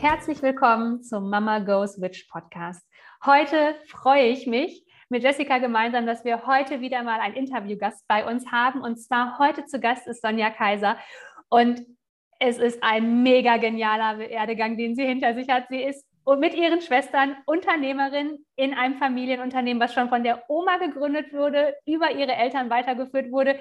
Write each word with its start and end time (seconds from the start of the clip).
Herzlich 0.00 0.40
willkommen 0.42 1.02
zum 1.02 1.28
Mama 1.28 1.58
Goes 1.58 2.00
Witch 2.00 2.28
Podcast. 2.30 2.86
Heute 3.26 3.74
freue 3.88 4.28
ich 4.28 4.46
mich 4.46 4.84
mit 5.08 5.24
Jessica 5.24 5.58
gemeinsam, 5.58 6.06
dass 6.06 6.24
wir 6.24 6.46
heute 6.46 6.80
wieder 6.80 7.02
mal 7.02 7.18
einen 7.18 7.34
Interviewgast 7.34 8.06
bei 8.06 8.24
uns 8.24 8.52
haben. 8.52 8.80
Und 8.80 8.98
zwar 8.98 9.40
heute 9.40 9.64
zu 9.64 9.80
Gast 9.80 10.06
ist 10.06 10.22
Sonja 10.22 10.50
Kaiser. 10.50 10.96
Und 11.48 11.84
es 12.38 12.58
ist 12.58 12.80
ein 12.84 13.24
mega 13.24 13.56
genialer 13.56 14.20
Werdegang, 14.20 14.76
den 14.76 14.94
sie 14.94 15.04
hinter 15.04 15.34
sich 15.34 15.48
hat. 15.48 15.64
Sie 15.68 15.82
ist 15.82 16.06
mit 16.38 16.54
ihren 16.54 16.80
Schwestern 16.80 17.36
Unternehmerin 17.44 18.38
in 18.54 18.74
einem 18.74 18.98
Familienunternehmen, 18.98 19.82
was 19.82 19.94
schon 19.94 20.10
von 20.10 20.22
der 20.22 20.44
Oma 20.48 20.76
gegründet 20.76 21.32
wurde, 21.32 21.74
über 21.86 22.12
ihre 22.12 22.36
Eltern 22.36 22.70
weitergeführt 22.70 23.32
wurde 23.32 23.58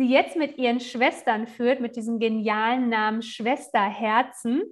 sie 0.00 0.08
jetzt 0.08 0.36
mit 0.36 0.56
ihren 0.56 0.80
Schwestern 0.80 1.46
führt, 1.46 1.80
mit 1.80 1.94
diesem 1.94 2.18
genialen 2.18 2.88
Namen 2.88 3.22
Schwesterherzen. 3.22 4.62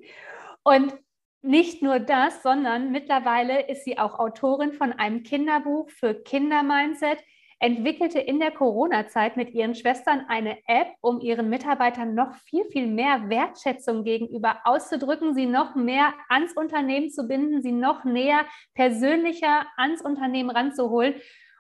Und 0.69 0.95
nicht 1.41 1.81
nur 1.81 1.99
das, 1.99 2.43
sondern 2.43 2.93
mittlerweile 2.93 3.71
ist 3.71 3.85
sie 3.85 3.99
auch 3.99 4.19
Autorin 4.19 4.75
von 4.75 4.93
einem 4.93 5.23
Kinderbuch 5.23 5.89
für 5.89 6.13
Kindermindset, 6.13 7.25
entwickelte 7.59 8.21
in 8.21 8.39
der 8.39 8.51
Corona-Zeit 8.51 9.39
mit 9.39 9.55
ihren 9.55 9.75
Schwestern 9.75 10.27
eine 10.29 10.59
App, 10.67 10.89
um 11.01 11.23
ihren 11.23 11.49
Mitarbeitern 11.49 12.15
noch 12.15 12.35
viel, 12.35 12.67
viel 12.67 12.87
mehr 12.87 13.31
Wertschätzung 13.31 14.05
gegenüber 14.05 14.59
auszudrücken, 14.65 15.35
sie 15.35 15.47
noch 15.47 15.75
mehr 15.75 16.13
ans 16.29 16.53
Unternehmen 16.53 17.09
zu 17.09 17.27
binden, 17.27 17.63
sie 17.63 17.73
noch 17.73 18.05
näher 18.05 18.45
persönlicher 18.75 19.65
ans 19.79 20.03
Unternehmen 20.03 20.51
ranzuholen. 20.51 21.15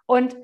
Und 0.04 0.36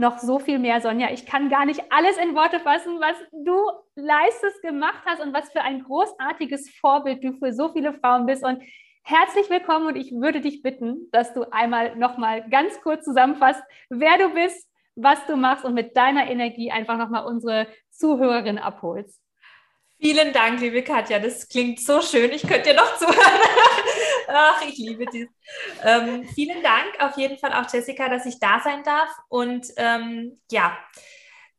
noch 0.00 0.18
so 0.18 0.38
viel 0.38 0.58
mehr, 0.58 0.80
Sonja. 0.80 1.10
Ich 1.12 1.26
kann 1.26 1.50
gar 1.50 1.66
nicht 1.66 1.92
alles 1.92 2.16
in 2.16 2.34
Worte 2.34 2.58
fassen, 2.58 2.98
was 3.00 3.16
du 3.32 3.54
leistest, 3.94 4.62
gemacht 4.62 5.02
hast 5.04 5.20
und 5.20 5.34
was 5.34 5.52
für 5.52 5.60
ein 5.60 5.84
großartiges 5.84 6.70
Vorbild 6.80 7.22
du 7.22 7.34
für 7.34 7.52
so 7.52 7.68
viele 7.68 7.92
Frauen 7.92 8.24
bist. 8.24 8.42
Und 8.42 8.62
herzlich 9.02 9.50
willkommen 9.50 9.88
und 9.88 9.96
ich 9.96 10.10
würde 10.10 10.40
dich 10.40 10.62
bitten, 10.62 11.10
dass 11.12 11.34
du 11.34 11.44
einmal 11.52 11.96
noch 11.96 12.16
mal 12.16 12.48
ganz 12.48 12.80
kurz 12.80 13.04
zusammenfasst, 13.04 13.62
wer 13.90 14.16
du 14.16 14.30
bist, 14.30 14.66
was 14.96 15.24
du 15.26 15.36
machst 15.36 15.66
und 15.66 15.74
mit 15.74 15.94
deiner 15.94 16.30
Energie 16.30 16.70
einfach 16.70 16.96
noch 16.96 17.10
mal 17.10 17.20
unsere 17.20 17.66
Zuhörerinnen 17.90 18.62
abholst. 18.62 19.20
Vielen 20.00 20.32
Dank, 20.32 20.60
liebe 20.60 20.82
Katja. 20.82 21.18
Das 21.18 21.46
klingt 21.46 21.78
so 21.78 22.00
schön. 22.00 22.32
Ich 22.32 22.42
könnte 22.42 22.70
dir 22.70 22.74
noch 22.74 22.96
zuhören. 22.98 23.40
Ach, 24.28 24.62
ich 24.66 24.78
liebe 24.78 25.04
dies. 25.12 25.28
Ähm, 25.84 26.24
vielen 26.34 26.62
Dank 26.62 26.86
auf 27.00 27.18
jeden 27.18 27.36
Fall 27.38 27.52
auch, 27.52 27.70
Jessica, 27.70 28.08
dass 28.08 28.24
ich 28.24 28.38
da 28.40 28.60
sein 28.64 28.82
darf. 28.82 29.10
Und 29.28 29.66
ähm, 29.76 30.40
ja, 30.50 30.78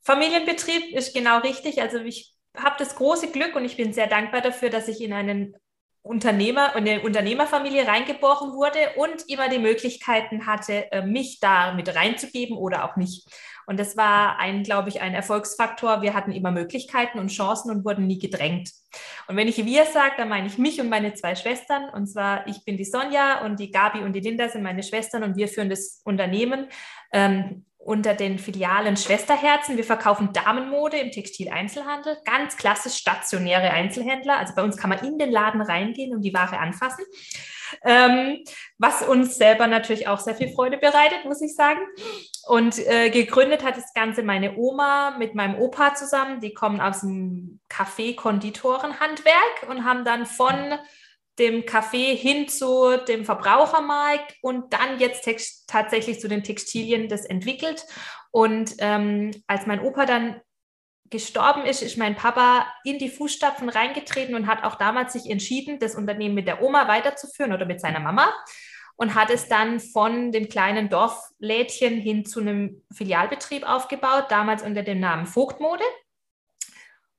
Familienbetrieb 0.00 0.92
ist 0.92 1.14
genau 1.14 1.38
richtig. 1.38 1.80
Also 1.80 1.98
ich 1.98 2.34
habe 2.56 2.74
das 2.78 2.96
große 2.96 3.30
Glück 3.30 3.54
und 3.54 3.64
ich 3.64 3.76
bin 3.76 3.92
sehr 3.92 4.08
dankbar 4.08 4.40
dafür, 4.40 4.70
dass 4.70 4.88
ich 4.88 5.00
in 5.00 5.12
einen 5.12 5.54
Unternehmer 6.02 6.74
und 6.74 6.88
eine 6.88 7.00
Unternehmerfamilie 7.00 7.86
reingeboren 7.86 8.54
wurde 8.54 8.94
und 8.96 9.28
immer 9.28 9.48
die 9.48 9.60
Möglichkeiten 9.60 10.46
hatte, 10.46 10.90
äh, 10.90 11.02
mich 11.06 11.38
da 11.38 11.74
mit 11.74 11.94
reinzugeben 11.94 12.56
oder 12.56 12.84
auch 12.84 12.96
nicht. 12.96 13.24
Und 13.66 13.78
das 13.78 13.96
war 13.96 14.38
ein, 14.38 14.62
glaube 14.62 14.88
ich, 14.88 15.00
ein 15.00 15.14
Erfolgsfaktor. 15.14 16.02
Wir 16.02 16.14
hatten 16.14 16.32
immer 16.32 16.50
Möglichkeiten 16.50 17.18
und 17.18 17.28
Chancen 17.28 17.70
und 17.70 17.84
wurden 17.84 18.06
nie 18.06 18.18
gedrängt. 18.18 18.70
Und 19.28 19.36
wenn 19.36 19.48
ich 19.48 19.64
wir 19.64 19.84
sage, 19.86 20.14
dann 20.16 20.28
meine 20.28 20.46
ich 20.46 20.58
mich 20.58 20.80
und 20.80 20.88
meine 20.88 21.14
zwei 21.14 21.34
Schwestern. 21.34 21.88
Und 21.90 22.06
zwar, 22.06 22.46
ich 22.46 22.64
bin 22.64 22.76
die 22.76 22.84
Sonja 22.84 23.44
und 23.44 23.60
die 23.60 23.70
Gabi 23.70 24.00
und 24.00 24.12
die 24.14 24.20
Linda 24.20 24.48
sind 24.48 24.62
meine 24.62 24.82
Schwestern 24.82 25.22
und 25.22 25.36
wir 25.36 25.48
führen 25.48 25.70
das 25.70 26.00
Unternehmen. 26.04 26.68
Ähm, 27.12 27.64
unter 27.84 28.14
den 28.14 28.38
Filialen 28.38 28.96
Schwesterherzen. 28.96 29.76
Wir 29.76 29.84
verkaufen 29.84 30.32
Damenmode 30.32 30.98
im 30.98 31.10
Textileinzelhandel, 31.10 32.18
ganz 32.24 32.56
klassisch 32.56 32.94
stationäre 32.94 33.70
Einzelhändler. 33.70 34.38
Also 34.38 34.54
bei 34.54 34.62
uns 34.62 34.76
kann 34.76 34.90
man 34.90 35.04
in 35.04 35.18
den 35.18 35.30
Laden 35.30 35.60
reingehen 35.60 36.14
und 36.14 36.22
die 36.22 36.32
Ware 36.32 36.58
anfassen, 36.58 37.04
ähm, 37.84 38.42
was 38.78 39.02
uns 39.02 39.36
selber 39.36 39.66
natürlich 39.66 40.08
auch 40.08 40.18
sehr 40.18 40.34
viel 40.34 40.52
Freude 40.52 40.78
bereitet, 40.78 41.24
muss 41.24 41.42
ich 41.42 41.54
sagen. 41.54 41.80
Und 42.46 42.78
äh, 42.86 43.10
gegründet 43.10 43.64
hat 43.64 43.76
das 43.76 43.92
Ganze 43.94 44.22
meine 44.22 44.56
Oma 44.56 45.16
mit 45.18 45.34
meinem 45.34 45.60
Opa 45.60 45.94
zusammen. 45.94 46.40
Die 46.40 46.54
kommen 46.54 46.80
aus 46.80 47.00
dem 47.00 47.60
Kaffee-Konditorenhandwerk 47.68 49.68
und 49.68 49.84
haben 49.84 50.04
dann 50.04 50.26
von 50.26 50.78
dem 51.38 51.64
Kaffee 51.64 52.14
hin 52.14 52.48
zu 52.48 52.98
dem 53.08 53.24
Verbrauchermarkt 53.24 54.36
und 54.42 54.72
dann 54.72 54.98
jetzt 54.98 55.26
tatsächlich 55.66 56.20
zu 56.20 56.28
den 56.28 56.44
Textilien 56.44 57.08
das 57.08 57.24
entwickelt. 57.24 57.86
Und 58.30 58.74
ähm, 58.78 59.30
als 59.46 59.66
mein 59.66 59.80
Opa 59.80 60.06
dann 60.06 60.40
gestorben 61.12 61.64
ist, 61.64 61.82
ist 61.82 61.96
mein 61.96 62.16
Papa 62.16 62.66
in 62.82 62.98
die 62.98 63.08
Fußstapfen 63.08 63.68
reingetreten 63.68 64.34
und 64.34 64.48
hat 64.48 64.64
auch 64.64 64.74
damals 64.74 65.12
sich 65.12 65.30
entschieden, 65.30 65.78
das 65.78 65.94
Unternehmen 65.94 66.34
mit 66.34 66.48
der 66.48 66.62
Oma 66.62 66.88
weiterzuführen 66.88 67.52
oder 67.52 67.66
mit 67.66 67.80
seiner 67.80 68.00
Mama 68.00 68.32
und 68.96 69.14
hat 69.14 69.30
es 69.30 69.46
dann 69.46 69.78
von 69.78 70.32
dem 70.32 70.48
kleinen 70.48 70.88
Dorflädchen 70.88 71.94
hin 72.00 72.24
zu 72.24 72.40
einem 72.40 72.82
Filialbetrieb 72.92 73.68
aufgebaut, 73.68 74.26
damals 74.30 74.64
unter 74.64 74.82
dem 74.82 74.98
Namen 74.98 75.26
Vogtmode. 75.26 75.84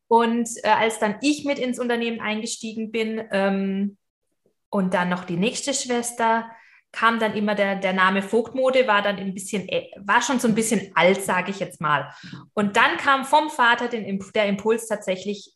Und 0.07 0.49
äh, 0.63 0.67
als 0.67 0.99
dann 0.99 1.15
ich 1.21 1.45
mit 1.45 1.57
ins 1.57 1.79
Unternehmen 1.79 2.19
eingestiegen 2.19 2.91
bin, 2.91 3.23
ähm, 3.31 3.97
und 4.73 4.95
dann 4.95 5.07
noch 5.07 5.23
die 5.23 5.37
nächste 5.37 5.71
Schwester 5.71 6.49
kam 6.93 7.19
dann 7.19 7.35
immer 7.35 7.55
der, 7.55 7.75
der 7.75 7.91
Name 7.91 8.21
Vogtmode, 8.21 8.87
war 8.87 9.01
dann 9.01 9.17
ein 9.17 9.33
bisschen, 9.33 9.67
äh, 9.67 9.89
war 9.97 10.21
schon 10.21 10.39
so 10.39 10.47
ein 10.47 10.55
bisschen 10.55 10.91
alt, 10.95 11.21
sage 11.23 11.51
ich 11.51 11.59
jetzt 11.59 11.81
mal. 11.81 12.13
Und 12.53 12.77
dann 12.77 12.97
kam 12.97 13.25
vom 13.25 13.49
Vater 13.49 13.89
den, 13.89 14.23
der 14.33 14.45
Impuls 14.45 14.87
tatsächlich, 14.87 15.51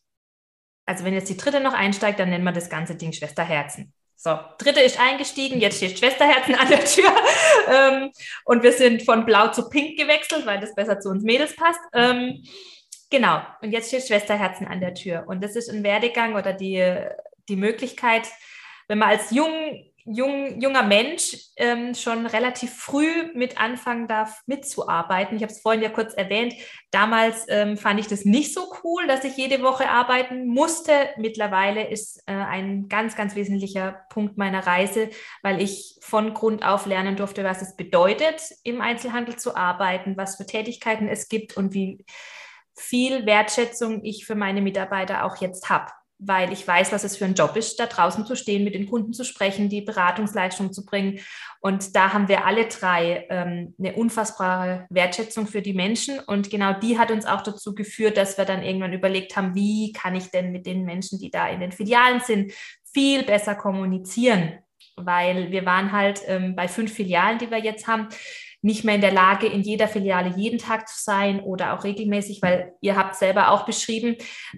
also 0.84 1.04
wenn 1.04 1.14
jetzt 1.14 1.30
die 1.30 1.36
dritte 1.36 1.60
noch 1.60 1.74
einsteigt, 1.74 2.18
dann 2.18 2.28
nennen 2.28 2.44
wir 2.44 2.52
das 2.52 2.68
ganze 2.68 2.96
Ding 2.96 3.12
Schwesterherzen. 3.12 3.94
So, 4.16 4.36
dritte 4.58 4.80
ist 4.80 4.98
eingestiegen, 4.98 5.60
jetzt 5.60 5.76
steht 5.76 5.96
Schwesterherzen 5.96 6.56
an 6.56 6.68
der 6.68 6.84
Tür. 6.84 7.10
Ähm, 7.70 8.12
und 8.46 8.62
wir 8.62 8.72
sind 8.72 9.02
von 9.02 9.26
blau 9.26 9.48
zu 9.48 9.68
pink 9.68 9.98
gewechselt, 9.98 10.46
weil 10.46 10.58
das 10.58 10.74
besser 10.74 11.00
zu 11.00 11.10
uns 11.10 11.22
Mädels 11.22 11.54
passt. 11.54 11.80
Ähm, 11.92 12.42
genau, 13.10 13.42
und 13.60 13.72
jetzt 13.72 13.88
steht 13.88 14.06
Schwesterherzen 14.06 14.66
an 14.66 14.80
der 14.80 14.94
Tür. 14.94 15.24
Und 15.26 15.44
das 15.44 15.54
ist 15.54 15.68
ein 15.68 15.82
Werdegang 15.82 16.34
oder 16.34 16.54
die, 16.54 16.82
die 17.48 17.56
Möglichkeit, 17.56 18.26
wenn 18.86 18.98
man 18.98 19.10
als 19.10 19.32
jung, 19.32 19.87
jung, 20.10 20.60
junger 20.60 20.82
Mensch 20.82 21.36
ähm, 21.56 21.94
schon 21.94 22.26
relativ 22.26 22.72
früh 22.74 23.32
mit 23.34 23.60
anfangen 23.60 24.08
darf, 24.08 24.42
mitzuarbeiten. 24.46 25.36
Ich 25.36 25.42
habe 25.42 25.52
es 25.52 25.60
vorhin 25.60 25.82
ja 25.82 25.90
kurz 25.90 26.14
erwähnt. 26.14 26.54
Damals 26.90 27.44
ähm, 27.48 27.76
fand 27.76 28.00
ich 28.00 28.06
das 28.06 28.24
nicht 28.24 28.54
so 28.54 28.72
cool, 28.82 29.06
dass 29.06 29.24
ich 29.24 29.36
jede 29.36 29.62
Woche 29.62 29.88
arbeiten 29.88 30.46
musste. 30.46 30.92
Mittlerweile 31.16 31.88
ist 31.88 32.22
äh, 32.26 32.32
ein 32.32 32.88
ganz, 32.88 33.16
ganz 33.16 33.34
wesentlicher 33.34 34.04
Punkt 34.10 34.38
meiner 34.38 34.66
Reise, 34.66 35.10
weil 35.42 35.60
ich 35.60 35.98
von 36.00 36.34
Grund 36.34 36.64
auf 36.64 36.86
lernen 36.86 37.16
durfte, 37.16 37.44
was 37.44 37.62
es 37.62 37.76
bedeutet, 37.76 38.42
im 38.64 38.80
Einzelhandel 38.80 39.36
zu 39.36 39.56
arbeiten, 39.56 40.16
was 40.16 40.36
für 40.36 40.46
Tätigkeiten 40.46 41.08
es 41.08 41.28
gibt 41.28 41.56
und 41.56 41.74
wie 41.74 42.04
viel 42.74 43.26
Wertschätzung 43.26 44.04
ich 44.04 44.24
für 44.24 44.34
meine 44.34 44.62
Mitarbeiter 44.62 45.24
auch 45.24 45.36
jetzt 45.36 45.68
habe 45.68 45.90
weil 46.18 46.52
ich 46.52 46.66
weiß, 46.66 46.92
was 46.92 47.04
es 47.04 47.16
für 47.16 47.24
ein 47.24 47.34
Job 47.34 47.56
ist, 47.56 47.78
da 47.78 47.86
draußen 47.86 48.26
zu 48.26 48.34
stehen, 48.34 48.64
mit 48.64 48.74
den 48.74 48.88
Kunden 48.88 49.12
zu 49.12 49.24
sprechen, 49.24 49.68
die 49.68 49.82
Beratungsleistung 49.82 50.72
zu 50.72 50.84
bringen. 50.84 51.20
Und 51.60 51.94
da 51.94 52.12
haben 52.12 52.28
wir 52.28 52.44
alle 52.44 52.66
drei 52.66 53.26
ähm, 53.30 53.74
eine 53.78 53.94
unfassbare 53.94 54.86
Wertschätzung 54.90 55.46
für 55.46 55.62
die 55.62 55.74
Menschen. 55.74 56.18
Und 56.18 56.50
genau 56.50 56.72
die 56.72 56.98
hat 56.98 57.10
uns 57.10 57.24
auch 57.24 57.42
dazu 57.42 57.74
geführt, 57.74 58.16
dass 58.16 58.36
wir 58.36 58.44
dann 58.44 58.62
irgendwann 58.62 58.92
überlegt 58.92 59.36
haben, 59.36 59.54
wie 59.54 59.92
kann 59.92 60.16
ich 60.16 60.30
denn 60.30 60.50
mit 60.50 60.66
den 60.66 60.84
Menschen, 60.84 61.20
die 61.20 61.30
da 61.30 61.48
in 61.48 61.60
den 61.60 61.72
Filialen 61.72 62.20
sind, 62.20 62.52
viel 62.92 63.22
besser 63.22 63.54
kommunizieren. 63.54 64.58
Weil 64.96 65.52
wir 65.52 65.64
waren 65.64 65.92
halt 65.92 66.22
ähm, 66.26 66.56
bei 66.56 66.66
fünf 66.66 66.92
Filialen, 66.92 67.38
die 67.38 67.50
wir 67.50 67.58
jetzt 67.58 67.86
haben, 67.86 68.08
nicht 68.60 68.84
mehr 68.84 68.96
in 68.96 69.00
der 69.00 69.12
Lage, 69.12 69.46
in 69.46 69.62
jeder 69.62 69.88
Filiale 69.88 70.34
jeden 70.36 70.58
Tag 70.58 70.88
zu 70.88 71.00
sein 71.00 71.40
oder 71.40 71.74
auch 71.74 71.84
regelmäßig, 71.84 72.42
weil 72.42 72.72
ihr 72.80 72.96
habt 72.96 73.14
selber 73.14 73.50
auch 73.50 73.64
beschrieben, 73.64 74.16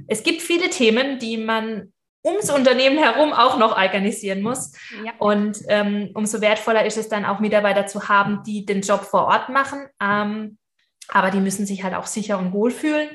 es 0.08 0.22
gibt 0.22 0.42
viele 0.42 0.70
Themen, 0.70 1.18
die 1.18 1.36
man 1.36 1.92
ums 2.24 2.50
Unternehmen 2.50 2.98
herum 2.98 3.32
auch 3.32 3.58
noch 3.58 3.76
organisieren 3.76 4.42
muss. 4.42 4.72
Ja. 5.04 5.12
Und 5.18 5.58
ähm, 5.68 6.10
umso 6.14 6.40
wertvoller 6.40 6.84
ist 6.84 6.98
es 6.98 7.08
dann 7.08 7.24
auch 7.24 7.40
Mitarbeiter 7.40 7.86
zu 7.86 8.08
haben, 8.08 8.42
die 8.44 8.66
den 8.66 8.82
Job 8.82 9.02
vor 9.02 9.26
Ort 9.26 9.48
machen. 9.48 9.86
Ähm, 10.02 10.58
aber 11.08 11.30
die 11.30 11.40
müssen 11.40 11.66
sich 11.66 11.82
halt 11.82 11.94
auch 11.94 12.06
sicher 12.06 12.38
und 12.38 12.52
wohl 12.52 12.70
fühlen. 12.70 13.08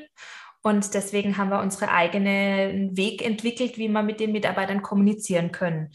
Und 0.62 0.96
deswegen 0.96 1.38
haben 1.38 1.52
wir 1.52 1.60
unsere 1.60 1.92
eigenen 1.92 2.98
Weg 2.98 3.24
entwickelt, 3.24 3.78
wie 3.78 3.88
wir 3.88 4.02
mit 4.02 4.20
den 4.20 4.32
Mitarbeitern 4.32 4.82
kommunizieren 4.82 5.52
können. 5.52 5.92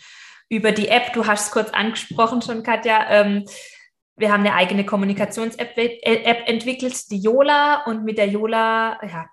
Über 0.48 0.70
die 0.72 0.88
App, 0.88 1.12
du 1.12 1.26
hast 1.26 1.46
es 1.46 1.50
kurz 1.50 1.70
angesprochen 1.70 2.42
schon, 2.42 2.62
Katja, 2.62 3.10
ähm, 3.10 3.44
wir 4.20 4.30
haben 4.32 4.40
eine 4.40 4.54
eigene 4.54 4.84
Kommunikations-App 4.84 5.76
äh, 5.76 6.22
entwickelt, 6.46 7.10
die 7.10 7.18
Yola. 7.18 7.84
Und 7.86 8.04
mit 8.04 8.18
der 8.18 8.28
Yola, 8.28 9.00
ja, 9.02 9.26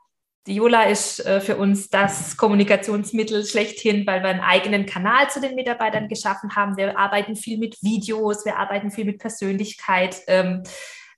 die 0.47 0.55
Yola 0.55 0.83
ist 0.83 1.25
äh, 1.25 1.41
für 1.41 1.57
uns 1.57 1.89
das 1.89 2.37
Kommunikationsmittel 2.37 3.45
schlechthin, 3.45 4.07
weil 4.07 4.21
wir 4.23 4.29
einen 4.29 4.39
eigenen 4.39 4.85
Kanal 4.85 5.29
zu 5.29 5.41
den 5.41 5.55
Mitarbeitern 5.55 6.07
geschaffen 6.07 6.55
haben. 6.55 6.77
Wir 6.77 6.97
arbeiten 6.97 7.35
viel 7.35 7.57
mit 7.57 7.75
Videos, 7.83 8.45
wir 8.45 8.57
arbeiten 8.57 8.89
viel 8.89 9.03
mit 9.03 9.19
Persönlichkeit. 9.19 10.21
Ähm, 10.27 10.63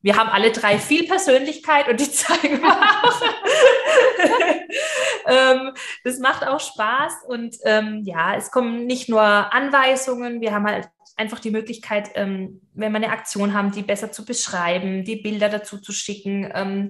wir 0.01 0.15
haben 0.17 0.29
alle 0.29 0.51
drei 0.51 0.79
viel 0.79 1.05
Persönlichkeit 1.07 1.87
und 1.89 1.99
die 1.99 2.11
zeigen 2.11 2.61
wir 2.61 2.71
auch. 2.71 3.21
ähm, 5.27 5.73
das 6.03 6.17
macht 6.17 6.47
auch 6.47 6.59
Spaß 6.59 7.25
und 7.27 7.55
ähm, 7.65 8.01
ja, 8.05 8.35
es 8.35 8.49
kommen 8.49 8.87
nicht 8.87 9.09
nur 9.09 9.21
Anweisungen, 9.21 10.41
wir 10.41 10.53
haben 10.53 10.65
halt 10.65 10.89
einfach 11.19 11.39
die 11.39 11.51
Möglichkeit, 11.51 12.11
ähm, 12.15 12.61
wenn 12.73 12.91
wir 12.91 12.97
eine 12.97 13.11
Aktion 13.11 13.53
haben, 13.53 13.71
die 13.71 13.83
besser 13.83 14.11
zu 14.11 14.25
beschreiben, 14.25 15.03
die 15.03 15.17
Bilder 15.17 15.49
dazu 15.49 15.77
zu 15.77 15.91
schicken, 15.91 16.49
ähm, 16.53 16.89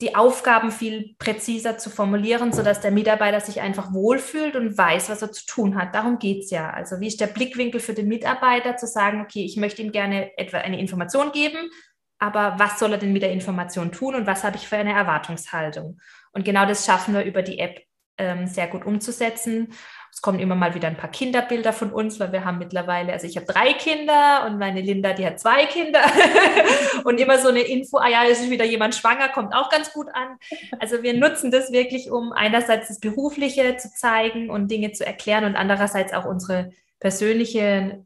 die 0.00 0.16
Aufgaben 0.16 0.72
viel 0.72 1.14
präziser 1.18 1.78
zu 1.78 1.88
formulieren, 1.88 2.52
sodass 2.52 2.80
der 2.80 2.90
Mitarbeiter 2.90 3.40
sich 3.40 3.60
einfach 3.60 3.92
wohlfühlt 3.92 4.56
und 4.56 4.76
weiß, 4.76 5.10
was 5.10 5.22
er 5.22 5.30
zu 5.30 5.46
tun 5.46 5.76
hat. 5.76 5.94
Darum 5.94 6.18
geht 6.18 6.44
es 6.44 6.50
ja. 6.50 6.70
Also 6.70 6.98
wie 6.98 7.06
ist 7.06 7.20
der 7.20 7.28
Blickwinkel 7.28 7.80
für 7.80 7.94
den 7.94 8.08
Mitarbeiter 8.08 8.76
zu 8.76 8.86
sagen, 8.86 9.20
okay, 9.20 9.44
ich 9.44 9.56
möchte 9.56 9.80
ihm 9.80 9.92
gerne 9.92 10.36
etwa 10.36 10.58
eine 10.58 10.80
Information 10.80 11.30
geben, 11.30 11.70
aber 12.18 12.54
was 12.58 12.78
soll 12.78 12.92
er 12.92 12.98
denn 12.98 13.12
mit 13.12 13.22
der 13.22 13.32
Information 13.32 13.92
tun 13.92 14.14
und 14.14 14.26
was 14.26 14.44
habe 14.44 14.56
ich 14.56 14.66
für 14.66 14.76
eine 14.76 14.92
Erwartungshaltung? 14.92 16.00
Und 16.32 16.44
genau 16.44 16.66
das 16.66 16.84
schaffen 16.86 17.14
wir 17.14 17.24
über 17.24 17.42
die 17.42 17.58
App 17.58 17.80
ähm, 18.22 18.46
sehr 18.46 18.68
gut 18.68 18.86
umzusetzen. 18.86 19.74
Es 20.12 20.20
kommen 20.20 20.38
immer 20.38 20.54
mal 20.54 20.74
wieder 20.74 20.88
ein 20.88 20.96
paar 20.96 21.10
Kinderbilder 21.10 21.72
von 21.72 21.90
uns, 21.90 22.20
weil 22.20 22.32
wir 22.32 22.44
haben 22.44 22.58
mittlerweile, 22.58 23.12
also 23.12 23.26
ich 23.26 23.36
habe 23.36 23.46
drei 23.46 23.72
Kinder 23.72 24.44
und 24.46 24.58
meine 24.58 24.80
Linda, 24.80 25.14
die 25.14 25.26
hat 25.26 25.40
zwei 25.40 25.64
Kinder. 25.66 26.00
und 27.04 27.18
immer 27.18 27.38
so 27.38 27.48
eine 27.48 27.62
Info, 27.62 27.96
ah 27.96 28.08
ja, 28.08 28.24
es 28.24 28.40
ist 28.40 28.50
wieder 28.50 28.66
jemand 28.66 28.94
schwanger, 28.94 29.30
kommt 29.30 29.54
auch 29.54 29.70
ganz 29.70 29.92
gut 29.92 30.08
an. 30.12 30.36
Also 30.78 31.02
wir 31.02 31.14
nutzen 31.14 31.50
das 31.50 31.72
wirklich, 31.72 32.10
um 32.10 32.32
einerseits 32.32 32.88
das 32.88 33.00
Berufliche 33.00 33.76
zu 33.78 33.90
zeigen 33.90 34.50
und 34.50 34.70
Dinge 34.70 34.92
zu 34.92 35.04
erklären 35.04 35.44
und 35.44 35.56
andererseits 35.56 36.12
auch 36.12 36.26
unsere 36.26 36.70
persönliche 37.00 38.04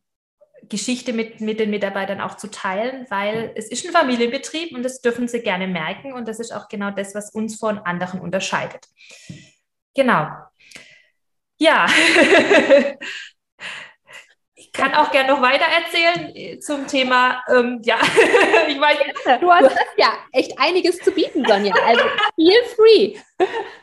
Geschichte 0.68 1.12
mit, 1.12 1.40
mit 1.40 1.60
den 1.60 1.70
Mitarbeitern 1.70 2.20
auch 2.20 2.36
zu 2.36 2.50
teilen, 2.50 3.06
weil 3.08 3.52
es 3.56 3.68
ist 3.68 3.86
ein 3.86 3.92
Familienbetrieb 3.92 4.74
und 4.74 4.82
das 4.82 5.00
dürfen 5.00 5.28
sie 5.28 5.40
gerne 5.40 5.66
merken 5.66 6.12
und 6.12 6.28
das 6.28 6.40
ist 6.40 6.52
auch 6.52 6.68
genau 6.68 6.90
das, 6.90 7.14
was 7.14 7.30
uns 7.30 7.56
von 7.56 7.78
anderen 7.78 8.20
unterscheidet. 8.20 8.86
Genau. 9.96 10.28
Ja. 11.58 11.86
ich 14.54 14.70
kann 14.72 14.94
auch 14.94 15.10
gerne 15.10 15.30
noch 15.32 15.40
weiter 15.40 15.64
erzählen 15.64 16.60
zum 16.60 16.86
Thema, 16.86 17.42
ähm, 17.48 17.80
ja, 17.82 17.96
ich 18.68 18.78
weiß, 18.78 18.98
du 19.40 19.50
hast 19.50 19.74
ja 19.96 20.12
echt 20.32 20.52
einiges 20.58 20.98
zu 20.98 21.12
bieten, 21.12 21.46
Sonja. 21.46 21.74
Also 21.86 22.02
feel 22.34 22.62
free. 22.74 23.16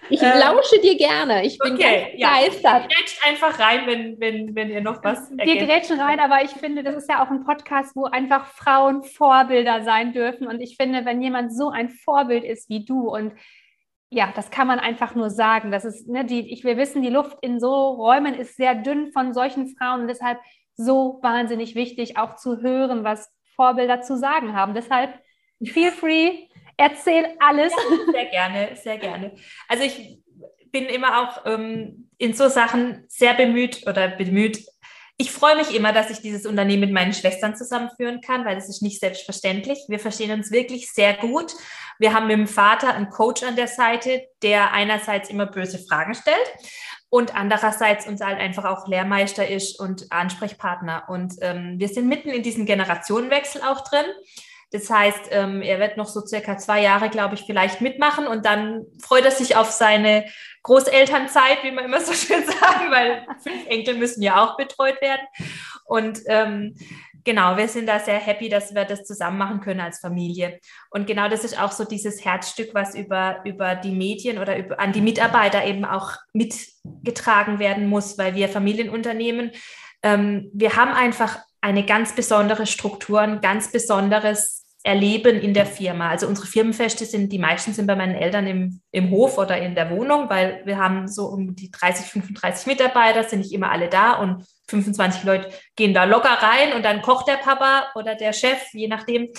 Ich 0.10 0.22
ähm, 0.22 0.34
lausche 0.40 0.80
dir 0.82 0.96
gerne. 0.96 1.44
Ich 1.46 1.58
bin 1.58 1.74
okay, 1.74 2.16
ganz 2.20 2.52
begeistert. 2.52 2.64
Ja. 2.64 2.88
Grätscht 2.88 3.26
einfach 3.26 3.60
rein, 3.60 3.88
wenn, 3.88 4.20
wenn, 4.20 4.56
wenn 4.56 4.70
ihr 4.70 4.82
noch 4.82 5.04
was 5.04 5.32
Wir 5.32 5.66
grätschen 5.66 6.00
rein, 6.00 6.20
aber 6.20 6.44
ich 6.44 6.52
finde, 6.52 6.84
das 6.84 6.96
ist 6.96 7.10
ja 7.10 7.24
auch 7.26 7.32
ein 7.32 7.44
Podcast, 7.44 7.96
wo 7.96 8.06
einfach 8.06 8.46
Frauen 8.54 9.04
Vorbilder 9.04 9.84
sein 9.84 10.14
dürfen. 10.14 10.46
Und 10.46 10.62
ich 10.62 10.78
finde, 10.78 11.06
wenn 11.06 11.24
jemand 11.24 11.56
so 11.56 11.70
ein 11.70 11.90
Vorbild 11.90 12.44
ist 12.44 12.70
wie 12.70 12.86
du 12.86 13.10
und 13.10 13.34
ja, 14.14 14.32
das 14.36 14.52
kann 14.52 14.68
man 14.68 14.80
einfach 14.80 15.16
nur 15.16 15.30
sagen. 15.30 15.72
Das 15.72 15.86
ist, 15.86 16.08
ne, 16.08 16.26
die, 16.26 16.52
ich, 16.52 16.64
wir 16.64 16.78
wissen, 16.78 17.02
die 17.02 17.10
Luft 17.10 17.38
in 17.42 17.60
so 17.60 17.90
Räumen 17.90 18.34
ist 18.34 18.56
sehr 18.56 18.76
dünn 18.76 19.12
von 19.12 19.34
solchen 19.34 19.76
Frauen 19.76 20.02
und 20.02 20.08
deshalb 20.08 20.40
so 20.76 21.20
wahnsinnig 21.22 21.76
wichtig, 21.76 22.18
auch 22.18 22.36
zu 22.36 22.62
hören, 22.62 23.04
was 23.04 23.32
Vorbilder 23.56 24.02
zu 24.02 24.18
sagen 24.18 24.56
haben. 24.56 24.74
Deshalb 24.74 25.20
feel 25.64 25.92
free, 25.92 26.48
erzähl 26.78 27.28
alles. 27.40 27.74
Ja, 27.74 28.12
sehr 28.12 28.26
gerne, 28.26 28.76
sehr 28.76 28.98
gerne. 28.98 29.36
Also 29.68 29.84
ich 29.84 30.20
bin 30.72 30.86
immer 30.86 31.22
auch 31.22 31.46
ähm, 31.46 32.10
in 32.18 32.34
so 32.34 32.50
Sachen 32.50 33.06
sehr 33.08 33.34
bemüht 33.34 33.86
oder 33.88 34.08
bemüht, 34.10 34.66
ich 35.18 35.32
freue 35.32 35.56
mich 35.56 35.76
immer, 35.76 35.94
dass 35.94 36.10
ich 36.10 36.22
dieses 36.22 36.46
Unternehmen 36.46 36.82
mit 36.82 36.92
meinen 36.92 37.14
Schwestern 37.14 37.56
zusammenführen 37.56 38.20
kann, 38.22 38.46
weil 38.46 38.58
es 38.58 38.68
ist 38.68 38.82
nicht 38.82 39.00
selbstverständlich. 39.00 39.80
Wir 39.88 40.00
verstehen 40.00 40.32
uns 40.32 40.52
wirklich 40.52 40.92
sehr 40.92 41.14
gut. 41.14 41.54
Wir 42.04 42.14
haben 42.14 42.28
mit 42.28 42.38
dem 42.38 42.48
Vater 42.48 42.94
einen 42.94 43.10
Coach 43.10 43.44
an 43.44 43.56
der 43.56 43.70
Seite, 43.70 44.28
der 44.42 44.74
einerseits 44.74 45.30
immer 45.30 45.46
böse 45.46 45.80
Fragen 45.80 46.14
stellt 46.14 46.54
und 47.10 47.34
andererseits 47.34 48.06
uns 48.08 48.20
halt 48.20 48.40
einfach 48.40 48.66
auch 48.66 48.90
Lehrmeister 48.90 49.48
ist 49.48 49.80
und 49.80 50.12
Ansprechpartner. 50.12 51.06
Und 51.08 51.36
ähm, 51.40 51.76
wir 51.78 51.88
sind 51.88 52.10
mitten 52.10 52.28
in 52.28 52.44
diesem 52.44 52.66
Generationenwechsel 52.66 53.62
auch 53.62 53.86
drin. 53.86 54.04
Das 54.72 54.90
heißt, 54.90 55.30
ähm, 55.30 55.62
er 55.62 55.80
wird 55.80 55.96
noch 55.96 56.08
so 56.08 56.20
circa 56.20 56.58
zwei 56.58 56.82
Jahre, 56.82 57.08
glaube 57.08 57.36
ich, 57.36 57.44
vielleicht 57.44 57.80
mitmachen 57.80 58.28
und 58.28 58.46
dann 58.46 58.86
freut 59.02 59.24
er 59.24 59.32
sich 59.32 59.56
auf 59.56 59.72
seine 59.72 60.26
Großelternzeit, 60.64 61.64
wie 61.64 61.72
man 61.72 61.86
immer 61.86 62.02
so 62.02 62.12
schön 62.12 62.44
sagen, 62.46 62.92
weil 62.92 63.26
fünf 63.42 63.66
Enkel 63.68 63.96
müssen 63.96 64.22
ja 64.22 64.44
auch 64.44 64.58
betreut 64.58 65.00
werden. 65.00 65.26
Und 65.86 66.20
ähm, 66.28 66.76
genau, 67.24 67.58
wir 67.58 67.68
sind 67.68 67.88
da 67.88 68.00
sehr 68.00 68.20
happy, 68.20 68.50
dass 68.50 68.74
wir 68.74 68.86
das 68.86 69.04
zusammen 69.04 69.38
machen 69.38 69.62
können 69.62 69.80
als 69.80 70.00
Familie. 70.00 70.60
Und 70.90 71.08
genau 71.08 71.30
das 71.30 71.44
ist 71.44 71.60
auch 71.60 71.72
so 71.72 71.84
dieses 71.84 72.24
Herzstück, 72.24 72.74
was 72.74 72.96
über, 72.96 73.42
über 73.46 73.76
die 73.76 73.92
Medien 73.92 74.38
oder 74.38 74.58
über, 74.58 74.80
an 74.80 74.94
die 74.94 75.02
Mitarbeiter 75.02 75.66
eben 75.66 75.86
auch 75.86 76.14
mitgetragen 76.34 77.60
werden 77.60 77.88
muss, 77.88 78.18
weil 78.18 78.36
wir 78.36 78.50
Familienunternehmen, 78.50 79.52
ähm, 80.04 80.50
wir 80.54 80.76
haben 80.76 80.92
einfach 80.92 81.40
eine 81.62 81.86
ganz 81.86 82.14
besondere 82.14 82.66
Struktur, 82.66 83.22
ein 83.22 83.42
ganz 83.42 83.72
besonderes 83.72 84.63
erleben 84.84 85.40
in 85.40 85.54
der 85.54 85.66
Firma. 85.66 86.10
Also 86.10 86.28
unsere 86.28 86.46
Firmenfeste 86.46 87.06
sind, 87.06 87.32
die 87.32 87.40
meisten 87.40 87.74
sind 87.74 87.88
bei 87.88 87.96
meinen 87.96 88.16
Eltern 88.16 88.46
im, 88.48 88.82
im 88.92 89.10
Hof 89.12 89.38
oder 89.38 89.58
in 89.58 89.76
der 89.76 89.90
Wohnung, 89.90 90.30
weil 90.30 90.62
wir 90.66 90.78
haben 90.78 91.08
so 91.08 91.28
um 91.28 91.56
die 91.56 91.72
30, 91.72 92.06
35 92.08 92.68
Mitarbeiter, 92.68 93.24
sind 93.24 93.40
nicht 93.40 93.54
immer 93.54 93.72
alle 93.72 93.88
da 93.88 94.14
und 94.14 94.46
25 94.68 95.24
Leute 95.24 95.50
gehen 95.78 95.94
da 95.94 96.04
locker 96.04 96.38
rein 96.42 96.74
und 96.74 96.84
dann 96.84 97.02
kocht 97.02 97.30
der 97.30 97.38
Papa 97.38 97.92
oder 97.96 98.16
der 98.16 98.34
Chef, 98.34 98.62
je 98.74 98.90
nachdem. 98.90 99.30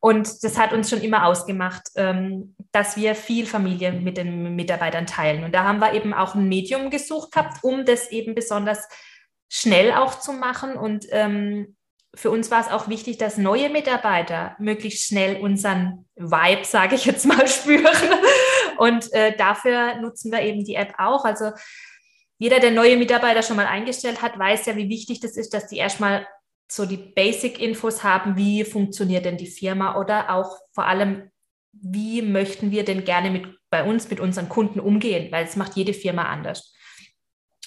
Und 0.00 0.42
das 0.42 0.58
hat 0.58 0.72
uns 0.72 0.90
schon 0.90 1.02
immer 1.02 1.26
ausgemacht, 1.26 1.82
ähm, 1.94 2.56
dass 2.72 2.96
wir 2.96 3.14
viel 3.14 3.46
Familie 3.46 3.92
mit 3.92 4.16
den 4.16 4.56
Mitarbeitern 4.56 5.06
teilen. 5.06 5.44
Und 5.44 5.54
da 5.54 5.64
haben 5.64 5.78
wir 5.78 5.94
eben 5.94 6.12
auch 6.12 6.34
ein 6.34 6.48
Medium 6.48 6.90
gesucht 6.90 7.30
gehabt, 7.32 7.62
um 7.62 7.84
das 7.84 8.10
eben 8.10 8.34
besonders 8.34 8.88
schnell 9.48 9.92
auch 9.92 10.18
zu 10.18 10.32
machen 10.32 10.74
und 10.74 11.06
ähm, 11.10 11.76
für 12.14 12.30
uns 12.30 12.50
war 12.50 12.60
es 12.60 12.68
auch 12.68 12.88
wichtig, 12.88 13.18
dass 13.18 13.38
neue 13.38 13.70
Mitarbeiter 13.70 14.56
möglichst 14.58 15.06
schnell 15.06 15.40
unseren 15.40 16.06
Vibe, 16.16 16.64
sage 16.64 16.96
ich 16.96 17.04
jetzt 17.04 17.24
mal, 17.24 17.46
spüren. 17.48 17.86
Und 18.78 19.12
äh, 19.12 19.36
dafür 19.36 19.96
nutzen 19.96 20.32
wir 20.32 20.42
eben 20.42 20.64
die 20.64 20.74
App 20.74 20.94
auch. 20.98 21.24
Also 21.24 21.52
jeder, 22.38 22.58
der 22.58 22.72
neue 22.72 22.96
Mitarbeiter 22.96 23.42
schon 23.42 23.56
mal 23.56 23.66
eingestellt 23.66 24.22
hat, 24.22 24.38
weiß 24.38 24.66
ja, 24.66 24.76
wie 24.76 24.88
wichtig 24.88 25.20
das 25.20 25.36
ist, 25.36 25.54
dass 25.54 25.68
die 25.68 25.76
erstmal 25.76 26.26
so 26.70 26.86
die 26.86 26.96
Basic-Infos 26.96 28.02
haben, 28.02 28.36
wie 28.36 28.64
funktioniert 28.64 29.24
denn 29.24 29.36
die 29.36 29.46
Firma 29.46 29.98
oder 29.98 30.34
auch 30.34 30.56
vor 30.72 30.86
allem, 30.86 31.30
wie 31.72 32.22
möchten 32.22 32.70
wir 32.70 32.84
denn 32.84 33.04
gerne 33.04 33.30
mit, 33.30 33.46
bei 33.70 33.84
uns, 33.84 34.08
mit 34.08 34.20
unseren 34.20 34.48
Kunden 34.48 34.80
umgehen, 34.80 35.30
weil 35.30 35.44
es 35.44 35.56
macht 35.56 35.76
jede 35.76 35.92
Firma 35.92 36.24
anders. 36.24 36.74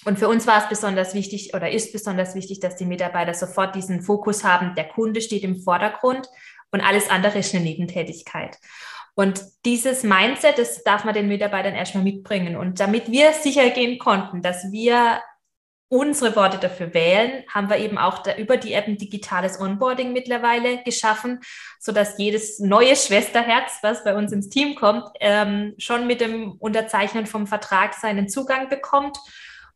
Und 0.04 0.18
für 0.18 0.28
uns 0.28 0.46
war 0.46 0.62
es 0.62 0.68
besonders 0.68 1.14
wichtig 1.14 1.54
oder 1.54 1.70
ist 1.70 1.92
besonders 1.92 2.34
wichtig, 2.34 2.60
dass 2.60 2.76
die 2.76 2.84
Mitarbeiter 2.84 3.34
sofort 3.34 3.74
diesen 3.74 4.02
Fokus 4.02 4.44
haben, 4.44 4.74
der 4.74 4.88
Kunde 4.88 5.20
steht 5.20 5.44
im 5.44 5.60
Vordergrund 5.60 6.28
und 6.70 6.80
alles 6.80 7.08
andere 7.08 7.38
ist 7.38 7.54
eine 7.54 7.64
Nebentätigkeit. 7.64 8.58
Und 9.14 9.42
dieses 9.64 10.02
Mindset, 10.02 10.58
das 10.58 10.82
darf 10.82 11.04
man 11.04 11.14
den 11.14 11.28
Mitarbeitern 11.28 11.74
erstmal 11.74 12.02
mitbringen. 12.02 12.56
Und 12.56 12.80
damit 12.80 13.10
wir 13.10 13.32
sicher 13.32 13.70
gehen 13.70 13.98
konnten, 13.98 14.42
dass 14.42 14.72
wir 14.72 15.20
unsere 15.88 16.34
Worte 16.34 16.58
dafür 16.58 16.92
wählen, 16.92 17.44
haben 17.48 17.70
wir 17.70 17.76
eben 17.76 17.96
auch 17.96 18.26
über 18.36 18.56
die 18.56 18.72
App 18.72 18.88
ein 18.88 18.98
digitales 18.98 19.60
Onboarding 19.60 20.12
mittlerweile 20.12 20.82
geschaffen, 20.82 21.40
sodass 21.78 22.18
jedes 22.18 22.58
neue 22.58 22.96
Schwesterherz, 22.96 23.78
was 23.82 24.02
bei 24.02 24.16
uns 24.16 24.32
ins 24.32 24.48
Team 24.48 24.74
kommt, 24.74 25.04
ähm, 25.20 25.74
schon 25.78 26.08
mit 26.08 26.20
dem 26.20 26.52
Unterzeichnen 26.52 27.26
vom 27.26 27.46
Vertrag 27.46 27.94
seinen 27.94 28.28
Zugang 28.28 28.68
bekommt 28.68 29.16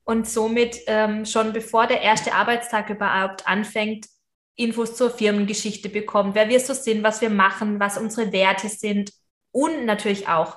und 0.09 0.27
somit 0.27 0.79
ähm, 0.87 1.27
schon 1.27 1.53
bevor 1.53 1.87
der 1.87 2.01
erste 2.01 2.33
Arbeitstag 2.33 2.89
überhaupt 2.89 3.47
anfängt, 3.47 4.07
Infos 4.57 4.97
zur 4.97 5.11
Firmengeschichte 5.11 5.91
bekommt, 5.91 6.35
wer 6.35 6.49
wir 6.49 6.61
so 6.61 6.73
sind, 6.73 7.03
was 7.03 7.21
wir 7.21 7.29
machen, 7.29 7.79
was 7.79 7.99
unsere 7.99 8.33
Werte 8.33 8.71
sind 8.71 9.13
und 9.53 9.85
natürlich 9.85 10.27
auch, 10.27 10.57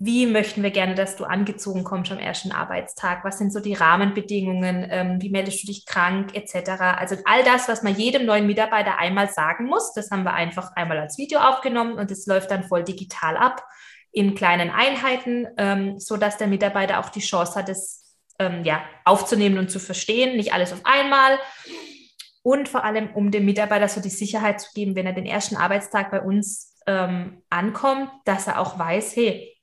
wie 0.00 0.26
möchten 0.26 0.64
wir 0.64 0.72
gerne, 0.72 0.96
dass 0.96 1.14
du 1.14 1.24
angezogen 1.24 1.84
kommst 1.84 2.10
am 2.10 2.18
ersten 2.18 2.50
Arbeitstag? 2.50 3.24
Was 3.24 3.38
sind 3.38 3.52
so 3.52 3.60
die 3.60 3.74
Rahmenbedingungen? 3.74 4.88
Ähm, 4.90 5.22
wie 5.22 5.30
meldest 5.30 5.62
du 5.62 5.68
dich 5.68 5.86
krank, 5.86 6.34
etc.? 6.34 6.80
Also 6.80 7.14
all 7.26 7.44
das, 7.44 7.68
was 7.68 7.84
man 7.84 7.94
jedem 7.94 8.26
neuen 8.26 8.48
Mitarbeiter 8.48 8.98
einmal 8.98 9.30
sagen 9.30 9.66
muss, 9.66 9.92
das 9.92 10.10
haben 10.10 10.24
wir 10.24 10.34
einfach 10.34 10.74
einmal 10.74 10.98
als 10.98 11.16
Video 11.16 11.38
aufgenommen 11.38 11.92
und 11.92 12.10
es 12.10 12.26
läuft 12.26 12.50
dann 12.50 12.64
voll 12.64 12.82
digital 12.82 13.36
ab 13.36 13.64
in 14.10 14.34
kleinen 14.34 14.70
Einheiten, 14.70 15.46
ähm, 15.58 16.00
so 16.00 16.16
der 16.16 16.48
Mitarbeiter 16.48 16.98
auch 16.98 17.10
die 17.10 17.20
Chance 17.20 17.54
hat, 17.54 17.68
es 17.68 18.07
ähm, 18.38 18.64
ja, 18.64 18.82
aufzunehmen 19.04 19.58
und 19.58 19.70
zu 19.70 19.80
verstehen, 19.80 20.36
nicht 20.36 20.52
alles 20.52 20.72
auf 20.72 20.80
einmal. 20.84 21.38
Und 22.42 22.68
vor 22.68 22.84
allem, 22.84 23.10
um 23.14 23.30
dem 23.30 23.44
Mitarbeiter 23.44 23.88
so 23.88 24.00
die 24.00 24.08
Sicherheit 24.08 24.60
zu 24.60 24.70
geben, 24.74 24.94
wenn 24.94 25.06
er 25.06 25.12
den 25.12 25.26
ersten 25.26 25.56
Arbeitstag 25.56 26.10
bei 26.10 26.20
uns 26.20 26.74
ähm, 26.86 27.42
ankommt, 27.50 28.10
dass 28.24 28.46
er 28.46 28.60
auch 28.60 28.78
weiß, 28.78 29.16
hey, 29.16 29.56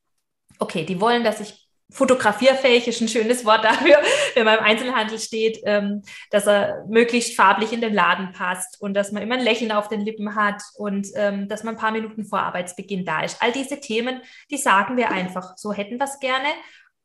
okay, 0.60 0.86
die 0.86 1.02
wollen, 1.02 1.24
dass 1.24 1.40
ich 1.40 1.66
fotografierfähig 1.92 2.88
ist 2.88 3.02
ein 3.02 3.08
schönes 3.08 3.46
Wort 3.46 3.64
dafür, 3.64 3.98
wenn 4.34 4.46
man 4.46 4.58
im 4.58 4.64
Einzelhandel 4.64 5.20
steht, 5.20 5.60
ähm, 5.66 6.02
dass 6.32 6.48
er 6.48 6.84
möglichst 6.88 7.36
farblich 7.36 7.74
in 7.74 7.82
den 7.82 7.94
Laden 7.94 8.32
passt 8.32 8.82
und 8.82 8.96
dass 8.96 9.12
man 9.12 9.22
immer 9.22 9.36
ein 9.36 9.44
Lächeln 9.44 9.72
auf 9.72 9.88
den 9.88 10.02
Lippen 10.02 10.36
hat 10.36 10.62
und 10.76 11.08
ähm, 11.16 11.48
dass 11.48 11.64
man 11.64 11.76
ein 11.76 11.80
paar 11.80 11.92
Minuten 11.92 12.26
vor 12.26 12.40
Arbeitsbeginn 12.40 13.06
da 13.06 13.24
ist. 13.24 13.42
All 13.42 13.52
diese 13.52 13.80
Themen, 13.80 14.22
die 14.50 14.58
sagen 14.58 14.98
wir 14.98 15.12
einfach, 15.12 15.58
so 15.58 15.74
hätten 15.74 15.98
wir 15.98 16.06
es 16.06 16.20
gerne 16.20 16.48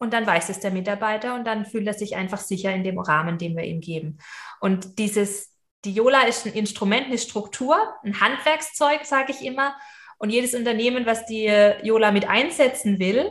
und 0.00 0.12
dann 0.12 0.26
weiß 0.26 0.48
es 0.48 0.60
der 0.60 0.70
Mitarbeiter 0.70 1.34
und 1.34 1.46
dann 1.46 1.66
fühlt 1.66 1.86
er 1.86 1.94
sich 1.94 2.16
einfach 2.16 2.40
sicher 2.40 2.74
in 2.74 2.82
dem 2.82 2.98
Rahmen, 2.98 3.38
den 3.38 3.54
wir 3.54 3.64
ihm 3.64 3.80
geben. 3.80 4.18
Und 4.58 4.98
dieses, 4.98 5.54
die 5.84 5.92
Yola 5.92 6.22
ist 6.22 6.46
ein 6.46 6.54
Instrument, 6.54 7.06
eine 7.06 7.18
Struktur, 7.18 7.76
ein 8.02 8.20
Handwerkszeug, 8.20 9.04
sage 9.04 9.32
ich 9.32 9.44
immer, 9.44 9.76
und 10.18 10.30
jedes 10.30 10.54
Unternehmen, 10.54 11.06
was 11.06 11.24
die 11.26 11.46
Yola 11.82 12.10
mit 12.12 12.28
einsetzen 12.28 12.98
will, 12.98 13.30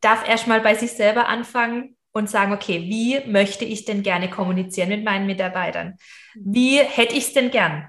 darf 0.00 0.28
erstmal 0.28 0.60
bei 0.60 0.74
sich 0.74 0.92
selber 0.92 1.28
anfangen 1.28 1.96
und 2.12 2.28
sagen, 2.28 2.52
okay, 2.52 2.82
wie 2.82 3.20
möchte 3.30 3.64
ich 3.64 3.84
denn 3.84 4.02
gerne 4.02 4.28
kommunizieren 4.28 4.88
mit 4.88 5.04
meinen 5.04 5.26
Mitarbeitern? 5.26 5.96
Wie 6.34 6.78
hätte 6.78 7.14
ich 7.14 7.28
es 7.28 7.32
denn 7.34 7.50
gern? 7.50 7.88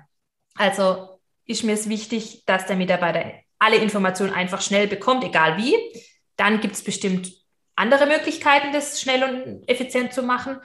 Also 0.56 1.20
ist 1.46 1.64
mir 1.64 1.74
es 1.74 1.90
wichtig, 1.90 2.44
dass 2.46 2.66
der 2.66 2.76
Mitarbeiter 2.76 3.34
alle 3.60 3.78
Informationen 3.78 4.34
einfach 4.34 4.62
schnell 4.62 4.88
bekommt, 4.88 5.24
egal 5.24 5.58
wie. 5.58 5.76
Dann 6.36 6.62
gibt 6.62 6.76
es 6.76 6.84
bestimmt 6.84 7.41
andere 7.82 8.06
Möglichkeiten, 8.06 8.72
das 8.72 9.02
schnell 9.02 9.24
und 9.24 9.68
effizient 9.68 10.14
zu 10.14 10.24
machen. 10.24 10.58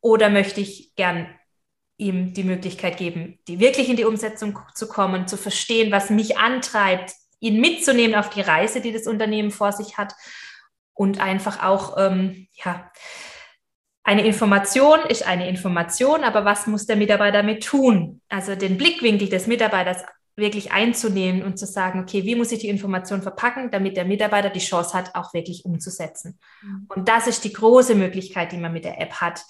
Oder 0.00 0.30
möchte 0.30 0.60
ich 0.60 0.94
gern 0.94 1.28
ihm 1.98 2.32
die 2.32 2.44
Möglichkeit 2.44 2.96
geben, 2.96 3.38
die 3.46 3.60
wirklich 3.60 3.90
in 3.90 3.96
die 3.96 4.06
Umsetzung 4.06 4.58
zu 4.74 4.88
kommen, 4.88 5.28
zu 5.28 5.36
verstehen, 5.36 5.92
was 5.92 6.08
mich 6.08 6.38
antreibt, 6.38 7.12
ihn 7.40 7.60
mitzunehmen 7.60 8.16
auf 8.16 8.30
die 8.30 8.40
Reise, 8.40 8.80
die 8.80 8.92
das 8.92 9.06
Unternehmen 9.06 9.50
vor 9.50 9.72
sich 9.72 9.98
hat 9.98 10.14
und 10.94 11.20
einfach 11.20 11.62
auch, 11.62 11.96
ähm, 11.98 12.48
ja, 12.52 12.90
eine 14.02 14.24
Information 14.24 15.00
ist 15.08 15.26
eine 15.26 15.48
Information, 15.48 16.24
aber 16.24 16.44
was 16.44 16.66
muss 16.66 16.86
der 16.86 16.96
Mitarbeiter 16.96 17.38
damit 17.38 17.64
tun? 17.64 18.22
Also 18.28 18.56
den 18.56 18.78
Blickwinkel 18.78 19.28
des 19.28 19.46
Mitarbeiters 19.46 20.02
wirklich 20.40 20.72
einzunehmen 20.72 21.42
und 21.42 21.58
zu 21.58 21.66
sagen, 21.66 22.00
okay, 22.00 22.24
wie 22.24 22.34
muss 22.34 22.52
ich 22.52 22.60
die 22.60 22.68
Information 22.68 23.22
verpacken, 23.22 23.70
damit 23.70 23.96
der 23.96 24.04
Mitarbeiter 24.04 24.50
die 24.50 24.58
Chance 24.60 24.94
hat, 24.94 25.14
auch 25.14 25.32
wirklich 25.34 25.64
umzusetzen. 25.64 26.38
Mhm. 26.62 26.86
Und 26.88 27.08
das 27.08 27.26
ist 27.26 27.44
die 27.44 27.52
große 27.52 27.94
Möglichkeit, 27.94 28.52
die 28.52 28.56
man 28.58 28.72
mit 28.72 28.84
der 28.84 29.00
App 29.00 29.14
hat, 29.14 29.42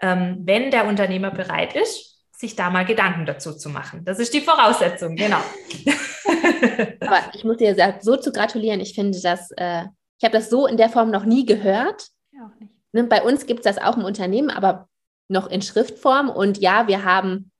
ähm, 0.00 0.38
wenn 0.40 0.70
der 0.70 0.86
Unternehmer 0.86 1.30
bereit 1.30 1.76
ist, 1.76 2.18
sich 2.32 2.54
da 2.54 2.70
mal 2.70 2.84
Gedanken 2.84 3.26
dazu 3.26 3.52
zu 3.52 3.68
machen. 3.68 4.04
Das 4.04 4.18
ist 4.18 4.32
die 4.32 4.40
Voraussetzung, 4.40 5.16
genau. 5.16 5.40
Aber 7.00 7.20
ich 7.34 7.44
muss 7.44 7.56
dir 7.56 7.98
so 8.00 8.16
zu 8.16 8.30
gratulieren. 8.30 8.80
Ich 8.80 8.94
finde 8.94 9.20
das, 9.20 9.50
äh, 9.56 9.84
ich 10.18 10.24
habe 10.24 10.36
das 10.36 10.48
so 10.48 10.66
in 10.66 10.76
der 10.76 10.88
Form 10.88 11.10
noch 11.10 11.24
nie 11.24 11.44
gehört. 11.46 12.08
Ja, 12.32 12.46
auch 12.46 12.60
nicht. 12.60 12.72
Ne, 12.92 13.04
bei 13.04 13.22
uns 13.22 13.46
gibt 13.46 13.66
es 13.66 13.74
das 13.74 13.84
auch 13.84 13.96
im 13.96 14.04
Unternehmen, 14.04 14.50
aber 14.50 14.88
noch 15.28 15.48
in 15.48 15.62
Schriftform. 15.62 16.30
Und 16.30 16.58
ja, 16.58 16.86
wir 16.86 17.04
haben 17.04 17.50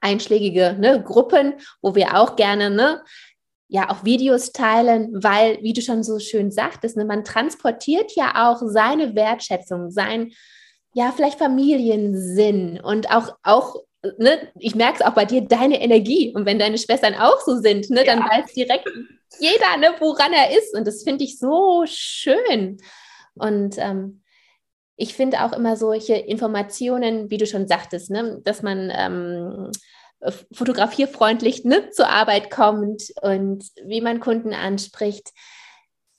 einschlägige 0.00 0.76
ne, 0.78 1.02
Gruppen, 1.02 1.54
wo 1.82 1.94
wir 1.94 2.16
auch 2.16 2.36
gerne 2.36 2.70
ne, 2.70 3.02
ja 3.68 3.90
auch 3.90 4.04
Videos 4.04 4.52
teilen, 4.52 5.10
weil, 5.12 5.58
wie 5.62 5.72
du 5.72 5.82
schon 5.82 6.02
so 6.02 6.18
schön 6.18 6.50
sagtest, 6.50 6.96
ne, 6.96 7.04
man 7.04 7.24
transportiert 7.24 8.12
ja 8.14 8.50
auch 8.50 8.60
seine 8.64 9.14
Wertschätzung, 9.14 9.90
sein 9.90 10.32
ja, 10.94 11.12
vielleicht 11.14 11.38
Familiensinn 11.38 12.80
und 12.80 13.10
auch, 13.10 13.36
auch 13.42 13.76
ne, 14.16 14.48
ich 14.58 14.74
merke 14.74 15.00
es 15.00 15.06
auch 15.06 15.14
bei 15.14 15.24
dir, 15.24 15.42
deine 15.42 15.80
Energie. 15.80 16.32
Und 16.34 16.46
wenn 16.46 16.58
deine 16.58 16.78
Schwestern 16.78 17.14
auch 17.14 17.40
so 17.44 17.56
sind, 17.60 17.90
ne, 17.90 18.04
dann 18.04 18.20
ja. 18.20 18.28
weiß 18.28 18.52
direkt 18.54 18.88
jeder, 19.38 19.76
ne, 19.78 19.94
woran 20.00 20.32
er 20.32 20.56
ist. 20.56 20.74
Und 20.74 20.86
das 20.86 21.02
finde 21.02 21.24
ich 21.24 21.38
so 21.38 21.84
schön. 21.86 22.78
Und 23.34 23.76
ähm, 23.78 24.22
ich 24.98 25.14
finde 25.14 25.44
auch 25.44 25.52
immer 25.52 25.76
solche 25.76 26.14
Informationen, 26.14 27.30
wie 27.30 27.38
du 27.38 27.46
schon 27.46 27.66
sagtest, 27.66 28.10
ne, 28.10 28.40
dass 28.44 28.62
man 28.62 28.92
ähm, 28.94 29.70
fotografierfreundlich 30.52 31.64
ne, 31.64 31.88
zur 31.90 32.10
Arbeit 32.10 32.50
kommt 32.50 33.04
und 33.22 33.64
wie 33.86 34.02
man 34.02 34.20
Kunden 34.20 34.52
anspricht 34.52 35.32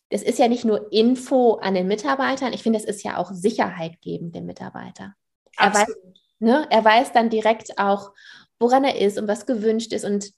das 0.10 0.24
ist 0.24 0.40
ja 0.40 0.48
nicht 0.48 0.66
nur 0.66 0.92
Info 0.92 1.56
an 1.56 1.76
den 1.76 1.88
Mitarbeitern, 1.88 2.54
ich 2.54 2.64
finde, 2.64 2.80
es 2.80 2.86
ist 2.86 3.04
ja 3.04 3.18
auch 3.18 3.32
Sicherheit 3.32 4.02
geben 4.02 4.32
dem 4.32 4.46
Mitarbeiter. 4.46 5.14
Er 5.58 5.74
weiß, 5.74 5.96
ne, 6.40 6.68
er 6.70 6.84
weiß 6.84 7.12
dann 7.12 7.30
direkt 7.30 7.78
auch, 7.78 8.12
woran 8.60 8.84
er 8.84 9.00
ist 9.00 9.18
und 9.18 9.28
was 9.28 9.46
gewünscht 9.46 9.94
ist. 9.94 10.06
Und 10.06 10.32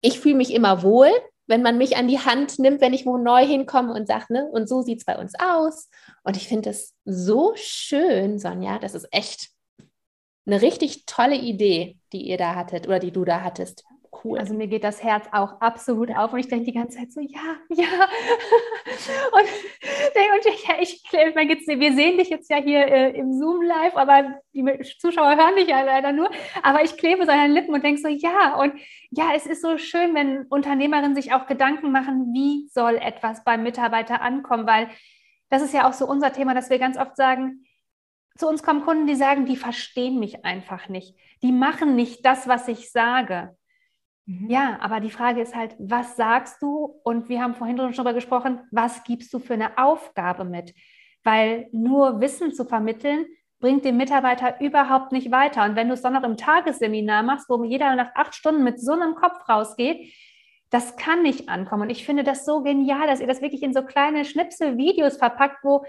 ich 0.00 0.20
fühle 0.20 0.36
mich 0.36 0.54
immer 0.54 0.82
wohl, 0.82 1.10
wenn 1.48 1.62
man 1.62 1.78
mich 1.78 1.96
an 1.96 2.08
die 2.08 2.20
Hand 2.20 2.58
nimmt, 2.58 2.80
wenn 2.80 2.92
ich 2.92 3.06
wo 3.06 3.16
neu 3.16 3.44
hinkomme 3.44 3.92
und 3.92 4.06
sagt, 4.06 4.30
ne, 4.30 4.46
und 4.52 4.68
so 4.68 4.82
sieht 4.82 4.98
es 4.98 5.04
bei 5.04 5.18
uns 5.18 5.32
aus. 5.38 5.88
Und 6.22 6.36
ich 6.36 6.46
finde 6.46 6.70
das 6.70 6.94
so 7.04 7.52
schön, 7.56 8.38
Sonja, 8.38 8.78
das 8.78 8.94
ist 8.94 9.08
echt 9.10 9.50
eine 10.46 10.62
richtig 10.62 11.06
tolle 11.06 11.36
Idee, 11.36 11.98
die 12.12 12.28
ihr 12.28 12.38
da 12.38 12.54
hattet 12.54 12.86
oder 12.86 12.98
die 12.98 13.12
du 13.12 13.24
da 13.24 13.42
hattest 13.42 13.84
cool. 14.24 14.38
Also 14.38 14.54
mir 14.54 14.66
geht 14.66 14.84
das 14.84 15.02
Herz 15.02 15.26
auch 15.32 15.60
absolut 15.60 16.10
auf 16.10 16.32
und 16.32 16.38
ich 16.38 16.48
denke 16.48 16.66
die 16.66 16.72
ganze 16.72 16.98
Zeit 16.98 17.12
so, 17.12 17.20
ja, 17.20 17.56
ja. 17.70 18.08
und, 19.32 19.42
und 20.34 20.46
ich, 20.46 20.68
ich, 20.80 21.02
ich 21.12 21.80
wir 21.80 21.92
sehen 21.92 22.18
dich 22.18 22.28
jetzt 22.28 22.50
ja 22.50 22.56
hier 22.56 22.86
äh, 22.86 23.10
im 23.10 23.32
Zoom 23.32 23.62
live, 23.62 23.96
aber 23.96 24.40
die 24.52 24.64
Zuschauer 24.98 25.36
hören 25.36 25.56
dich 25.56 25.68
ja 25.68 25.82
leider 25.82 26.12
nur. 26.12 26.30
Aber 26.62 26.82
ich 26.82 26.96
klebe 26.96 27.24
so 27.24 27.32
an 27.32 27.38
den 27.38 27.52
Lippen 27.52 27.74
und 27.74 27.84
denke 27.84 28.00
so, 28.00 28.08
ja. 28.08 28.56
Und 28.60 28.74
ja, 29.10 29.30
es 29.34 29.46
ist 29.46 29.62
so 29.62 29.78
schön, 29.78 30.14
wenn 30.14 30.46
Unternehmerinnen 30.46 31.14
sich 31.14 31.32
auch 31.32 31.46
Gedanken 31.46 31.92
machen, 31.92 32.32
wie 32.32 32.68
soll 32.72 32.96
etwas 32.96 33.44
beim 33.44 33.62
Mitarbeiter 33.62 34.20
ankommen, 34.20 34.66
weil 34.66 34.88
das 35.50 35.62
ist 35.62 35.74
ja 35.74 35.88
auch 35.88 35.94
so 35.94 36.06
unser 36.06 36.32
Thema, 36.32 36.54
dass 36.54 36.70
wir 36.70 36.78
ganz 36.78 36.98
oft 36.98 37.16
sagen, 37.16 37.64
zu 38.38 38.46
uns 38.46 38.62
kommen 38.62 38.84
Kunden, 38.84 39.06
die 39.06 39.16
sagen, 39.16 39.46
die 39.46 39.56
verstehen 39.56 40.18
mich 40.18 40.44
einfach 40.44 40.88
nicht. 40.88 41.16
Die 41.42 41.52
machen 41.52 41.96
nicht 41.96 42.24
das, 42.24 42.46
was 42.46 42.68
ich 42.68 42.90
sage. 42.92 43.56
Mhm. 44.28 44.50
Ja, 44.50 44.78
aber 44.80 45.00
die 45.00 45.10
Frage 45.10 45.40
ist 45.40 45.56
halt, 45.56 45.74
was 45.78 46.16
sagst 46.16 46.60
du? 46.60 47.00
Und 47.02 47.30
wir 47.30 47.42
haben 47.42 47.54
vorhin 47.54 47.78
schon 47.78 47.92
darüber 47.92 48.12
gesprochen, 48.12 48.60
was 48.70 49.02
gibst 49.04 49.32
du 49.32 49.38
für 49.38 49.54
eine 49.54 49.78
Aufgabe 49.78 50.44
mit? 50.44 50.74
Weil 51.24 51.68
nur 51.72 52.20
Wissen 52.20 52.52
zu 52.52 52.66
vermitteln, 52.66 53.24
bringt 53.58 53.86
den 53.86 53.96
Mitarbeiter 53.96 54.60
überhaupt 54.60 55.12
nicht 55.12 55.32
weiter. 55.32 55.64
Und 55.64 55.76
wenn 55.76 55.88
du 55.88 55.94
es 55.94 56.02
dann 56.02 56.12
noch 56.12 56.22
im 56.24 56.36
Tagesseminar 56.36 57.22
machst, 57.22 57.48
wo 57.48 57.64
jeder 57.64 57.96
nach 57.96 58.14
acht 58.14 58.34
Stunden 58.34 58.62
mit 58.62 58.80
so 58.80 58.92
einem 58.92 59.14
Kopf 59.14 59.48
rausgeht, 59.48 60.12
das 60.70 60.96
kann 60.96 61.22
nicht 61.22 61.48
ankommen. 61.48 61.84
Und 61.84 61.90
ich 61.90 62.04
finde 62.04 62.22
das 62.22 62.44
so 62.44 62.62
genial, 62.62 63.06
dass 63.06 63.20
ihr 63.20 63.26
das 63.26 63.40
wirklich 63.40 63.62
in 63.62 63.72
so 63.72 63.82
kleine 63.82 64.26
Schnipsel-Videos 64.26 65.16
verpackt, 65.16 65.64
wo 65.64 65.86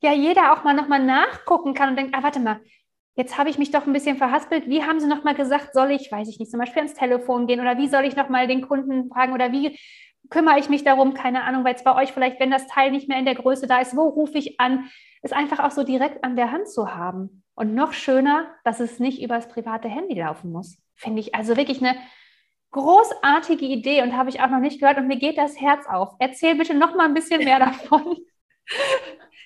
ja 0.00 0.12
jeder 0.12 0.52
auch 0.52 0.62
mal 0.62 0.74
nochmal 0.74 1.04
nachgucken 1.04 1.74
kann 1.74 1.90
und 1.90 1.96
denkt, 1.96 2.14
ah, 2.14 2.22
warte 2.22 2.38
mal, 2.38 2.60
jetzt 3.14 3.38
habe 3.38 3.50
ich 3.50 3.58
mich 3.58 3.70
doch 3.70 3.86
ein 3.86 3.92
bisschen 3.92 4.16
verhaspelt. 4.16 4.68
Wie 4.68 4.82
haben 4.82 5.00
Sie 5.00 5.06
nochmal 5.06 5.34
gesagt, 5.34 5.72
soll 5.72 5.90
ich, 5.92 6.10
weiß 6.10 6.28
ich 6.28 6.38
nicht, 6.38 6.50
zum 6.50 6.60
Beispiel 6.60 6.82
ans 6.82 6.94
Telefon 6.94 7.46
gehen 7.46 7.60
oder 7.60 7.78
wie 7.78 7.88
soll 7.88 8.04
ich 8.04 8.16
nochmal 8.16 8.46
den 8.46 8.62
Kunden 8.62 9.08
fragen 9.08 9.32
oder 9.32 9.52
wie 9.52 9.78
kümmere 10.30 10.58
ich 10.58 10.68
mich 10.68 10.84
darum, 10.84 11.14
keine 11.14 11.44
Ahnung, 11.44 11.64
weil 11.64 11.74
es 11.74 11.84
bei 11.84 11.94
euch 11.94 12.12
vielleicht, 12.12 12.40
wenn 12.40 12.50
das 12.50 12.66
Teil 12.66 12.90
nicht 12.90 13.08
mehr 13.08 13.18
in 13.18 13.24
der 13.24 13.34
Größe 13.34 13.66
da 13.66 13.80
ist, 13.80 13.96
wo 13.96 14.08
rufe 14.08 14.38
ich 14.38 14.58
an, 14.58 14.90
es 15.22 15.32
einfach 15.32 15.60
auch 15.60 15.70
so 15.70 15.84
direkt 15.84 16.24
an 16.24 16.36
der 16.36 16.50
Hand 16.50 16.68
zu 16.68 16.94
haben. 16.94 17.42
Und 17.54 17.74
noch 17.74 17.92
schöner, 17.92 18.48
dass 18.64 18.80
es 18.80 18.98
nicht 18.98 19.22
übers 19.22 19.48
private 19.48 19.88
Handy 19.88 20.18
laufen 20.18 20.50
muss. 20.50 20.78
Finde 20.94 21.20
ich 21.20 21.34
also 21.34 21.56
wirklich 21.56 21.80
eine 21.80 21.96
großartige 22.72 23.64
Idee 23.64 24.02
und 24.02 24.16
habe 24.16 24.30
ich 24.30 24.40
auch 24.40 24.50
noch 24.50 24.58
nicht 24.58 24.80
gehört 24.80 24.98
und 24.98 25.06
mir 25.06 25.18
geht 25.18 25.38
das 25.38 25.60
Herz 25.60 25.86
auf. 25.86 26.14
Erzähl 26.18 26.56
bitte 26.56 26.74
noch 26.74 26.96
mal 26.96 27.04
ein 27.04 27.14
bisschen 27.14 27.44
mehr 27.44 27.58
davon. 27.60 28.16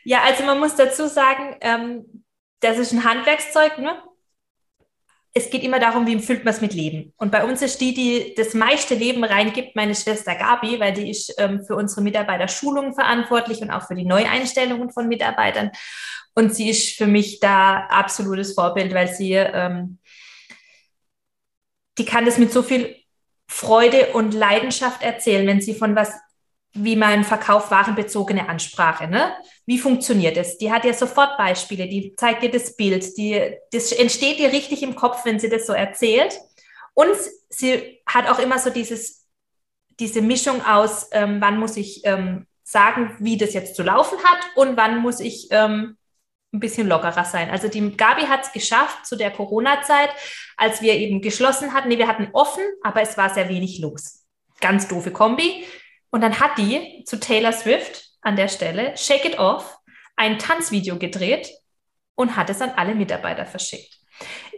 Ja, 0.05 0.23
also 0.25 0.45
man 0.45 0.59
muss 0.59 0.75
dazu 0.77 1.07
sagen, 1.07 1.57
ähm, 1.61 2.25
das 2.61 2.79
ist 2.79 2.93
ein 2.93 3.05
Handwerkszeug, 3.05 3.79
ne? 3.79 4.03
Es 5.35 5.51
geht 5.51 5.63
immer 5.63 5.79
darum, 5.79 6.07
wie 6.07 6.19
füllt 6.19 6.45
man 6.45 6.55
es 6.55 6.61
mit 6.61 6.73
Leben. 6.73 7.13
Und 7.17 7.31
bei 7.31 7.45
uns 7.45 7.63
ist 7.63 7.81
die, 7.81 7.95
die 7.95 8.35
das 8.35 8.55
meiste 8.55 8.95
Leben 8.95 9.23
reingibt, 9.23 9.77
meine 9.77 9.95
Schwester 9.95 10.35
Gabi, 10.35 10.81
weil 10.81 10.95
die 10.95 11.11
ist 11.11 11.35
ähm, 11.39 11.65
für 11.65 11.77
unsere 11.77 12.01
Mitarbeiter 12.01 12.49
Schulungen 12.49 12.95
verantwortlich 12.95 13.61
und 13.61 13.71
auch 13.71 13.87
für 13.87 13.95
die 13.95 14.07
Neueinstellungen 14.07 14.91
von 14.91 15.07
Mitarbeitern. 15.07 15.71
Und 16.35 16.55
sie 16.55 16.71
ist 16.71 16.97
für 16.97 17.07
mich 17.07 17.41
da 17.41 17.87
absolutes 17.89 18.55
Vorbild, 18.55 18.95
weil 18.95 19.09
sie, 19.09 19.33
ähm, 19.33 19.99
die 21.99 22.05
kann 22.05 22.25
das 22.25 22.39
mit 22.39 22.53
so 22.53 22.63
viel 22.63 22.97
Freude 23.49 24.13
und 24.15 24.35
Leidenschaft 24.35 25.03
erzählen, 25.03 25.47
wenn 25.47 25.61
sie 25.61 25.75
von 25.75 25.95
was 25.95 26.13
wie 26.75 26.97
man 26.97 27.25
verkauft 27.25 27.71
warenbezogene 27.71 28.49
Ansprache. 28.49 29.09
Ne? 29.09 29.33
Wie 29.67 29.79
funktioniert 29.79 30.37
es? 30.37 30.59
Die 30.59 30.71
hat 30.71 30.85
ja 30.85 30.93
sofort 30.93 31.37
Beispiele, 31.37 31.89
die 31.89 32.15
zeigt 32.17 32.43
dir 32.43 32.51
das 32.51 32.77
Bild, 32.77 33.17
die, 33.17 33.55
das 33.73 33.93
entsteht 33.93 34.39
dir 34.39 34.53
richtig 34.53 34.83
im 34.83 34.95
Kopf, 34.95 35.25
wenn 35.25 35.41
sie 35.41 35.49
das 35.49 35.67
so 35.67 35.73
erzählt. 35.73 36.39
Und 36.95 37.17
sie 37.49 38.01
hat 38.07 38.29
auch 38.29 38.39
immer 38.39 38.59
so 38.59 38.71
dieses, 38.71 39.27
diese 39.99 40.23
Mischung 40.23 40.65
aus, 40.65 41.09
ähm, 41.13 41.41
wann 41.41 41.59
muss 41.59 41.77
ich 41.77 42.03
ähm, 42.05 42.47
sagen, 42.63 43.17
wie 43.19 43.37
das 43.37 43.55
jetzt 43.55 43.75
zu 43.75 43.83
laufen 43.83 44.19
hat 44.23 44.39
und 44.55 44.77
wann 44.77 44.99
muss 44.99 45.21
ich 45.21 45.49
ähm, 45.51 45.97
ein 46.53 46.61
bisschen 46.61 46.89
lockerer 46.89 47.25
sein. 47.25 47.51
Also 47.51 47.69
die 47.69 47.97
Gabi 47.97 48.23
hat 48.23 48.45
es 48.45 48.53
geschafft 48.53 49.07
zu 49.07 49.17
der 49.17 49.31
Corona-Zeit, 49.31 50.11
als 50.57 50.81
wir 50.83 50.95
eben 50.95 51.21
geschlossen 51.21 51.73
hatten. 51.75 51.89
Nee, 51.89 51.99
wir 51.99 52.09
hatten 52.09 52.29
offen, 52.33 52.65
aber 52.83 53.03
es 53.03 53.17
war 53.17 53.33
sehr 53.33 53.49
wenig 53.49 53.79
los. 53.81 54.25
Ganz 54.61 54.89
doofe 54.89 55.11
Kombi. 55.11 55.65
Und 56.11 56.23
dann 56.23 56.41
hat 56.41 56.59
die 56.59 57.05
zu 57.05 57.19
Taylor 57.21 57.53
Swift 57.53 58.11
an 58.23 58.37
der 58.37 58.49
Stelle 58.49 58.97
Shake 58.97 59.25
It 59.25 59.39
Off 59.39 59.79
ein 60.17 60.39
Tanzvideo 60.39 60.99
gedreht 60.99 61.51
und 62.15 62.37
hat 62.37 62.51
es 62.51 62.61
an 62.61 62.71
alle 62.77 62.95
Mitarbeiter 62.95 63.47
verschickt. 63.47 63.99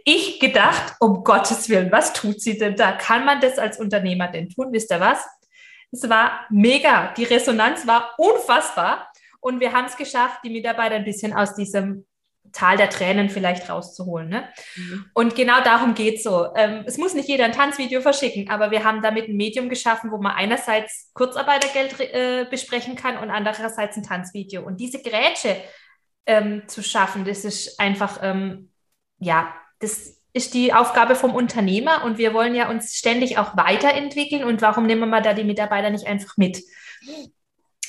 Ich 0.03 0.39
gedacht, 0.39 0.95
um 0.99 1.23
Gottes 1.23 1.69
Willen, 1.69 1.91
was 1.91 2.13
tut 2.13 2.41
sie 2.41 2.57
denn 2.57 2.75
da? 2.75 2.93
Kann 2.93 3.25
man 3.25 3.39
das 3.39 3.59
als 3.59 3.79
Unternehmer 3.79 4.27
denn 4.27 4.49
tun? 4.49 4.71
Wisst 4.71 4.91
ihr 4.91 4.99
was? 4.99 5.23
Es 5.91 6.09
war 6.09 6.45
mega. 6.49 7.13
Die 7.15 7.25
Resonanz 7.25 7.85
war 7.85 8.15
unfassbar. 8.17 9.11
Und 9.39 9.59
wir 9.59 9.73
haben 9.73 9.85
es 9.85 9.97
geschafft, 9.97 10.39
die 10.43 10.49
Mitarbeiter 10.49 10.95
ein 10.95 11.03
bisschen 11.03 11.33
aus 11.33 11.53
diesem 11.53 12.05
Tal 12.53 12.77
der 12.77 12.89
Tränen 12.89 13.29
vielleicht 13.29 13.69
rauszuholen. 13.69 14.29
Ne? 14.29 14.49
Mhm. 14.75 15.05
Und 15.13 15.35
genau 15.35 15.61
darum 15.63 15.93
geht 15.93 16.17
es 16.17 16.23
so. 16.23 16.47
Ähm, 16.55 16.83
es 16.85 16.97
muss 16.97 17.13
nicht 17.13 17.29
jeder 17.29 17.45
ein 17.45 17.51
Tanzvideo 17.51 18.01
verschicken, 18.01 18.49
aber 18.49 18.71
wir 18.71 18.83
haben 18.83 19.01
damit 19.01 19.29
ein 19.29 19.37
Medium 19.37 19.69
geschaffen, 19.69 20.11
wo 20.11 20.17
man 20.17 20.33
einerseits 20.33 21.11
Kurzarbeitergeld 21.13 21.99
äh, 21.99 22.45
besprechen 22.49 22.95
kann 22.95 23.17
und 23.17 23.29
andererseits 23.29 23.97
ein 23.97 24.03
Tanzvideo. 24.03 24.63
Und 24.63 24.79
diese 24.79 25.01
Grätsche 25.01 25.55
ähm, 26.25 26.63
zu 26.67 26.83
schaffen, 26.83 27.25
das 27.25 27.45
ist 27.45 27.79
einfach, 27.79 28.19
ähm, 28.21 28.71
ja, 29.19 29.53
das 29.79 30.21
ist 30.33 30.53
die 30.53 30.73
Aufgabe 30.73 31.15
vom 31.15 31.35
Unternehmer 31.35 32.03
und 32.05 32.17
wir 32.17 32.33
wollen 32.33 32.55
ja 32.55 32.69
uns 32.69 32.95
ständig 32.95 33.37
auch 33.37 33.57
weiterentwickeln. 33.57 34.43
Und 34.43 34.61
warum 34.61 34.85
nehmen 34.85 35.09
wir 35.09 35.21
da 35.21 35.33
die 35.33 35.43
Mitarbeiter 35.43 35.89
nicht 35.89 36.07
einfach 36.07 36.37
mit? 36.37 36.61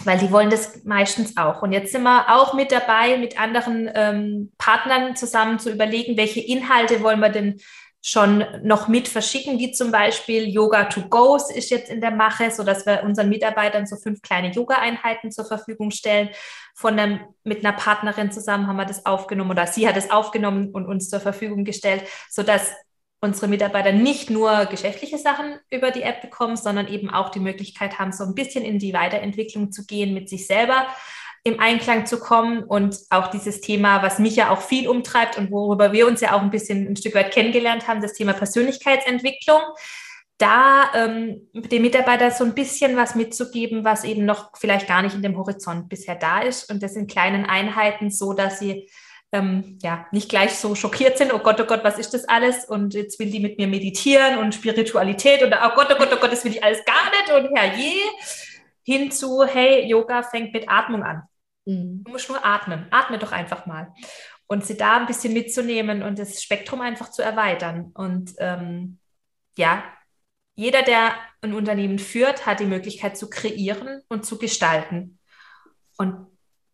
Weil 0.04 0.18
die 0.18 0.30
wollen 0.30 0.50
das 0.50 0.84
meistens 0.84 1.36
auch. 1.36 1.62
Und 1.62 1.72
jetzt 1.72 1.92
sind 1.92 2.02
wir 2.02 2.34
auch 2.34 2.54
mit 2.54 2.72
dabei, 2.72 3.18
mit 3.18 3.38
anderen 3.38 3.90
ähm, 3.94 4.52
Partnern 4.58 5.16
zusammen 5.16 5.58
zu 5.58 5.70
überlegen, 5.70 6.16
welche 6.16 6.40
Inhalte 6.40 7.02
wollen 7.02 7.20
wir 7.20 7.28
denn 7.28 7.60
schon 8.04 8.44
noch 8.64 8.88
mit 8.88 9.06
verschicken, 9.06 9.60
wie 9.60 9.70
zum 9.70 9.92
Beispiel 9.92 10.48
Yoga 10.48 10.86
to 10.86 11.02
Goes 11.08 11.54
ist 11.54 11.70
jetzt 11.70 11.88
in 11.88 12.00
der 12.00 12.10
Mache, 12.10 12.50
so 12.50 12.64
dass 12.64 12.84
wir 12.84 13.04
unseren 13.04 13.28
Mitarbeitern 13.28 13.86
so 13.86 13.96
fünf 13.96 14.22
kleine 14.22 14.50
Yoga-Einheiten 14.50 15.30
zur 15.30 15.44
Verfügung 15.44 15.92
stellen. 15.92 16.30
Von 16.74 16.98
einem, 16.98 17.20
mit 17.44 17.64
einer 17.64 17.76
Partnerin 17.76 18.32
zusammen 18.32 18.66
haben 18.66 18.76
wir 18.76 18.86
das 18.86 19.06
aufgenommen 19.06 19.52
oder 19.52 19.68
sie 19.68 19.86
hat 19.86 19.96
es 19.96 20.10
aufgenommen 20.10 20.70
und 20.72 20.86
uns 20.86 21.10
zur 21.10 21.20
Verfügung 21.20 21.64
gestellt, 21.64 22.02
so 22.28 22.42
dass 22.42 22.72
unsere 23.22 23.46
Mitarbeiter 23.46 23.92
nicht 23.92 24.30
nur 24.30 24.66
geschäftliche 24.66 25.16
Sachen 25.16 25.54
über 25.70 25.92
die 25.92 26.02
App 26.02 26.20
bekommen, 26.20 26.56
sondern 26.56 26.88
eben 26.88 27.08
auch 27.08 27.30
die 27.30 27.40
Möglichkeit 27.40 27.98
haben, 27.98 28.12
so 28.12 28.24
ein 28.24 28.34
bisschen 28.34 28.64
in 28.64 28.80
die 28.80 28.92
Weiterentwicklung 28.92 29.70
zu 29.70 29.86
gehen, 29.86 30.12
mit 30.12 30.28
sich 30.28 30.46
selber 30.46 30.88
im 31.44 31.60
Einklang 31.60 32.04
zu 32.04 32.18
kommen. 32.18 32.64
Und 32.64 32.98
auch 33.10 33.28
dieses 33.28 33.60
Thema, 33.60 34.02
was 34.02 34.18
mich 34.18 34.34
ja 34.34 34.50
auch 34.50 34.60
viel 34.60 34.88
umtreibt 34.88 35.38
und 35.38 35.52
worüber 35.52 35.92
wir 35.92 36.08
uns 36.08 36.20
ja 36.20 36.34
auch 36.34 36.42
ein 36.42 36.50
bisschen 36.50 36.88
ein 36.88 36.96
Stück 36.96 37.14
weit 37.14 37.32
kennengelernt 37.32 37.86
haben, 37.86 38.02
das 38.02 38.14
Thema 38.14 38.32
Persönlichkeitsentwicklung, 38.32 39.60
da 40.38 40.90
ähm, 40.96 41.48
dem 41.52 41.82
Mitarbeiter 41.82 42.32
so 42.32 42.42
ein 42.42 42.54
bisschen 42.54 42.96
was 42.96 43.14
mitzugeben, 43.14 43.84
was 43.84 44.02
eben 44.02 44.24
noch 44.24 44.50
vielleicht 44.56 44.88
gar 44.88 45.02
nicht 45.02 45.14
in 45.14 45.22
dem 45.22 45.38
Horizont 45.38 45.88
bisher 45.88 46.16
da 46.16 46.40
ist. 46.40 46.68
Und 46.68 46.82
das 46.82 46.96
in 46.96 47.06
kleinen 47.06 47.44
Einheiten 47.46 48.10
so, 48.10 48.32
dass 48.32 48.58
sie 48.58 48.88
ähm, 49.32 49.78
ja, 49.82 50.06
nicht 50.12 50.28
gleich 50.28 50.54
so 50.56 50.74
schockiert 50.74 51.16
sind, 51.16 51.32
oh 51.32 51.38
Gott, 51.38 51.60
oh 51.60 51.64
Gott, 51.64 51.82
was 51.82 51.98
ist 51.98 52.12
das 52.12 52.28
alles? 52.28 52.66
Und 52.66 52.92
jetzt 52.94 53.18
will 53.18 53.30
die 53.30 53.40
mit 53.40 53.58
mir 53.58 53.66
meditieren 53.66 54.38
und 54.38 54.54
Spiritualität 54.54 55.42
und 55.42 55.54
oh 55.54 55.74
Gott, 55.74 55.88
oh 55.90 55.96
Gott, 55.96 56.10
oh 56.12 56.18
Gott, 56.20 56.32
das 56.32 56.44
will 56.44 56.52
ich 56.52 56.62
alles 56.62 56.84
gar 56.84 57.10
nicht 57.10 57.32
und 57.32 57.56
herrje, 57.56 58.02
hinzu, 58.84 59.44
hey, 59.44 59.86
Yoga 59.88 60.22
fängt 60.22 60.52
mit 60.52 60.68
Atmung 60.68 61.02
an. 61.02 61.22
Mhm. 61.64 62.04
Du 62.04 62.12
musst 62.12 62.28
nur 62.28 62.44
atmen, 62.44 62.86
atme 62.90 63.18
doch 63.18 63.32
einfach 63.32 63.66
mal. 63.66 63.92
Und 64.46 64.66
sie 64.66 64.76
da 64.76 64.98
ein 64.98 65.06
bisschen 65.06 65.32
mitzunehmen 65.32 66.02
und 66.02 66.18
das 66.18 66.42
Spektrum 66.42 66.82
einfach 66.82 67.10
zu 67.10 67.22
erweitern. 67.22 67.90
Und 67.94 68.32
ähm, 68.38 68.98
ja, 69.56 69.82
jeder, 70.54 70.82
der 70.82 71.14
ein 71.40 71.54
Unternehmen 71.54 71.98
führt, 71.98 72.44
hat 72.44 72.60
die 72.60 72.66
Möglichkeit 72.66 73.16
zu 73.16 73.30
kreieren 73.30 74.02
und 74.08 74.26
zu 74.26 74.36
gestalten. 74.38 75.18
Und 75.96 76.26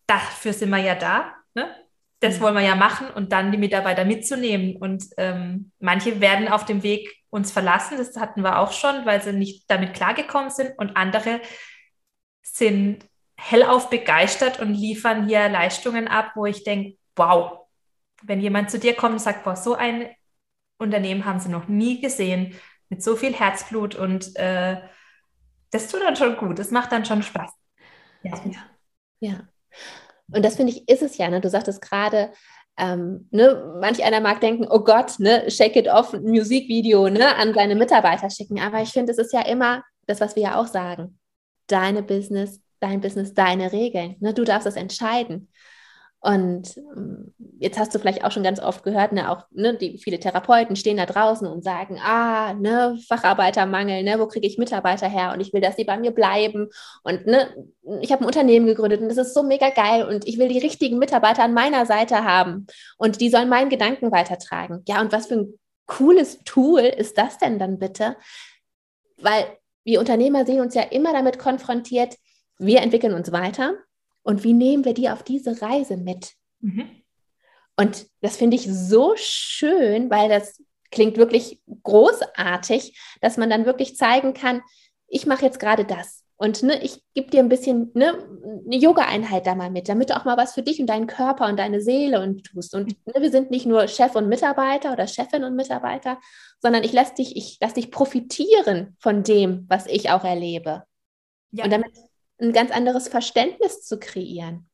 dafür 0.07 0.53
sind 0.53 0.71
wir 0.71 0.79
ja 0.79 0.97
da. 0.97 1.35
Ne? 1.55 1.73
Das 2.21 2.39
mhm. 2.39 2.41
wollen 2.43 2.55
wir 2.55 2.63
ja 2.63 2.75
machen 2.75 3.11
und 3.11 3.33
dann 3.33 3.53
die 3.53 3.59
Mitarbeiter 3.59 4.05
mitzunehmen. 4.05 4.77
Und 4.77 5.05
ähm, 5.17 5.73
manche 5.79 6.21
werden 6.21 6.49
auf 6.49 6.65
dem 6.65 6.83
Weg 6.83 7.15
uns 7.31 7.53
verlassen, 7.53 7.99
das 7.99 8.17
hatten 8.17 8.43
wir 8.43 8.59
auch 8.59 8.73
schon, 8.73 9.05
weil 9.05 9.23
sie 9.23 9.33
nicht 9.33 9.71
damit 9.71 9.95
klargekommen 9.95 10.51
sind. 10.51 10.73
Und 10.79 10.97
andere 10.97 11.41
sind 12.43 13.05
hellauf 13.37 13.91
begeistert 13.91 14.61
und 14.61 14.75
liefern 14.75 15.29
hier 15.29 15.49
Leistungen 15.49 16.09
ab, 16.09 16.33
wo 16.35 16.47
ich 16.47 16.65
denke, 16.65 16.99
wow, 17.15 17.67
wenn 18.23 18.41
jemand 18.41 18.71
zu 18.71 18.79
dir 18.79 18.95
kommt 18.95 19.15
und 19.15 19.21
sagt, 19.21 19.45
boah, 19.45 19.55
so 19.55 19.75
ein 19.75 20.09
Unternehmen 20.79 21.25
haben 21.25 21.41
sie 21.41 21.49
noch 21.49 21.69
nie 21.69 22.01
gesehen, 22.01 22.55
mit 22.89 23.03
so 23.03 23.17
viel 23.17 23.35
Herzblut 23.35 23.95
und 23.95 24.35
äh, 24.37 24.81
das 25.71 25.89
tut 25.89 26.01
dann 26.01 26.17
schon 26.17 26.37
gut, 26.37 26.59
das 26.59 26.71
macht 26.71 26.91
dann 26.91 27.05
schon 27.05 27.23
Spaß. 27.23 27.53
Ja. 28.23 28.41
ja. 29.21 29.49
Und 30.33 30.45
das 30.45 30.57
finde 30.57 30.73
ich, 30.73 30.89
ist 30.89 31.03
es 31.03 31.17
ja. 31.19 31.29
Ne? 31.29 31.41
Du 31.41 31.49
sagtest 31.49 31.81
gerade, 31.81 32.31
ähm, 32.77 33.29
ne, 33.31 33.77
manch 33.81 34.05
einer 34.05 34.21
mag 34.21 34.41
denken, 34.41 34.67
oh 34.69 34.81
Gott, 34.81 35.19
ne, 35.19 35.51
shake 35.51 35.77
it 35.77 35.89
off, 35.89 36.15
ein 36.15 36.23
Musikvideo 36.23 37.09
ne, 37.09 37.35
an 37.37 37.53
seine 37.53 37.75
Mitarbeiter 37.75 38.31
schicken. 38.31 38.61
Aber 38.61 38.81
ich 38.81 38.91
finde, 38.91 39.13
es 39.13 39.19
ist 39.19 39.33
ja 39.33 39.43
immer 39.43 39.83
das, 40.07 40.21
was 40.21 40.37
wir 40.37 40.43
ja 40.45 40.61
auch 40.61 40.67
sagen. 40.67 41.19
Deine 41.67 42.03
Business, 42.03 42.61
dein 42.81 43.01
Business, 43.01 43.35
deine 43.35 43.73
Regeln. 43.73 44.17
Ne? 44.21 44.33
Du 44.33 44.45
darfst 44.45 44.67
es 44.67 44.77
entscheiden. 44.77 45.51
Und 46.21 46.77
ähm, 46.77 47.33
jetzt 47.61 47.79
hast 47.79 47.95
du 47.95 48.01
vielleicht 48.01 48.25
auch 48.25 48.33
schon 48.33 48.43
ganz 48.43 48.59
oft 48.59 48.83
gehört, 48.83 49.13
ne, 49.13 49.31
auch 49.31 49.45
ne, 49.53 49.77
die 49.77 49.99
viele 49.99 50.19
Therapeuten 50.19 50.75
stehen 50.75 50.97
da 50.97 51.07
draußen 51.07 51.47
und 51.47 51.63
sagen, 51.63 52.01
ah, 52.03 52.55
ne, 52.55 52.99
Facharbeitermangel, 53.07 54.03
ne, 54.03 54.19
wo 54.19 54.27
kriege 54.27 54.47
ich 54.47 54.59
Mitarbeiter 54.59 55.09
her? 55.09 55.33
Und 55.33 55.41
ich 55.41 55.53
will, 55.53 55.61
dass 55.61 55.77
die 55.77 55.85
bei 55.85 55.97
mir 55.97 56.11
bleiben. 56.11 56.71
Und 57.05 57.27
ne, 57.27 57.49
ich 58.01 58.11
habe 58.11 58.25
ein 58.25 58.27
Unternehmen 58.27 58.67
gegründet 58.67 59.01
und 59.01 59.09
das 59.09 59.17
ist 59.17 59.33
so 59.33 59.45
mega 59.45 59.71
geil 59.71 60.05
und 60.09 60.27
ich 60.27 60.39
will 60.39 60.49
die 60.49 60.59
richtigen 60.59 60.99
Mitarbeiter 60.99 61.45
an 61.45 61.55
meiner 61.55 61.87
Seite 61.87 62.25
haben 62.25 62.67
und 62.97 63.21
die 63.21 63.31
sollen 63.31 63.49
meinen 63.49 63.71
Gedanken 63.71 64.11
weitertragen. 64.11 64.83
Ja, 64.89 65.01
und 65.01 65.13
was 65.13 65.29
für 65.29 65.35
ein 65.35 65.59
cooles 65.87 66.41
Tool 66.45 66.81
ist 66.81 67.17
das 67.17 67.39
denn 67.39 67.61
dann 67.61 67.79
bitte? 67.79 68.17
Weil 69.19 69.45
wir 69.85 70.01
Unternehmer 70.01 70.45
sehen 70.45 70.61
uns 70.61 70.75
ja 70.75 70.83
immer 70.83 71.13
damit 71.13 71.39
konfrontiert, 71.39 72.17
wir 72.59 72.81
entwickeln 72.81 73.15
uns 73.15 73.31
weiter 73.31 73.75
und 74.29 74.45
wie 74.45 74.53
nehmen 74.53 74.85
wir 74.85 74.93
die 74.93 75.09
auf 75.09 75.23
diese 75.23 75.63
Reise 75.63 75.97
mit? 75.97 76.35
Mhm. 76.61 76.87
Und 77.79 78.09
das 78.21 78.37
finde 78.37 78.57
ich 78.57 78.69
so 78.71 79.15
schön, 79.17 80.11
weil 80.11 80.29
das 80.29 80.63
klingt 80.91 81.17
wirklich 81.17 81.63
großartig, 81.83 83.01
dass 83.23 83.39
man 83.39 83.49
dann 83.49 83.65
wirklich 83.65 83.97
zeigen 83.97 84.35
kann, 84.35 84.61
ich 85.07 85.25
mache 85.25 85.47
jetzt 85.47 85.59
gerade 85.59 85.87
das. 85.87 86.25
Und 86.37 86.63
ne, 86.63 86.79
ich 86.83 87.03
gebe 87.15 87.31
dir 87.31 87.41
ein 87.41 87.49
bisschen 87.49 87.91
ne, 87.95 88.19
eine 88.67 88.77
Yoga-Einheit 88.77 89.47
da 89.47 89.55
mal 89.55 89.71
mit, 89.71 89.89
damit 89.89 90.11
du 90.11 90.17
auch 90.19 90.27
mal 90.27 90.37
was 90.37 90.53
für 90.53 90.63
dich 90.63 90.79
und 90.79 90.89
deinen 90.89 91.07
Körper 91.07 91.47
und 91.47 91.59
deine 91.59 91.81
Seele 91.81 92.21
und 92.21 92.45
tust. 92.45 92.75
Und 92.75 92.89
ne, 93.07 93.23
wir 93.23 93.31
sind 93.31 93.51
nicht 93.51 93.65
nur 93.65 93.89
Chef 93.89 94.15
und 94.15 94.29
Mitarbeiter 94.29 94.93
oder 94.93 95.07
Chefin 95.07 95.45
und 95.45 95.57
Mitarbeiter, 95.57 96.21
sondern 96.61 96.85
ich 96.85 96.93
lasse 96.93 97.15
dich, 97.15 97.35
ich 97.35 97.57
lass 97.63 97.73
dich 97.73 97.91
profitieren 97.91 98.95
von 98.99 99.23
dem, 99.23 99.65
was 99.71 99.87
ich 99.87 100.11
auch 100.11 100.25
erlebe. 100.25 100.85
Ja. 101.51 101.65
Und 101.65 101.73
damit 101.73 101.93
ein 102.41 102.53
ganz 102.53 102.71
anderes 102.71 103.09
Verständnis 103.09 103.83
zu 103.83 103.99
kreieren. 103.99 104.69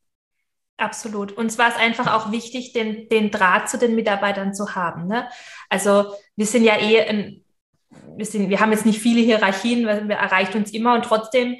Absolut. 0.77 1.33
Und 1.33 1.51
zwar 1.51 1.69
ist 1.69 1.79
einfach 1.79 2.13
auch 2.13 2.33
wichtig, 2.33 2.73
den, 2.73 3.09
den 3.09 3.31
Draht 3.31 3.69
zu 3.69 3.79
den 3.79 3.95
Mitarbeitern 3.95 4.55
zu 4.55 4.75
haben. 4.75 5.07
Ne? 5.07 5.29
Also 5.71 6.13
wir 6.37 6.47
sind 6.47 6.65
ja 6.65 6.79
eh, 6.81 7.01
ein, 7.01 7.45
wir, 8.17 8.27
sind, 8.27 8.51
wir 8.51 8.61
haben 8.61 8.73
jetzt 8.73 8.87
nicht 8.87 9.01
viele 9.01 9.21
Hierarchien, 9.21 9.87
wir 9.87 10.17
erreicht 10.17 10.55
uns 10.57 10.73
immer 10.73 10.95
und 10.95 11.05
trotzdem 11.05 11.59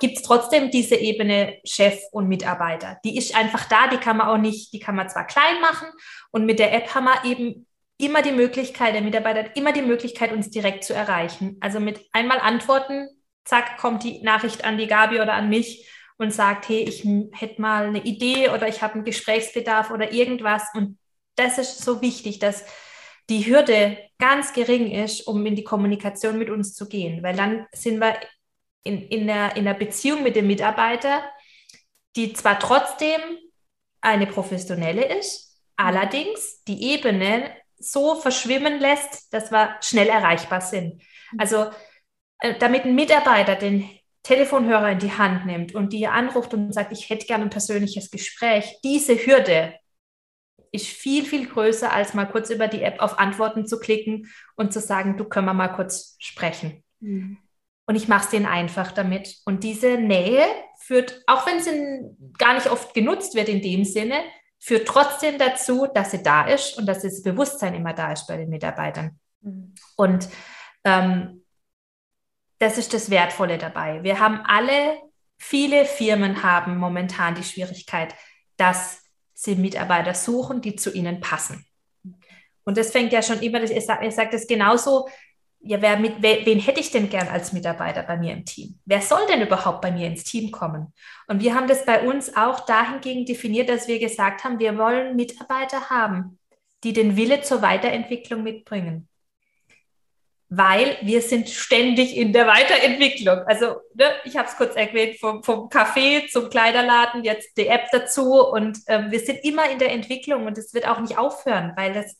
gibt 0.00 0.16
es 0.16 0.22
trotzdem 0.24 0.72
diese 0.72 0.96
Ebene 0.96 1.60
Chef 1.64 2.00
und 2.10 2.26
Mitarbeiter. 2.26 2.98
Die 3.04 3.16
ist 3.16 3.36
einfach 3.36 3.64
da, 3.66 3.86
die 3.86 3.98
kann 3.98 4.16
man 4.16 4.26
auch 4.26 4.38
nicht, 4.38 4.72
die 4.72 4.80
kann 4.80 4.96
man 4.96 5.08
zwar 5.08 5.24
klein 5.24 5.60
machen 5.60 5.86
und 6.32 6.46
mit 6.46 6.58
der 6.58 6.74
App 6.74 6.92
haben 6.96 7.04
wir 7.04 7.24
eben 7.24 7.66
immer 7.96 8.22
die 8.22 8.32
Möglichkeit, 8.32 8.94
der 8.94 9.02
Mitarbeiter 9.02 9.44
hat 9.44 9.56
immer 9.56 9.72
die 9.72 9.82
Möglichkeit, 9.82 10.32
uns 10.32 10.50
direkt 10.50 10.82
zu 10.82 10.94
erreichen. 10.94 11.58
Also 11.60 11.78
mit 11.78 12.00
einmal 12.12 12.40
antworten 12.40 13.08
zack, 13.44 13.78
kommt 13.78 14.04
die 14.04 14.22
Nachricht 14.22 14.64
an 14.64 14.78
die 14.78 14.86
Gabi 14.86 15.20
oder 15.20 15.34
an 15.34 15.48
mich 15.48 15.88
und 16.18 16.32
sagt, 16.32 16.68
hey, 16.68 16.82
ich 16.82 17.04
hätte 17.32 17.60
mal 17.60 17.86
eine 17.86 18.04
Idee 18.04 18.50
oder 18.50 18.68
ich 18.68 18.82
habe 18.82 18.94
einen 18.94 19.04
Gesprächsbedarf 19.04 19.90
oder 19.90 20.12
irgendwas. 20.12 20.62
Und 20.74 20.98
das 21.36 21.58
ist 21.58 21.78
so 21.78 22.00
wichtig, 22.00 22.38
dass 22.38 22.64
die 23.28 23.46
Hürde 23.46 23.98
ganz 24.18 24.52
gering 24.52 24.90
ist, 24.90 25.26
um 25.26 25.44
in 25.46 25.56
die 25.56 25.64
Kommunikation 25.64 26.38
mit 26.38 26.50
uns 26.50 26.74
zu 26.74 26.88
gehen, 26.88 27.22
weil 27.22 27.36
dann 27.36 27.66
sind 27.72 28.00
wir 28.00 28.16
in, 28.84 29.02
in, 29.08 29.28
einer, 29.28 29.56
in 29.56 29.66
einer 29.66 29.78
Beziehung 29.78 30.22
mit 30.22 30.36
dem 30.36 30.46
Mitarbeiter, 30.46 31.22
die 32.16 32.32
zwar 32.32 32.58
trotzdem 32.58 33.20
eine 34.00 34.26
professionelle 34.26 35.18
ist, 35.18 35.56
allerdings 35.76 36.62
die 36.64 36.92
Ebene 36.92 37.50
so 37.78 38.16
verschwimmen 38.16 38.78
lässt, 38.80 39.32
dass 39.32 39.50
wir 39.50 39.76
schnell 39.80 40.08
erreichbar 40.08 40.60
sind. 40.60 41.02
Also 41.38 41.64
äh, 41.64 41.70
damit 42.58 42.84
ein 42.84 42.94
Mitarbeiter 42.94 43.56
den 43.56 43.88
Telefonhörer 44.22 44.92
in 44.92 44.98
die 44.98 45.12
Hand 45.12 45.46
nimmt 45.46 45.74
und 45.74 45.92
die 45.92 46.06
anruft 46.06 46.54
und 46.54 46.72
sagt, 46.72 46.92
ich 46.92 47.10
hätte 47.10 47.26
gerne 47.26 47.44
ein 47.44 47.50
persönliches 47.50 48.10
Gespräch, 48.10 48.78
diese 48.84 49.14
Hürde 49.14 49.74
ist 50.70 50.86
viel, 50.86 51.24
viel 51.24 51.48
größer, 51.48 51.92
als 51.92 52.14
mal 52.14 52.26
kurz 52.26 52.48
über 52.50 52.66
die 52.66 52.82
App 52.82 53.00
auf 53.00 53.18
Antworten 53.18 53.66
zu 53.66 53.78
klicken 53.78 54.32
und 54.56 54.72
zu 54.72 54.80
sagen, 54.80 55.16
du 55.16 55.24
können 55.24 55.46
wir 55.46 55.54
mal 55.54 55.68
kurz 55.68 56.16
sprechen. 56.18 56.82
Mhm. 57.00 57.38
Und 57.86 57.96
ich 57.96 58.08
mache 58.08 58.24
es 58.24 58.30
denen 58.30 58.46
einfach 58.46 58.92
damit. 58.92 59.36
Und 59.44 59.64
diese 59.64 59.98
Nähe 59.98 60.46
führt, 60.78 61.22
auch 61.26 61.46
wenn 61.46 61.60
sie 61.60 62.32
gar 62.38 62.54
nicht 62.54 62.70
oft 62.70 62.94
genutzt 62.94 63.34
wird 63.34 63.48
in 63.48 63.60
dem 63.60 63.84
Sinne, 63.84 64.22
führt 64.58 64.88
trotzdem 64.88 65.36
dazu, 65.36 65.88
dass 65.92 66.12
sie 66.12 66.22
da 66.22 66.46
ist 66.46 66.78
und 66.78 66.86
dass 66.86 67.02
das 67.02 67.22
Bewusstsein 67.22 67.74
immer 67.74 67.92
da 67.92 68.12
ist 68.12 68.26
bei 68.26 68.36
den 68.36 68.48
Mitarbeitern. 68.48 69.18
Mhm. 69.40 69.74
Und 69.96 70.28
ähm, 70.84 71.41
das 72.62 72.78
ist 72.78 72.94
das 72.94 73.10
Wertvolle 73.10 73.58
dabei. 73.58 74.04
Wir 74.04 74.20
haben 74.20 74.40
alle, 74.44 75.00
viele 75.36 75.84
Firmen 75.84 76.44
haben 76.44 76.76
momentan 76.76 77.34
die 77.34 77.42
Schwierigkeit, 77.42 78.14
dass 78.56 79.02
sie 79.34 79.56
Mitarbeiter 79.56 80.14
suchen, 80.14 80.60
die 80.60 80.76
zu 80.76 80.92
ihnen 80.92 81.20
passen. 81.20 81.66
Und 82.64 82.76
das 82.76 82.92
fängt 82.92 83.12
ja 83.12 83.20
schon 83.20 83.40
immer, 83.40 83.60
ihr 83.60 83.80
sagt, 83.80 84.04
ihr 84.04 84.12
sagt 84.12 84.32
es 84.34 84.46
genauso, 84.46 85.08
ja, 85.58 85.82
wer 85.82 85.96
mit, 85.96 86.22
wen 86.22 86.60
hätte 86.60 86.78
ich 86.78 86.92
denn 86.92 87.10
gern 87.10 87.26
als 87.28 87.52
Mitarbeiter 87.52 88.04
bei 88.04 88.16
mir 88.16 88.32
im 88.32 88.44
Team? 88.44 88.78
Wer 88.84 89.00
soll 89.00 89.26
denn 89.28 89.42
überhaupt 89.42 89.80
bei 89.80 89.90
mir 89.90 90.06
ins 90.06 90.22
Team 90.22 90.52
kommen? 90.52 90.92
Und 91.26 91.40
wir 91.40 91.54
haben 91.54 91.66
das 91.66 91.84
bei 91.84 92.06
uns 92.06 92.36
auch 92.36 92.60
dahingegen 92.60 93.26
definiert, 93.26 93.68
dass 93.68 93.88
wir 93.88 93.98
gesagt 93.98 94.44
haben, 94.44 94.60
wir 94.60 94.78
wollen 94.78 95.16
Mitarbeiter 95.16 95.90
haben, 95.90 96.38
die 96.84 96.92
den 96.92 97.16
Wille 97.16 97.42
zur 97.42 97.62
Weiterentwicklung 97.62 98.44
mitbringen. 98.44 99.08
Weil 100.54 100.98
wir 101.00 101.22
sind 101.22 101.48
ständig 101.48 102.14
in 102.14 102.34
der 102.34 102.46
Weiterentwicklung. 102.46 103.38
Also, 103.46 103.76
ne, 103.94 104.04
ich 104.24 104.36
habe 104.36 104.48
es 104.48 104.56
kurz 104.56 104.76
erwähnt, 104.76 105.18
vom, 105.18 105.42
vom 105.42 105.68
Café 105.70 106.28
zum 106.28 106.50
Kleiderladen, 106.50 107.24
jetzt 107.24 107.56
die 107.56 107.68
App 107.68 107.86
dazu. 107.90 108.44
Und 108.44 108.78
äh, 108.86 109.10
wir 109.10 109.20
sind 109.20 109.42
immer 109.44 109.70
in 109.70 109.78
der 109.78 109.92
Entwicklung 109.92 110.46
und 110.46 110.58
es 110.58 110.74
wird 110.74 110.86
auch 110.86 111.00
nicht 111.00 111.16
aufhören, 111.16 111.72
weil 111.76 111.94
das 111.94 112.16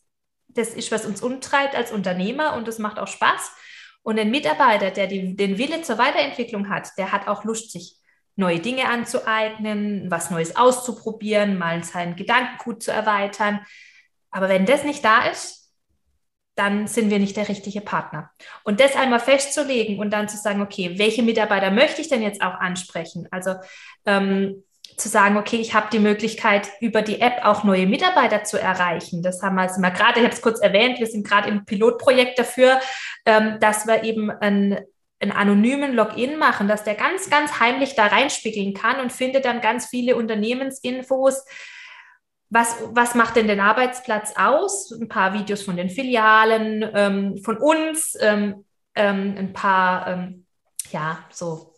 das 0.55 0.71
ist, 0.71 0.93
was 0.93 1.07
uns 1.07 1.23
umtreibt 1.23 1.75
als 1.75 1.93
Unternehmer 1.93 2.55
und 2.55 2.69
das 2.69 2.79
macht 2.79 2.99
auch 2.99 3.09
Spaß. 3.09 3.53
Und 4.03 4.19
ein 4.19 4.31
Mitarbeiter, 4.31 4.91
der 4.91 5.07
die, 5.07 5.37
den 5.37 5.59
Wille 5.59 5.83
zur 5.83 5.99
Weiterentwicklung 5.99 6.69
hat, 6.69 6.91
der 6.99 7.13
hat 7.13 7.29
auch 7.29 7.45
Lust, 7.45 7.71
sich 7.71 7.97
neue 8.35 8.61
Dinge 8.61 8.89
anzueignen, 8.89 10.11
was 10.11 10.31
Neues 10.31 10.57
auszuprobieren, 10.57 11.59
mal 11.59 11.85
seinen 11.85 12.17
Gedankengut 12.17 12.83
zu 12.83 12.91
erweitern. 12.91 13.61
Aber 14.31 14.49
wenn 14.49 14.67
das 14.67 14.85
nicht 14.85 15.05
da 15.05 15.27
ist, 15.27 15.62
dann 16.55 16.87
sind 16.87 17.11
wir 17.11 17.19
nicht 17.19 17.37
der 17.37 17.49
richtige 17.49 17.81
Partner. 17.81 18.31
Und 18.65 18.81
das 18.81 18.95
einmal 18.95 19.21
festzulegen 19.21 19.99
und 19.99 20.11
dann 20.11 20.29
zu 20.29 20.37
sagen, 20.37 20.61
okay, 20.61 20.99
welche 20.99 21.23
Mitarbeiter 21.23 21.71
möchte 21.71 22.01
ich 22.01 22.09
denn 22.09 22.23
jetzt 22.23 22.43
auch 22.43 22.55
ansprechen? 22.55 23.27
Also 23.31 23.55
ähm, 24.05 24.63
zu 24.97 25.09
sagen, 25.09 25.37
okay, 25.37 25.57
ich 25.57 25.75
habe 25.75 25.89
die 25.91 25.99
Möglichkeit, 25.99 26.69
über 26.81 27.03
die 27.03 27.21
App 27.21 27.45
auch 27.45 27.65
neue 27.65 27.87
Mitarbeiter 27.87 28.45
zu 28.45 28.61
erreichen. 28.61 29.23
Das 29.23 29.43
haben 29.43 29.57
wir, 29.57 29.63
also 29.63 29.81
mal 29.81 29.91
gerade, 29.91 30.21
ich 30.21 30.25
habe 30.25 30.35
es 30.35 30.43
kurz 30.43 30.61
erwähnt, 30.61 30.99
wir 30.99 31.07
sind 31.07 31.27
gerade 31.27 31.49
im 31.49 31.65
Pilotprojekt 31.65 32.39
dafür, 32.39 32.81
ähm, 33.25 33.59
dass 33.61 33.87
wir 33.87 34.05
eben 34.05 34.31
einen, 34.31 34.79
einen 35.21 35.33
anonymen 35.33 35.95
Login 35.95 36.39
machen, 36.39 36.69
dass 36.69 36.85
der 36.85 36.95
ganz, 36.95 37.31
ganz 37.31 37.61
heimlich 37.61 37.95
da 37.95 38.07
reinspiegeln 38.07 38.75
kann 38.75 39.01
und 39.01 39.13
findet 39.13 39.45
dann 39.45 39.61
ganz 39.61 39.87
viele 39.87 40.17
Unternehmensinfos. 40.17 41.45
Was, 42.55 42.77
was 42.91 43.15
macht 43.15 43.37
denn 43.37 43.49
den 43.49 43.61
Arbeitsplatz 43.61 44.35
aus? 44.37 44.93
Ein 44.93 45.09
paar 45.09 45.33
Videos 45.33 45.63
von 45.63 45.75
den 45.75 45.89
Filialen, 45.89 46.85
ähm, 46.95 47.39
von 47.39 47.57
uns, 47.57 48.15
ähm, 48.21 48.67
ähm 48.95 49.35
ein 49.39 49.53
paar, 49.55 50.07
ähm, 50.07 50.45
ja, 50.91 51.25
so 51.31 51.73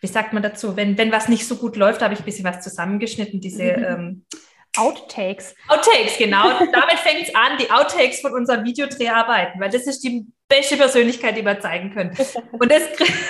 wie 0.00 0.06
sagt 0.06 0.32
man 0.32 0.42
dazu, 0.42 0.76
wenn, 0.76 0.96
wenn 0.96 1.10
was 1.10 1.28
nicht 1.28 1.46
so 1.46 1.56
gut 1.56 1.76
läuft, 1.76 2.02
habe 2.02 2.14
ich 2.14 2.20
ein 2.20 2.24
bisschen 2.24 2.44
was 2.44 2.62
zusammengeschnitten, 2.62 3.40
diese 3.40 3.62
ähm, 3.62 4.24
Outtakes. 4.76 5.54
Outtakes, 5.68 6.16
genau. 6.16 6.48
Damit 6.72 6.98
fängt 6.98 7.28
es 7.28 7.34
an, 7.34 7.58
die 7.58 7.70
Outtakes 7.70 8.20
von 8.20 8.32
unseren 8.32 8.64
Videodreharbeiten, 8.64 9.60
weil 9.60 9.70
das 9.70 9.86
ist 9.86 10.00
die 10.02 10.26
beste 10.48 10.76
Persönlichkeit, 10.76 11.36
die 11.36 11.44
wir 11.44 11.60
zeigen 11.60 11.92
können. 11.92 12.16
Und 12.52 12.70
das, 12.70 12.82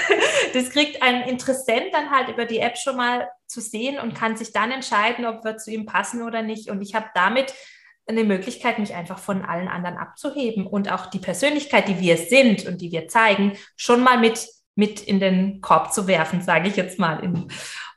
das 0.55 0.71
kriegt 0.71 1.03
ein 1.03 1.23
Interessent 1.23 1.87
dann 1.93 2.11
halt 2.11 2.29
über 2.29 2.45
die 2.45 2.59
App 2.59 2.79
schon 2.79 2.97
mal 2.97 3.29
zu 3.47 3.61
sehen 3.61 3.99
und 3.99 4.15
kann 4.15 4.37
sich 4.37 4.53
dann 4.53 4.71
entscheiden, 4.71 5.27
ob 5.27 5.45
wir 5.45 5.57
zu 5.57 5.71
ihm 5.71 5.85
passen 5.85 6.23
oder 6.23 6.43
nicht. 6.43 6.71
Und 6.71 6.81
ich 6.81 6.95
habe 6.95 7.07
damit 7.15 7.53
eine 8.07 8.25
Möglichkeit, 8.25 8.79
mich 8.79 8.95
einfach 8.95 9.19
von 9.19 9.45
allen 9.45 9.69
anderen 9.69 9.97
abzuheben 9.97 10.67
und 10.67 10.91
auch 10.91 11.07
die 11.07 11.19
Persönlichkeit, 11.19 11.89
die 11.89 12.01
wir 12.01 12.17
sind 12.17 12.67
und 12.67 12.81
die 12.81 12.93
wir 12.93 13.09
zeigen, 13.09 13.57
schon 13.77 14.03
mal 14.03 14.19
mit 14.19 14.47
mit 14.75 15.03
in 15.03 15.21
den 15.21 15.61
Korb 15.61 15.93
zu 15.93 16.07
werfen, 16.07 16.41
sage 16.41 16.69
ich 16.69 16.77
jetzt 16.77 16.99
mal. 16.99 17.23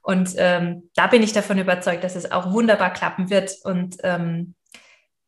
Und 0.06 0.36
ähm, 0.38 0.92
da 0.94 1.08
bin 1.08 1.24
ich 1.24 1.34
davon 1.34 1.58
überzeugt, 1.58 2.04
dass 2.04 2.16
es 2.16 2.32
auch 2.32 2.54
wunderbar 2.54 2.94
klappen 2.94 3.32
wird. 3.32 3.58
Und 3.64 3.98
ähm, 4.04 4.54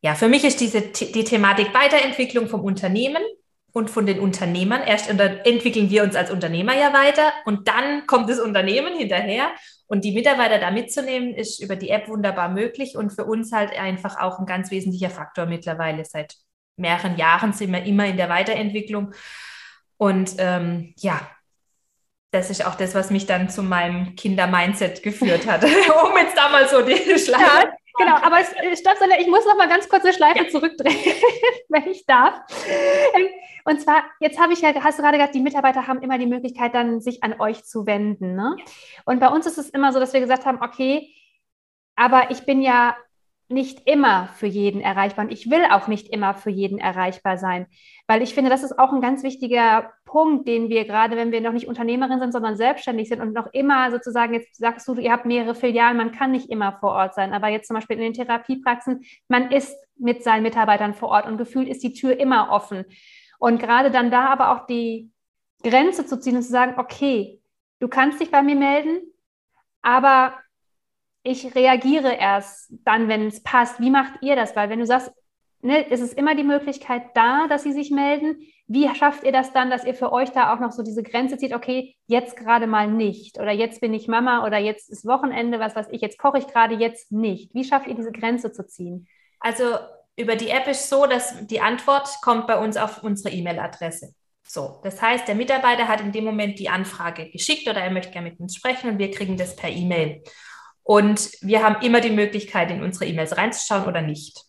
ja, 0.02 0.14
für 0.14 0.28
mich 0.28 0.44
ist 0.44 0.60
diese 0.60 0.82
die 0.82 1.24
Thematik 1.24 1.74
Weiterentwicklung 1.74 2.46
vom 2.46 2.60
Unternehmen 2.60 3.20
und 3.72 3.90
von 3.90 4.06
den 4.06 4.20
Unternehmern. 4.20 4.82
Erst 4.86 5.10
entwickeln 5.10 5.90
wir 5.90 6.04
uns 6.04 6.14
als 6.14 6.30
Unternehmer 6.30 6.76
ja 6.76 6.92
weiter 6.92 7.32
und 7.44 7.66
dann 7.66 8.06
kommt 8.06 8.30
das 8.30 8.38
Unternehmen 8.38 8.96
hinterher. 8.96 9.50
Und 9.88 10.04
die 10.04 10.12
Mitarbeiter 10.12 10.60
da 10.60 10.70
mitzunehmen, 10.70 11.34
ist 11.34 11.60
über 11.60 11.74
die 11.74 11.90
App 11.90 12.06
wunderbar 12.06 12.48
möglich 12.48 12.96
und 12.96 13.10
für 13.10 13.24
uns 13.24 13.50
halt 13.50 13.76
einfach 13.76 14.20
auch 14.20 14.38
ein 14.38 14.46
ganz 14.46 14.70
wesentlicher 14.70 15.10
Faktor 15.10 15.46
mittlerweile. 15.46 16.04
Seit 16.04 16.36
mehreren 16.76 17.16
Jahren 17.16 17.52
sind 17.52 17.72
wir 17.72 17.82
immer 17.82 18.06
in 18.06 18.16
der 18.16 18.28
Weiterentwicklung. 18.28 19.12
Und 19.96 20.36
ähm, 20.38 20.94
ja, 20.98 21.20
das 22.30 22.50
ist 22.50 22.64
auch 22.66 22.74
das, 22.74 22.94
was 22.94 23.10
mich 23.10 23.26
dann 23.26 23.48
zu 23.48 23.62
meinem 23.62 24.14
Kinder-Mindset 24.14 25.02
geführt 25.02 25.46
hat, 25.46 25.64
um 25.64 26.16
jetzt 26.16 26.36
da 26.36 26.48
mal 26.50 26.68
so 26.68 26.82
die 26.82 27.18
Schleife. 27.18 27.42
Ja, 27.42 27.72
genau, 27.98 28.16
aber 28.16 28.38
stopp, 28.76 28.96
ich 29.18 29.26
muss 29.28 29.46
noch 29.46 29.56
mal 29.56 29.68
ganz 29.68 29.88
kurz 29.88 30.04
eine 30.04 30.12
Schleife 30.12 30.44
ja. 30.44 30.48
zurückdrehen, 30.48 31.14
wenn 31.68 31.86
ich 31.88 32.04
darf. 32.06 32.40
Ähm, 33.14 33.28
und 33.64 33.80
zwar, 33.80 34.04
jetzt 34.20 34.38
habe 34.38 34.52
ich 34.52 34.60
ja, 34.60 34.74
hast 34.82 34.98
du 34.98 35.02
gerade 35.02 35.18
gesagt, 35.18 35.34
die 35.34 35.40
Mitarbeiter 35.40 35.86
haben 35.86 36.02
immer 36.02 36.18
die 36.18 36.26
Möglichkeit, 36.26 36.74
dann 36.74 37.00
sich 37.00 37.22
an 37.22 37.40
euch 37.40 37.64
zu 37.64 37.86
wenden. 37.86 38.34
Ne? 38.34 38.56
Und 39.04 39.20
bei 39.20 39.28
uns 39.28 39.46
ist 39.46 39.58
es 39.58 39.70
immer 39.70 39.92
so, 39.92 40.00
dass 40.00 40.12
wir 40.12 40.20
gesagt 40.20 40.44
haben, 40.44 40.60
okay, 40.62 41.14
aber 41.96 42.30
ich 42.30 42.44
bin 42.44 42.62
ja 42.62 42.96
nicht 43.50 43.88
immer 43.88 44.28
für 44.34 44.46
jeden 44.46 44.82
erreichbar 44.82 45.24
und 45.24 45.32
ich 45.32 45.50
will 45.50 45.64
auch 45.70 45.88
nicht 45.88 46.08
immer 46.08 46.34
für 46.34 46.50
jeden 46.50 46.78
erreichbar 46.78 47.38
sein, 47.38 47.66
weil 48.06 48.22
ich 48.22 48.34
finde, 48.34 48.50
das 48.50 48.62
ist 48.62 48.78
auch 48.78 48.92
ein 48.92 49.00
ganz 49.00 49.22
wichtiger 49.22 49.90
Punkt, 50.04 50.46
den 50.46 50.68
wir 50.68 50.84
gerade, 50.84 51.16
wenn 51.16 51.32
wir 51.32 51.40
noch 51.40 51.52
nicht 51.52 51.66
Unternehmerin 51.66 52.20
sind, 52.20 52.32
sondern 52.32 52.56
selbstständig 52.56 53.08
sind 53.08 53.20
und 53.20 53.32
noch 53.32 53.46
immer 53.52 53.90
sozusagen, 53.90 54.34
jetzt 54.34 54.56
sagst 54.56 54.86
du, 54.86 54.94
ihr 54.94 55.12
habt 55.12 55.24
mehrere 55.24 55.54
Filialen, 55.54 55.96
man 55.96 56.12
kann 56.12 56.30
nicht 56.30 56.50
immer 56.50 56.72
vor 56.78 56.90
Ort 56.90 57.14
sein, 57.14 57.32
aber 57.32 57.48
jetzt 57.48 57.68
zum 57.68 57.74
Beispiel 57.74 57.96
in 57.96 58.02
den 58.02 58.12
Therapiepraxen, 58.12 59.02
man 59.28 59.50
ist 59.50 59.76
mit 59.96 60.22
seinen 60.22 60.42
Mitarbeitern 60.42 60.92
vor 60.92 61.08
Ort 61.08 61.26
und 61.26 61.38
gefühlt 61.38 61.68
ist 61.68 61.82
die 61.82 61.94
Tür 61.94 62.18
immer 62.20 62.50
offen. 62.50 62.84
Und 63.38 63.60
gerade 63.60 63.90
dann 63.90 64.10
da 64.10 64.26
aber 64.26 64.52
auch 64.52 64.66
die 64.66 65.10
Grenze 65.62 66.04
zu 66.04 66.20
ziehen 66.20 66.36
und 66.36 66.42
zu 66.42 66.50
sagen, 66.50 66.74
okay, 66.78 67.40
du 67.80 67.88
kannst 67.88 68.20
dich 68.20 68.30
bei 68.30 68.42
mir 68.42 68.56
melden, 68.56 69.00
aber 69.82 70.34
ich 71.28 71.54
reagiere 71.54 72.14
erst 72.14 72.72
dann, 72.84 73.08
wenn 73.08 73.26
es 73.26 73.42
passt. 73.42 73.80
Wie 73.80 73.90
macht 73.90 74.22
ihr 74.22 74.34
das? 74.34 74.56
Weil 74.56 74.70
wenn 74.70 74.78
du 74.78 74.86
sagst, 74.86 75.12
ne, 75.60 75.90
es 75.90 76.00
ist 76.00 76.14
immer 76.14 76.34
die 76.34 76.44
Möglichkeit 76.44 77.02
da, 77.14 77.46
dass 77.48 77.62
sie 77.62 77.72
sich 77.72 77.90
melden. 77.90 78.38
Wie 78.66 78.88
schafft 78.94 79.24
ihr 79.24 79.32
das 79.32 79.52
dann, 79.52 79.70
dass 79.70 79.84
ihr 79.84 79.94
für 79.94 80.12
euch 80.12 80.30
da 80.30 80.52
auch 80.52 80.60
noch 80.60 80.72
so 80.72 80.82
diese 80.82 81.02
Grenze 81.02 81.38
zieht, 81.38 81.54
okay, 81.54 81.96
jetzt 82.06 82.36
gerade 82.36 82.66
mal 82.66 82.88
nicht 82.88 83.38
oder 83.38 83.52
jetzt 83.52 83.80
bin 83.80 83.94
ich 83.94 84.08
Mama 84.08 84.46
oder 84.46 84.58
jetzt 84.58 84.90
ist 84.90 85.06
Wochenende, 85.06 85.58
was 85.58 85.74
weiß 85.74 85.88
ich, 85.90 86.00
jetzt 86.00 86.18
koche 86.18 86.38
ich 86.38 86.46
gerade, 86.46 86.74
jetzt 86.74 87.12
nicht. 87.12 87.54
Wie 87.54 87.64
schafft 87.64 87.86
ihr 87.86 87.94
diese 87.94 88.12
Grenze 88.12 88.52
zu 88.52 88.66
ziehen? 88.66 89.06
Also 89.40 89.64
über 90.16 90.36
die 90.36 90.48
App 90.48 90.66
ist 90.66 90.88
so, 90.88 91.06
dass 91.06 91.46
die 91.46 91.60
Antwort 91.60 92.08
kommt 92.22 92.46
bei 92.46 92.58
uns 92.58 92.76
auf 92.76 93.02
unsere 93.02 93.34
E-Mail-Adresse. 93.34 94.14
So, 94.46 94.80
das 94.82 95.00
heißt, 95.00 95.28
der 95.28 95.34
Mitarbeiter 95.34 95.88
hat 95.88 96.00
in 96.00 96.10
dem 96.10 96.24
Moment 96.24 96.58
die 96.58 96.70
Anfrage 96.70 97.30
geschickt 97.30 97.68
oder 97.68 97.82
er 97.82 97.90
möchte 97.90 98.12
gerne 98.12 98.30
mit 98.30 98.40
uns 98.40 98.56
sprechen 98.56 98.90
und 98.90 98.98
wir 98.98 99.10
kriegen 99.10 99.36
das 99.36 99.54
per 99.56 99.70
E-Mail. 99.70 100.22
Und 100.88 101.32
wir 101.42 101.62
haben 101.62 101.84
immer 101.84 102.00
die 102.00 102.08
Möglichkeit, 102.08 102.70
in 102.70 102.82
unsere 102.82 103.04
E-Mails 103.04 103.36
reinzuschauen 103.36 103.84
oder 103.84 104.00
nicht. 104.00 104.46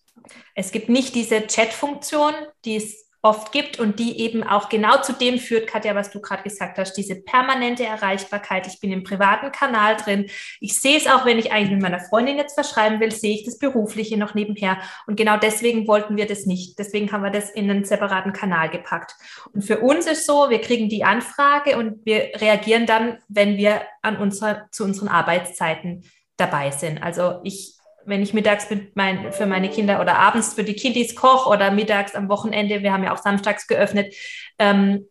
Es 0.56 0.72
gibt 0.72 0.88
nicht 0.88 1.14
diese 1.14 1.46
Chat-Funktion, 1.46 2.34
die 2.64 2.78
es 2.78 3.10
oft 3.22 3.52
gibt 3.52 3.78
und 3.78 4.00
die 4.00 4.22
eben 4.22 4.44
auch 4.44 4.70
genau 4.70 5.02
zu 5.02 5.12
dem 5.12 5.38
führt, 5.38 5.68
Katja, 5.68 5.96
was 5.96 6.12
du 6.12 6.22
gerade 6.22 6.44
gesagt 6.44 6.78
hast, 6.78 6.94
diese 6.94 7.16
permanente 7.16 7.84
Erreichbarkeit. 7.84 8.68
Ich 8.68 8.80
bin 8.80 8.94
im 8.94 9.04
privaten 9.04 9.52
Kanal 9.52 9.98
drin. 9.98 10.28
Ich 10.62 10.80
sehe 10.80 10.96
es 10.96 11.08
auch, 11.08 11.26
wenn 11.26 11.40
ich 11.40 11.52
eigentlich 11.52 11.72
mit 11.72 11.82
meiner 11.82 12.00
Freundin 12.00 12.38
jetzt 12.38 12.54
verschreiben 12.54 13.02
will, 13.02 13.12
sehe 13.12 13.36
ich 13.36 13.44
das 13.44 13.60
Berufliche 13.60 14.16
noch 14.16 14.34
nebenher. 14.34 14.78
Und 15.08 15.18
genau 15.18 15.36
deswegen 15.36 15.90
wollten 15.90 16.16
wir 16.16 16.26
das 16.26 16.46
nicht. 16.46 16.80
Deswegen 16.80 17.12
haben 17.12 17.24
wir 17.24 17.32
das 17.32 17.50
in 17.50 17.70
einen 17.70 17.84
separaten 17.84 18.32
Kanal 18.32 18.70
gepackt. 18.70 19.16
Und 19.54 19.64
für 19.64 19.82
uns 19.82 20.08
ist 20.08 20.26
so, 20.26 20.50
wir 20.50 20.62
kriegen 20.62 20.88
die 20.88 21.04
Anfrage 21.04 21.76
und 21.76 22.06
wir 22.06 22.32
reagieren 22.36 22.86
dann, 22.86 23.18
wenn 23.28 23.58
wir 23.58 23.82
an 24.02 24.16
unserer, 24.16 24.70
zu 24.72 24.86
unseren 24.86 25.10
Arbeitszeiten 25.10 26.06
dabei 26.40 26.72
sind. 26.72 27.02
Also 27.04 27.40
ich 27.44 27.80
wenn 28.06 28.24
ich 28.24 28.34
mittags 28.34 28.70
mit 28.70 28.96
mein, 28.96 29.32
für 29.32 29.46
meine 29.46 29.70
Kinder 29.70 30.02
oder 30.02 30.18
abends 30.18 30.54
für 30.54 30.64
die 30.64 30.74
Kiddies 30.74 31.16
koche 31.16 31.50
oder 31.50 31.72
mittags 31.72 32.16
am 32.16 32.28
Wochenende, 32.28 32.82
wir 32.82 32.92
haben 32.92 33.04
ja 33.04 33.14
auch 33.14 33.22
samstags 33.22 33.68
geöffnet, 33.68 34.14
ähm, 34.58 35.08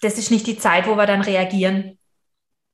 das 0.00 0.18
ist 0.18 0.30
nicht 0.30 0.46
die 0.46 0.58
Zeit, 0.58 0.86
wo 0.86 0.96
wir 0.96 1.06
dann 1.06 1.22
reagieren. 1.22 1.98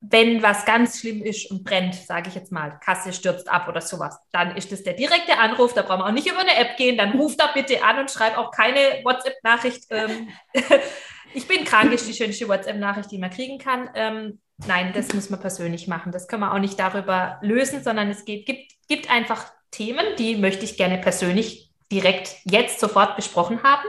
Wenn 0.01 0.43
was 0.43 0.65
ganz 0.65 1.01
schlimm 1.01 1.23
ist 1.23 1.51
und 1.51 1.65
brennt, 1.65 1.95
sage 1.95 2.29
ich 2.29 2.35
jetzt 2.35 2.53
mal, 2.53 2.79
Kasse 2.81 3.13
stürzt 3.13 3.49
ab 3.49 3.67
oder 3.67 3.81
sowas, 3.81 4.19
dann 4.31 4.57
ist 4.57 4.71
das 4.71 4.85
der 4.85 4.93
direkte 4.93 5.39
Anruf, 5.39 5.73
da 5.73 5.83
brauchen 5.83 6.01
wir 6.01 6.07
auch 6.07 6.13
nicht 6.13 6.29
über 6.29 6.41
eine 6.41 6.57
App 6.57 6.77
gehen, 6.77 6.99
dann 6.99 7.13
ruft 7.13 7.41
da 7.41 7.49
bitte 7.53 7.83
an 7.83 7.99
und 7.99 8.11
schreibt 8.11 8.37
auch 8.37 8.51
keine 8.51 8.79
WhatsApp-Nachricht. 9.03 9.87
Ähm, 9.91 10.29
ich 11.35 11.49
bin 11.49 11.65
krank, 11.65 11.93
ist 11.93 12.07
die 12.07 12.15
schönste 12.15 12.49
WhatsApp-Nachricht, 12.49 13.11
die 13.11 13.19
man 13.19 13.31
kriegen 13.31 13.59
kann. 13.59 13.91
Ähm, 13.95 14.41
nein, 14.67 14.93
das 14.95 15.13
muss 15.13 15.31
man 15.31 15.41
persönlich 15.41 15.89
machen. 15.89 16.13
Das 16.13 16.29
können 16.29 16.43
wir 16.43 16.53
auch 16.55 16.59
nicht 16.59 16.79
darüber 16.79 17.39
lösen, 17.43 17.83
sondern 17.83 18.09
es 18.09 18.25
geht, 18.25 18.47
gibt, 18.47 18.73
gibt 18.89 19.11
einfach 19.11 19.51
Themen, 19.71 20.05
die 20.19 20.37
möchte 20.37 20.65
ich 20.65 20.77
gerne 20.77 20.99
persönlich 20.99 21.71
direkt 21.93 22.37
jetzt 22.45 22.81
sofort 22.81 23.17
besprochen 23.17 23.63
haben. 23.63 23.87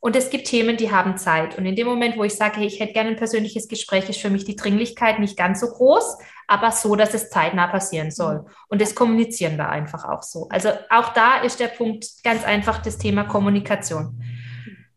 Und 0.00 0.14
es 0.14 0.30
gibt 0.30 0.46
Themen, 0.46 0.76
die 0.76 0.92
haben 0.92 1.18
Zeit. 1.18 1.58
Und 1.58 1.66
in 1.66 1.74
dem 1.74 1.88
Moment, 1.88 2.16
wo 2.16 2.22
ich 2.22 2.34
sage, 2.34 2.58
hey, 2.58 2.66
ich 2.66 2.78
hätte 2.78 2.92
gerne 2.92 3.10
ein 3.10 3.16
persönliches 3.16 3.66
Gespräch, 3.66 4.08
ist 4.08 4.20
für 4.20 4.30
mich 4.30 4.44
die 4.44 4.54
Dringlichkeit 4.54 5.18
nicht 5.18 5.36
ganz 5.36 5.60
so 5.60 5.66
groß, 5.66 6.18
aber 6.46 6.70
so, 6.70 6.94
dass 6.94 7.14
es 7.14 7.30
zeitnah 7.30 7.66
passieren 7.66 8.12
soll. 8.12 8.46
Und 8.68 8.80
das 8.80 8.94
kommunizieren 8.94 9.56
wir 9.56 9.68
einfach 9.68 10.04
auch 10.04 10.22
so. 10.22 10.48
Also 10.50 10.70
auch 10.88 11.12
da 11.14 11.40
ist 11.40 11.58
der 11.58 11.66
Punkt 11.66 12.06
ganz 12.22 12.44
einfach 12.44 12.78
das 12.80 12.98
Thema 12.98 13.24
Kommunikation. 13.24 14.22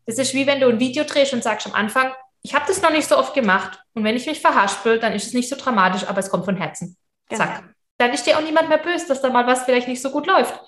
Das 0.06 0.18
ist 0.18 0.34
wie 0.34 0.46
wenn 0.46 0.60
du 0.60 0.68
ein 0.68 0.78
Video 0.78 1.02
drehst 1.02 1.32
und 1.32 1.42
sagst 1.42 1.66
am 1.66 1.74
Anfang, 1.74 2.12
ich 2.42 2.54
habe 2.54 2.64
das 2.66 2.82
noch 2.82 2.90
nicht 2.90 3.08
so 3.08 3.16
oft 3.16 3.34
gemacht. 3.34 3.78
Und 3.94 4.04
wenn 4.04 4.16
ich 4.16 4.26
mich 4.26 4.40
verhaspel, 4.40 4.98
dann 4.98 5.12
ist 5.12 5.26
es 5.26 5.34
nicht 5.34 5.48
so 5.48 5.56
dramatisch, 5.56 6.06
aber 6.06 6.18
es 6.18 6.30
kommt 6.30 6.44
von 6.44 6.56
Herzen. 6.56 6.96
Genau. 7.28 7.44
Zack. 7.44 7.64
Dann 7.98 8.12
ist 8.12 8.26
dir 8.26 8.36
auch 8.36 8.42
niemand 8.42 8.68
mehr 8.68 8.78
böse, 8.78 9.06
dass 9.06 9.22
da 9.22 9.30
mal 9.30 9.46
was 9.46 9.64
vielleicht 9.64 9.86
nicht 9.88 10.02
so 10.02 10.10
gut 10.10 10.26
läuft. 10.26 10.58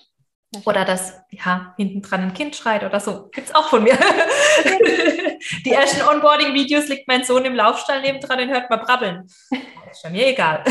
Oder 0.64 0.84
dass, 0.84 1.20
ja, 1.30 1.74
hinten 1.76 2.00
dran 2.00 2.22
ein 2.22 2.32
Kind 2.32 2.54
schreit 2.54 2.84
oder 2.84 3.00
so. 3.00 3.28
Gibt 3.32 3.48
es 3.48 3.54
auch 3.56 3.68
von 3.68 3.82
mir. 3.82 3.98
Die 5.64 5.72
ersten 5.72 6.02
Onboarding-Videos 6.02 6.86
liegt 6.88 7.08
mein 7.08 7.24
Sohn 7.24 7.44
im 7.44 7.56
Laufstall 7.56 8.02
neben 8.02 8.20
dran 8.20 8.40
und 8.40 8.50
hört 8.50 8.70
mal 8.70 8.76
brabbeln. 8.76 9.28
Ist 9.90 10.08
mir 10.10 10.28
egal. 10.28 10.62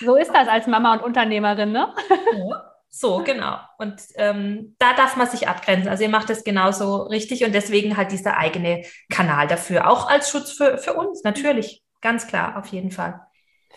so 0.00 0.16
ist 0.16 0.32
das 0.32 0.48
als 0.48 0.66
Mama 0.66 0.94
und 0.94 1.02
Unternehmerin, 1.02 1.72
ne? 1.72 1.94
Ja. 2.32 2.72
So, 2.92 3.22
genau. 3.24 3.56
Und 3.78 4.02
ähm, 4.16 4.74
da 4.78 4.94
darf 4.94 5.16
man 5.16 5.28
sich 5.28 5.48
abgrenzen. 5.48 5.88
Also 5.88 6.02
ihr 6.02 6.10
macht 6.10 6.28
das 6.28 6.42
genauso 6.42 7.04
richtig 7.04 7.44
und 7.44 7.54
deswegen 7.54 7.96
halt 7.96 8.10
dieser 8.10 8.36
eigene 8.36 8.84
Kanal 9.08 9.46
dafür. 9.46 9.88
Auch 9.88 10.10
als 10.10 10.30
Schutz 10.30 10.52
für, 10.52 10.76
für 10.76 10.94
uns, 10.94 11.22
natürlich. 11.22 11.82
Ganz 12.00 12.26
klar, 12.26 12.58
auf 12.58 12.66
jeden 12.66 12.90
Fall. 12.90 13.20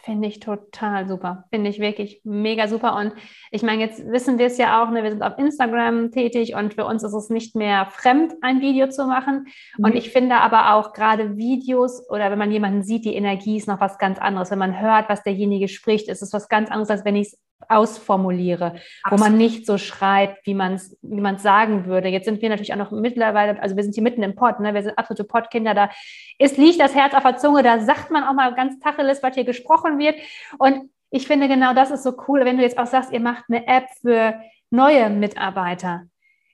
Finde 0.04 0.28
ich 0.28 0.42
total 0.42 1.08
super. 1.08 1.46
Finde 1.50 1.70
ich 1.70 1.80
wirklich 1.80 2.20
mega 2.26 2.68
super. 2.68 2.98
Und 2.98 3.14
ich 3.52 3.64
meine, 3.64 3.84
jetzt 3.84 4.06
wissen 4.06 4.38
wir 4.38 4.48
es 4.48 4.58
ja 4.58 4.84
auch, 4.84 4.90
ne, 4.90 5.02
wir 5.02 5.12
sind 5.12 5.24
auf 5.24 5.38
Instagram 5.38 6.12
tätig 6.12 6.56
und 6.56 6.74
für 6.74 6.86
uns 6.86 7.04
ist 7.04 7.14
es 7.14 7.30
nicht 7.30 7.56
mehr 7.56 7.86
fremd, 7.86 8.34
ein 8.42 8.60
Video 8.60 8.90
zu 8.90 9.06
machen. 9.06 9.48
Mhm. 9.78 9.86
Und 9.86 9.96
ich 9.96 10.12
finde 10.12 10.36
aber 10.36 10.74
auch 10.74 10.92
gerade 10.92 11.38
Videos 11.38 12.10
oder 12.10 12.32
wenn 12.32 12.40
man 12.40 12.52
jemanden 12.52 12.84
sieht, 12.84 13.06
die 13.06 13.16
Energie 13.16 13.56
ist 13.56 13.68
noch 13.68 13.80
was 13.80 13.98
ganz 13.98 14.20
anderes. 14.20 14.52
Wenn 14.52 14.60
man 14.60 14.82
hört, 14.82 15.08
was 15.08 15.24
derjenige 15.24 15.70
spricht, 15.70 16.10
ist 16.10 16.22
es 16.22 16.34
was 16.34 16.50
ganz 16.50 16.70
anderes, 16.70 16.90
als 16.90 17.06
wenn 17.06 17.16
ich 17.16 17.28
es 17.28 17.40
ausformuliere, 17.70 18.76
Absolut. 19.04 19.12
wo 19.12 19.16
man 19.18 19.38
nicht 19.38 19.66
so 19.66 19.78
schreibt, 19.78 20.46
wie 20.46 20.54
man 20.54 20.74
es 20.74 20.98
wie 21.02 21.22
man's 21.22 21.44
sagen 21.44 21.86
würde. 21.86 22.08
Jetzt 22.08 22.26
sind 22.26 22.42
wir 22.42 22.50
natürlich 22.50 22.74
auch 22.74 22.78
noch 22.78 22.92
mittlerweile, 22.92 23.62
also 23.62 23.76
wir 23.76 23.84
sind 23.84 23.94
hier 23.94 24.04
mitten 24.04 24.24
im 24.24 24.36
Pott, 24.36 24.60
ne? 24.60 24.74
wir 24.74 24.84
sind 24.84 24.98
absolute 24.98 25.24
Pottkinder, 25.24 25.74
da 25.74 25.90
ist, 26.38 26.58
liegt 26.58 26.80
das 26.80 26.96
Herz 26.96 27.14
auf 27.14 27.24
der 27.24 27.38
Zunge, 27.38 27.64
da 27.64 27.80
sagt 27.80 28.12
man 28.12 28.24
auch 28.24 28.34
mal 28.34 28.54
ganz 28.56 28.80
tacheles, 28.80 29.22
was 29.24 29.36
hier 29.36 29.46
gesprochen 29.46 30.00
wird. 30.00 30.16
Und 30.58 30.90
ich 31.10 31.28
finde 31.28 31.48
genau 31.48 31.74
das 31.74 31.92
ist 31.92 32.04
so 32.04 32.14
cool, 32.28 32.46
wenn 32.46 32.58
du 32.58 32.64
jetzt 32.64 32.78
auch 32.78 32.88
sagst, 32.88 33.12
ihr 33.12 33.20
macht 33.20 33.46
eine 33.50 33.68
App 33.68 33.86
für 34.02 34.42
neue 34.70 35.10
Mitarbeiter. 35.10 36.08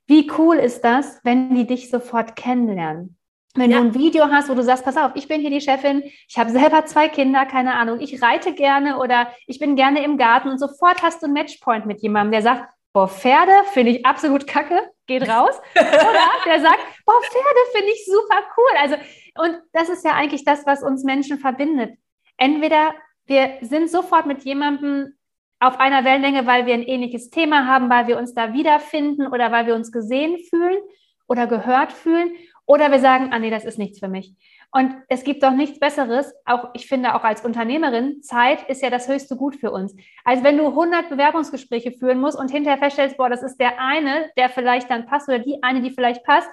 Wie 0.08 0.30
cool 0.38 0.56
ist 0.56 0.82
das, 0.82 1.20
wenn 1.24 1.54
die 1.54 1.68
dich 1.68 1.90
sofort 1.90 2.36
kennenlernen? 2.36 3.19
Wenn 3.56 3.72
ja. 3.72 3.80
du 3.80 3.86
ein 3.86 3.96
Video 3.96 4.30
hast, 4.30 4.50
wo 4.50 4.54
du 4.54 4.64
sagst, 4.64 4.86
pass 4.86 4.98
auf, 4.98 5.12
ich 5.16 5.28
bin 5.28 5.42
hier 5.42 5.50
die 5.50 5.62
Chefin, 5.62 6.04
ich 6.28 6.38
habe 6.38 6.52
selber 6.52 6.86
zwei 6.86 7.10
Kinder, 7.10 7.46
keine 7.46 7.74
Ahnung, 7.76 8.00
ich 8.00 8.22
reite 8.22 8.54
gerne 8.54 9.00
oder 9.00 9.32
ich 9.48 9.60
bin 9.60 9.76
gerne 9.76 10.04
im 10.04 10.18
Garten 10.18 10.50
und 10.50 10.60
sofort 10.60 11.02
hast 11.02 11.24
du 11.24 11.28
ein 11.28 11.34
Matchpoint 11.34 11.86
mit 11.88 12.02
jemandem, 12.02 12.32
der 12.34 12.42
sagt, 12.44 12.70
boah, 12.94 13.08
Pferde 13.08 13.52
finde 13.72 13.92
ich 13.92 14.06
absolut 14.06 14.46
kacke, 14.46 14.80
geht 15.08 15.28
raus. 15.28 15.60
oder 15.76 16.30
der 16.46 16.62
sagt, 16.62 16.80
boah, 17.06 17.22
Pferde 17.22 17.60
finde 17.74 17.92
ich 17.92 18.06
super 18.06 18.44
cool. 18.58 18.78
Also, 18.80 18.96
und 19.44 19.62
das 19.74 19.90
ist 19.90 20.06
ja 20.06 20.12
eigentlich 20.12 20.46
das, 20.46 20.66
was 20.66 20.84
uns 20.84 21.04
Menschen 21.04 21.40
verbindet. 21.40 21.98
Entweder 22.38 22.94
wir 23.26 23.58
sind 23.62 23.90
sofort 23.90 24.26
mit 24.26 24.44
jemandem 24.44 25.16
auf 25.60 25.80
einer 25.80 26.04
Wellenlänge, 26.06 26.46
weil 26.46 26.66
wir 26.66 26.74
ein 26.74 26.84
ähnliches 26.84 27.30
Thema 27.30 27.68
haben, 27.68 27.90
weil 27.90 28.08
wir 28.08 28.18
uns 28.18 28.34
da 28.34 28.54
wiederfinden 28.54 29.28
oder 29.28 29.52
weil 29.52 29.68
wir 29.68 29.76
uns 29.76 29.92
gesehen 29.92 30.38
fühlen 30.50 30.80
oder 31.28 31.48
gehört 31.48 31.92
fühlen. 31.92 32.32
Oder 32.70 32.92
wir 32.92 33.00
sagen, 33.00 33.30
ah 33.32 33.40
nee, 33.40 33.50
das 33.50 33.66
ist 33.66 33.80
nichts 33.80 33.98
für 33.98 34.10
mich. 34.10 34.36
Und 34.72 34.94
es 35.08 35.24
gibt 35.24 35.42
doch 35.42 35.54
nichts 35.54 35.80
Besseres, 35.80 36.32
auch 36.46 36.70
ich 36.76 36.86
finde 36.86 37.16
auch 37.16 37.24
als 37.24 37.44
Unternehmerin, 37.44 38.22
Zeit 38.22 38.62
ist 38.70 38.84
ja 38.84 38.92
das 38.92 39.08
höchste 39.08 39.36
Gut 39.36 39.56
für 39.56 39.72
uns. 39.72 39.96
Als 40.24 40.44
wenn 40.44 40.56
du 40.56 40.68
100 40.68 41.10
Bewerbungsgespräche 41.10 41.92
führen 41.92 42.20
musst 42.20 42.38
und 42.38 42.52
hinterher 42.52 42.78
feststellst, 42.78 43.18
boah, 43.18 43.28
das 43.28 43.42
ist 43.42 43.58
der 43.60 43.82
eine, 43.82 44.30
der 44.38 44.50
vielleicht 44.50 44.92
dann 44.92 45.08
passt 45.08 45.28
oder 45.28 45.40
die 45.40 45.64
eine, 45.64 45.82
die 45.82 45.90
vielleicht 45.90 46.24
passt, 46.24 46.48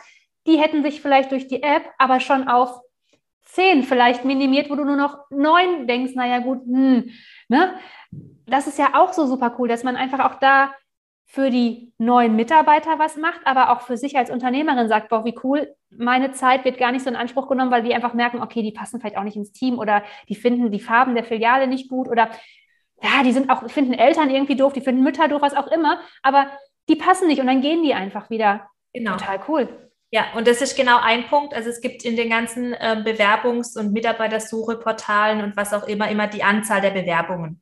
die 0.46 0.56
hätten 0.56 0.82
sich 0.82 1.02
vielleicht 1.02 1.32
durch 1.32 1.48
die 1.48 1.62
App 1.62 1.82
aber 1.98 2.20
schon 2.20 2.48
auf 2.48 2.80
zehn 3.42 3.82
vielleicht 3.82 4.24
minimiert, 4.24 4.70
wo 4.70 4.74
du 4.74 4.86
nur 4.86 4.96
noch 4.96 5.18
neun 5.28 5.86
denkst, 5.86 6.14
naja 6.14 6.38
gut, 6.38 6.62
hm, 6.64 7.10
ne? 7.48 7.74
Das 8.46 8.66
ist 8.66 8.78
ja 8.78 8.94
auch 8.94 9.12
so 9.12 9.26
super 9.26 9.54
cool, 9.58 9.68
dass 9.68 9.84
man 9.84 9.96
einfach 9.96 10.20
auch 10.20 10.38
da 10.38 10.72
für 11.28 11.50
die 11.50 11.92
neuen 11.98 12.36
Mitarbeiter 12.36 12.98
was 12.98 13.16
macht, 13.16 13.40
aber 13.44 13.70
auch 13.70 13.80
für 13.82 13.96
sich 13.96 14.16
als 14.16 14.30
Unternehmerin 14.30 14.88
sagt, 14.88 15.08
boah, 15.08 15.24
wie 15.24 15.36
cool, 15.42 15.74
meine 15.90 16.30
Zeit 16.32 16.64
wird 16.64 16.78
gar 16.78 16.92
nicht 16.92 17.02
so 17.02 17.10
in 17.10 17.16
Anspruch 17.16 17.48
genommen, 17.48 17.72
weil 17.72 17.82
die 17.82 17.94
einfach 17.94 18.14
merken, 18.14 18.40
okay, 18.40 18.62
die 18.62 18.72
passen 18.72 19.00
vielleicht 19.00 19.18
auch 19.18 19.24
nicht 19.24 19.36
ins 19.36 19.52
Team 19.52 19.78
oder 19.78 20.04
die 20.28 20.36
finden 20.36 20.70
die 20.70 20.80
Farben 20.80 21.14
der 21.14 21.24
Filiale 21.24 21.66
nicht 21.66 21.90
gut 21.90 22.08
oder 22.08 22.30
ja, 23.02 23.22
die 23.24 23.32
sind 23.32 23.50
auch, 23.50 23.68
finden 23.68 23.92
Eltern 23.92 24.30
irgendwie 24.30 24.56
doof, 24.56 24.72
die 24.72 24.80
finden 24.80 25.02
Mütter 25.02 25.28
doof, 25.28 25.42
was 25.42 25.54
auch 25.54 25.66
immer, 25.66 26.00
aber 26.22 26.46
die 26.88 26.96
passen 26.96 27.26
nicht 27.26 27.40
und 27.40 27.48
dann 27.48 27.60
gehen 27.60 27.82
die 27.82 27.92
einfach 27.92 28.30
wieder. 28.30 28.70
Genau. 28.92 29.12
Total 29.12 29.40
cool. 29.48 29.90
Ja, 30.10 30.26
und 30.36 30.46
das 30.46 30.62
ist 30.62 30.76
genau 30.76 30.98
ein 31.00 31.26
Punkt. 31.26 31.52
Also 31.52 31.68
es 31.68 31.80
gibt 31.80 32.04
in 32.04 32.16
den 32.16 32.30
ganzen 32.30 32.72
äh, 32.72 33.02
Bewerbungs- 33.04 33.76
und 33.76 33.92
Mitarbeitersucheportalen 33.92 35.42
und 35.42 35.56
was 35.56 35.74
auch 35.74 35.86
immer 35.88 36.08
immer 36.08 36.28
die 36.28 36.44
Anzahl 36.44 36.80
der 36.80 36.92
Bewerbungen. 36.92 37.60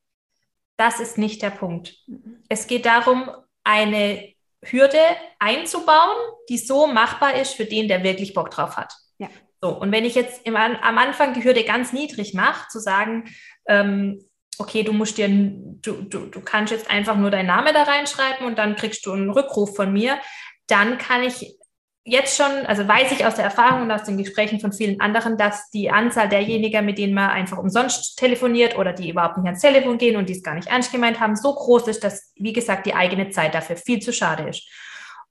Das 0.76 1.00
ist 1.00 1.18
nicht 1.18 1.42
der 1.42 1.50
Punkt. 1.50 1.96
Mhm. 2.06 2.42
Es 2.48 2.66
geht 2.66 2.84
darum, 2.84 3.30
eine 3.64 4.34
Hürde 4.62 5.00
einzubauen, 5.38 6.16
die 6.48 6.58
so 6.58 6.86
machbar 6.86 7.34
ist 7.34 7.54
für 7.54 7.64
den, 7.64 7.88
der 7.88 8.02
wirklich 8.02 8.34
Bock 8.34 8.50
drauf 8.50 8.76
hat. 8.76 8.94
Ja. 9.18 9.28
So, 9.60 9.70
und 9.70 9.92
wenn 9.92 10.04
ich 10.04 10.14
jetzt 10.14 10.46
im, 10.46 10.56
am 10.56 10.98
Anfang 10.98 11.34
die 11.34 11.42
Hürde 11.42 11.64
ganz 11.64 11.92
niedrig 11.92 12.34
mache, 12.34 12.68
zu 12.68 12.80
sagen, 12.80 13.24
ähm, 13.66 14.24
okay, 14.58 14.82
du 14.82 14.92
musst 14.92 15.18
dir, 15.18 15.28
du, 15.28 16.02
du, 16.02 16.26
du 16.26 16.40
kannst 16.40 16.72
jetzt 16.72 16.90
einfach 16.90 17.16
nur 17.16 17.30
deinen 17.30 17.46
Namen 17.46 17.74
da 17.74 17.82
reinschreiben 17.82 18.46
und 18.46 18.58
dann 18.58 18.76
kriegst 18.76 19.04
du 19.06 19.12
einen 19.12 19.30
Rückruf 19.30 19.74
von 19.74 19.92
mir, 19.92 20.18
dann 20.66 20.98
kann 20.98 21.22
ich 21.22 21.56
jetzt 22.04 22.36
schon, 22.36 22.66
also 22.66 22.86
weiß 22.86 23.12
ich 23.12 23.24
aus 23.24 23.36
der 23.36 23.44
Erfahrung 23.44 23.82
und 23.82 23.90
aus 23.90 24.04
den 24.04 24.18
Gesprächen 24.18 24.60
von 24.60 24.72
vielen 24.72 25.00
anderen, 25.00 25.38
dass 25.38 25.70
die 25.70 25.90
Anzahl 25.90 26.28
derjenigen, 26.28 26.84
mit 26.84 26.98
denen 26.98 27.14
man 27.14 27.30
einfach 27.30 27.58
umsonst 27.58 28.18
telefoniert 28.18 28.76
oder 28.76 28.92
die 28.92 29.10
überhaupt 29.10 29.38
nicht 29.38 29.46
ans 29.46 29.62
Telefon 29.62 29.98
gehen 29.98 30.16
und 30.16 30.28
die 30.28 30.34
es 30.34 30.42
gar 30.42 30.54
nicht 30.54 30.68
ernst 30.68 30.92
gemeint 30.92 31.18
haben, 31.18 31.34
so 31.34 31.54
groß 31.54 31.88
ist, 31.88 32.04
dass, 32.04 32.32
wie 32.36 32.52
gesagt, 32.52 32.86
die 32.86 32.94
eigene 32.94 33.30
Zeit 33.30 33.54
dafür 33.54 33.76
viel 33.76 34.00
zu 34.00 34.12
schade 34.12 34.48
ist. 34.48 34.68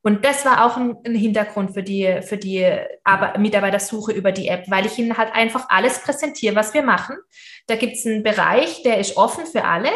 Und 0.02 0.26
das 0.26 0.44
war 0.46 0.66
auch 0.66 0.76
ein, 0.76 0.98
ein 1.06 1.16
Hintergrund 1.16 1.74
für 1.74 1.84
die, 1.84 2.22
für 2.24 2.38
die 2.38 2.78
Mitarbeitersuche 3.38 4.12
über 4.12 4.34
die 4.34 4.50
App, 4.50 4.70
weil 4.70 4.86
ich 4.86 4.98
ihnen 4.98 5.18
halt 5.18 5.34
einfach 5.34 5.68
alles 5.70 6.02
präsentiere, 6.02 6.56
was 6.56 6.74
wir 6.74 6.84
machen. 6.84 7.16
Da 7.68 7.78
gibt 7.78 7.96
es 7.96 8.06
einen 8.06 8.22
Bereich, 8.22 8.84
der 8.84 8.98
ist 8.98 9.16
offen 9.16 9.46
für 9.46 9.64
alle. 9.64 9.90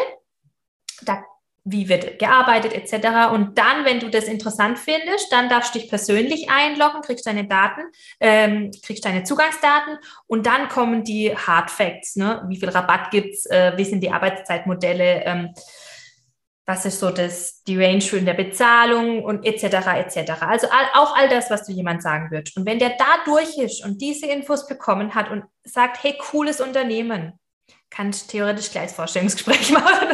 Da 1.02 1.22
wie 1.64 1.88
wird 1.88 2.18
gearbeitet 2.18 2.72
etc. 2.72 3.32
Und 3.32 3.58
dann, 3.58 3.84
wenn 3.84 4.00
du 4.00 4.08
das 4.08 4.24
interessant 4.24 4.78
findest, 4.78 5.30
dann 5.32 5.48
darfst 5.48 5.74
du 5.74 5.78
dich 5.78 5.88
persönlich 5.88 6.48
einloggen, 6.50 7.02
kriegst 7.02 7.26
deine 7.26 7.46
Daten, 7.46 7.82
ähm, 8.20 8.70
kriegst 8.82 9.04
deine 9.04 9.24
Zugangsdaten 9.24 9.98
und 10.26 10.46
dann 10.46 10.68
kommen 10.68 11.04
die 11.04 11.36
Hard 11.36 11.70
Facts. 11.70 12.16
Ne? 12.16 12.44
Wie 12.48 12.56
viel 12.56 12.70
Rabatt 12.70 13.10
gibt's? 13.10 13.46
Äh, 13.46 13.72
wie 13.76 13.84
sind 13.84 14.00
die 14.00 14.10
Arbeitszeitmodelle? 14.10 15.24
Ähm, 15.24 15.54
was 16.68 16.84
ist 16.84 17.00
so 17.00 17.10
das, 17.10 17.62
die 17.64 17.82
Range 17.82 18.04
in 18.12 18.26
der 18.26 18.34
Bezahlung 18.34 19.24
und 19.24 19.46
etc. 19.46 19.64
etc. 19.96 20.42
Also 20.42 20.68
all, 20.68 20.86
auch 20.92 21.16
all 21.16 21.30
das, 21.30 21.50
was 21.50 21.64
du 21.64 21.72
jemand 21.72 22.02
sagen 22.02 22.30
würdest. 22.30 22.58
Und 22.58 22.66
wenn 22.66 22.78
der 22.78 22.90
da 22.90 23.06
durch 23.24 23.56
ist 23.56 23.82
und 23.82 24.02
diese 24.02 24.26
Infos 24.26 24.68
bekommen 24.68 25.14
hat 25.14 25.30
und 25.30 25.44
sagt, 25.64 26.02
hey, 26.04 26.14
cooles 26.18 26.60
Unternehmen, 26.60 27.38
kannst 27.90 28.30
theoretisch 28.30 28.70
gleich 28.70 28.88
das 28.88 28.94
Vorstellungsgespräch 28.94 29.70
machen, 29.72 30.08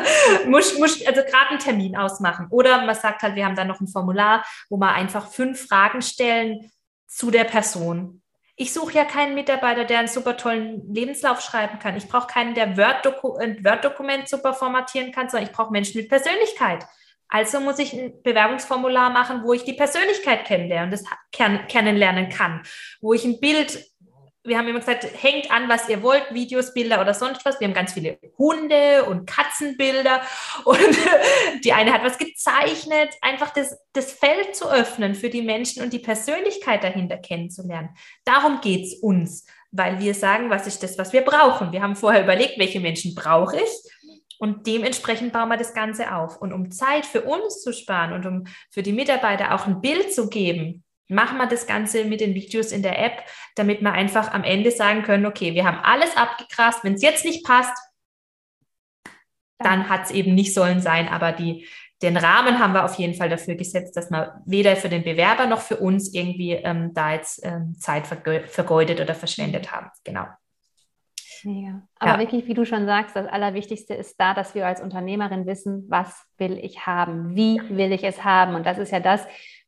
muss, 0.47 0.79
muss 0.79 1.05
also 1.07 1.23
gerade 1.23 1.51
einen 1.51 1.59
Termin 1.59 1.97
ausmachen. 1.97 2.47
Oder 2.51 2.85
man 2.85 2.95
sagt 2.95 3.23
halt, 3.23 3.35
wir 3.35 3.45
haben 3.45 3.57
dann 3.57 3.69
noch 3.69 3.81
ein 3.81 3.89
Formular, 3.89 4.45
wo 4.69 4.77
man 4.77 4.95
einfach 4.95 5.29
fünf 5.29 5.67
Fragen 5.67 6.03
stellen 6.03 6.71
zu 7.07 7.31
der 7.31 7.45
Person. 7.45 8.23
Ich 8.57 8.73
suche 8.73 8.95
ja 8.95 9.05
keinen 9.05 9.35
Mitarbeiter, 9.35 9.85
der 9.85 9.99
einen 9.99 10.09
super 10.09 10.37
tollen 10.37 10.93
Lebenslauf 10.95 11.41
schreiben 11.41 11.81
kann. 11.81 11.97
Ich 11.97 12.07
brauche 12.07 12.29
keinen, 12.29 12.55
der 12.55 12.77
Word-Dokument 12.77 14.29
super 14.29 14.55
formatieren 14.55 15.11
kann, 15.11 15.29
sondern 15.29 15.49
ich 15.49 15.55
brauche 15.55 15.73
Menschen 15.73 16.01
mit 16.01 16.09
Persönlichkeit. 16.09 16.87
Also 17.29 17.59
muss 17.59 17.81
ich 17.81 17.93
ein 17.93 18.23
Bewerbungsformular 18.23 19.11
machen, 19.11 19.43
wo 19.43 19.53
ich 19.53 19.65
die 19.65 19.73
Persönlichkeit 19.73 20.45
kennenlernen, 20.45 20.93
das 20.93 21.03
kennenlernen 21.33 22.29
kann, 22.29 22.63
wo 23.01 23.13
ich 23.13 23.25
ein 23.25 23.41
Bild 23.41 23.85
wir 24.45 24.59
haben 24.59 24.69
immer 24.69 24.81
gesagt, 24.81 25.07
hängt 25.23 25.51
an, 25.51 25.69
was 25.71 25.89
ihr 25.89 26.03
wollt, 26.03 26.33
Videos, 26.33 26.75
Bilder 26.75 27.01
oder 27.01 27.15
sonst 27.15 27.45
was. 27.47 27.59
Wir 27.61 27.67
haben 27.67 27.75
ganz 27.75 27.95
viele 27.95 28.19
Hunde 28.37 29.05
und 29.05 29.27
Katzenbilder 29.27 30.21
und 30.65 30.99
die 31.65 31.73
eine 31.73 31.93
hat 31.93 32.05
was 32.05 32.19
gezeichnet. 32.19 33.11
Einfach 33.23 33.51
das, 33.51 33.77
das 33.95 34.13
Feld 34.13 34.55
zu 34.55 34.71
öffnen 34.71 35.15
für 35.15 35.31
die 35.31 35.43
Menschen 35.43 35.83
und 35.83 35.93
die 35.93 35.99
Persönlichkeit 35.99 36.85
dahinter 36.85 37.17
kennenzulernen. 37.17 37.91
Darum 38.25 38.61
geht 38.61 38.85
es 38.85 38.95
uns, 38.95 39.47
weil 39.73 39.99
wir 39.99 40.15
sagen, 40.15 40.51
was 40.51 40.67
ist 40.67 40.83
das, 40.83 40.99
was 40.99 41.15
wir 41.15 41.23
brauchen. 41.23 41.73
Wir 41.73 41.83
haben 41.83 41.97
vorher 41.97 42.23
überlegt, 42.23 42.59
welche 42.59 42.81
Menschen 42.81 43.15
brauche 43.15 43.57
ich 43.57 43.95
und 44.39 44.67
dementsprechend 44.67 45.33
bauen 45.33 45.49
wir 45.49 45.57
das 45.57 45.73
Ganze 45.73 46.15
auf. 46.15 46.37
Und 46.37 46.53
um 46.53 46.71
Zeit 46.71 47.07
für 47.07 47.23
uns 47.23 47.63
zu 47.63 47.73
sparen 47.73 48.13
und 48.13 48.27
um 48.27 48.45
für 48.71 48.83
die 48.83 48.93
Mitarbeiter 48.93 49.55
auch 49.55 49.67
ein 49.67 49.81
Bild 49.81 50.13
zu 50.13 50.29
geben, 50.29 50.84
machen 51.09 51.39
wir 51.39 51.47
das 51.47 51.67
Ganze 51.67 52.05
mit 52.05 52.21
den 52.21 52.35
Videos 52.35 52.73
in 52.73 52.83
der 52.83 52.99
App, 52.99 53.25
damit 53.57 53.83
wir 53.83 53.93
einfach 53.93 54.33
am 54.33 54.45
Ende 54.45 54.71
sagen 54.71 55.03
können, 55.03 55.27
okay, 55.27 55.55
wir 55.55 55.65
haben 55.65 55.79
alles 55.79 56.17
abgegrast, 56.17 56.85
wenn 56.85 56.95
es 56.95 57.03
jetzt 57.03 57.25
nicht 57.25 57.45
passt, 57.45 57.77
dann 59.59 59.89
hat 59.89 60.05
es 60.05 60.11
eben 60.11 60.35
nicht 60.35 60.55
sollen 60.55 60.81
sein, 60.81 61.09
aber 61.09 61.33
die, 61.33 61.67
den 62.03 62.17
Rahmen 62.17 62.59
haben 62.59 62.73
wir 62.75 62.85
auf 62.85 62.97
jeden 62.97 63.15
Fall 63.15 63.29
dafür 63.29 63.55
gesetzt, 63.55 63.97
dass 63.97 64.11
man 64.11 64.29
weder 64.45 64.77
für 64.77 64.89
den 64.89 65.05
Bewerber 65.05 65.47
noch 65.47 65.61
für 65.61 65.77
uns 65.77 66.13
irgendwie 66.13 66.53
ähm, 66.53 66.93
da 66.93 67.13
jetzt 67.13 67.45
ähm, 67.45 67.75
Zeit 67.79 68.07
vergeudet 68.07 69.01
oder 69.01 69.15
verschwendet 69.15 69.73
haben. 69.73 69.91
Genau. 70.03 70.27
Mega. 71.45 71.83
Aber 71.99 72.13
ja. 72.13 72.19
wirklich, 72.19 72.47
wie 72.47 72.55
du 72.55 72.65
schon 72.65 72.87
sagst, 72.87 73.15
das 73.17 73.27
Allerwichtigste 73.27 73.95
ist 73.95 74.19
da, 74.19 74.35
dass 74.35 74.55
wir 74.55 74.67
als 74.67 74.81
Unternehmerin 74.81 75.47
wissen, 75.47 75.85
was 75.89 76.27
will 76.39 76.59
ich 76.59 76.87
haben, 76.87 77.37
wie 77.37 77.61
will 77.69 77.93
ich 77.93 78.03
es 78.03 78.25
haben. 78.25 78.55
Und 78.55 78.65
das 78.65 78.79
ist 78.79 78.93
ja 78.93 79.01
das, 79.01 79.27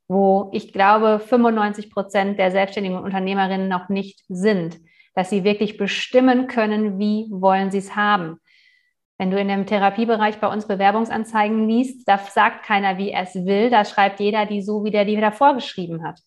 wo 0.08 0.50
ich 0.52 0.72
glaube, 0.72 1.18
95 1.18 1.90
Prozent 1.90 2.38
der 2.38 2.50
selbstständigen 2.50 2.98
Unternehmerinnen 2.98 3.68
noch 3.68 3.88
nicht 3.88 4.22
sind, 4.28 4.78
dass 5.14 5.30
sie 5.30 5.44
wirklich 5.44 5.76
bestimmen 5.76 6.46
können, 6.46 6.98
wie 6.98 7.26
wollen 7.30 7.70
sie 7.70 7.78
es 7.78 7.96
haben. 7.96 8.38
Wenn 9.18 9.30
du 9.30 9.40
in 9.40 9.48
dem 9.48 9.64
Therapiebereich 9.64 10.38
bei 10.38 10.46
uns 10.46 10.68
Bewerbungsanzeigen 10.68 11.66
liest, 11.68 12.06
da 12.06 12.18
sagt 12.18 12.64
keiner, 12.64 12.98
wie 12.98 13.10
er 13.10 13.22
es 13.22 13.34
will, 13.34 13.70
da 13.70 13.84
schreibt 13.84 14.20
jeder 14.20 14.44
die 14.44 14.60
so, 14.60 14.84
wie 14.84 14.90
der 14.90 15.06
die 15.06 15.16
davor 15.16 15.54
geschrieben 15.54 16.06
hat. 16.06 16.20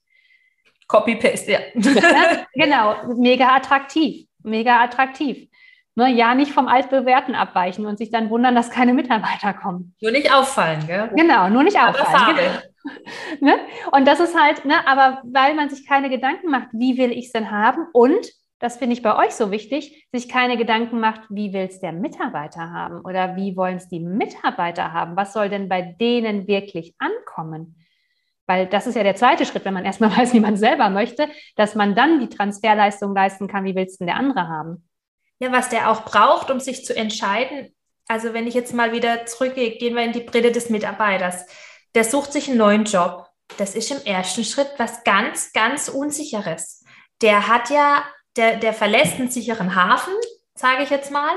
Copy-Paste, 0.88 1.52
ja. 1.52 1.60
genau, 2.56 2.96
mega 3.16 3.56
attraktiv, 3.56 4.26
mega 4.44 4.84
attraktiv. 4.84 5.48
Ne, 5.96 6.14
ja, 6.14 6.34
nicht 6.36 6.52
vom 6.52 6.68
Altbewährten 6.68 7.36
abweichen 7.36 7.86
und 7.86 7.98
sich 7.98 8.12
dann 8.12 8.30
wundern, 8.30 8.56
dass 8.56 8.70
keine 8.70 8.94
Mitarbeiter 8.94 9.54
kommen. 9.54 9.96
Nur 10.02 10.12
nicht 10.12 10.34
auffallen, 10.34 10.86
gell? 10.88 11.10
Genau, 11.16 11.50
nur 11.50 11.64
nicht 11.64 11.78
auffallen. 11.78 12.38
Genau. 12.38 12.96
ne? 13.42 13.60
Und 13.92 14.08
das 14.08 14.20
ist 14.20 14.40
halt, 14.40 14.66
ne, 14.66 14.88
aber 14.88 15.22
weil 15.26 15.56
man 15.56 15.70
sich 15.70 15.88
keine 15.88 16.10
Gedanken 16.10 16.50
macht, 16.50 16.70
wie 16.72 16.98
will 16.98 17.12
ich 17.12 17.26
es 17.26 17.32
denn 17.32 17.52
haben? 17.52 17.88
Und, 17.92 18.28
das 18.60 18.76
finde 18.78 18.94
ich 18.94 19.02
bei 19.02 19.16
euch 19.18 19.32
so 19.32 19.52
wichtig, 19.52 20.08
sich 20.12 20.28
keine 20.28 20.58
Gedanken 20.58 21.00
macht, 21.00 21.22
wie 21.30 21.54
will 21.54 21.68
es 21.70 21.80
der 21.80 21.94
Mitarbeiter 21.94 22.72
haben 22.72 23.00
oder 23.02 23.38
wie 23.38 23.56
wollen 23.56 23.78
es 23.78 23.88
die 23.88 24.02
Mitarbeiter 24.02 24.92
haben? 24.92 25.16
Was 25.16 25.32
soll 25.32 25.50
denn 25.50 25.70
bei 25.70 25.82
denen 25.82 26.46
wirklich 26.48 26.94
ankommen? 27.00 27.78
Weil 28.48 28.68
das 28.68 28.86
ist 28.86 28.96
ja 28.96 29.04
der 29.04 29.16
zweite 29.16 29.46
Schritt, 29.46 29.64
wenn 29.64 29.74
man 29.74 29.86
erstmal 29.86 30.10
weiß, 30.18 30.34
wie 30.34 30.42
man 30.42 30.58
selber 30.58 30.90
möchte, 30.90 31.30
dass 31.56 31.76
man 31.76 31.96
dann 31.96 32.20
die 32.20 32.30
Transferleistung 32.30 33.16
leisten 33.16 33.48
kann, 33.48 33.64
wie 33.64 33.76
willst 33.76 34.02
denn 34.02 34.08
der 34.08 34.18
andere 34.18 34.50
haben? 34.50 34.89
Ja, 35.40 35.52
was 35.52 35.70
der 35.70 35.90
auch 35.90 36.06
braucht, 36.06 36.52
um 36.52 36.60
sich 36.60 36.86
zu 36.86 36.96
entscheiden. 36.96 37.74
Also 38.08 38.34
wenn 38.34 38.48
ich 38.48 38.54
jetzt 38.54 38.74
mal 38.74 38.92
wieder 38.92 39.26
zurückgehe, 39.26 39.78
gehen 39.78 39.96
wir 39.96 40.04
in 40.04 40.12
die 40.12 40.22
Brille 40.22 40.52
des 40.52 40.70
Mitarbeiters 40.70 41.46
der 41.96 42.04
sucht 42.04 42.34
sich 42.34 42.48
einen 42.48 42.58
neuen 42.58 42.86
Job. 42.86 43.28
Das 43.58 43.76
ist 43.76 43.92
im 43.92 44.04
ersten 44.06 44.44
Schritt 44.44 44.70
was 44.78 45.04
ganz, 45.04 45.54
ganz 45.54 45.90
Unsicheres. 45.90 46.84
Der 47.22 47.48
hat 47.48 47.70
ja, 47.70 48.04
der, 48.38 48.58
der 48.58 48.74
verlässt 48.74 49.16
einen 49.16 49.32
sicheren 49.32 49.76
Hafen, 49.76 50.14
sage 50.54 50.84
ich 50.84 50.90
jetzt 50.90 51.12
mal. 51.12 51.36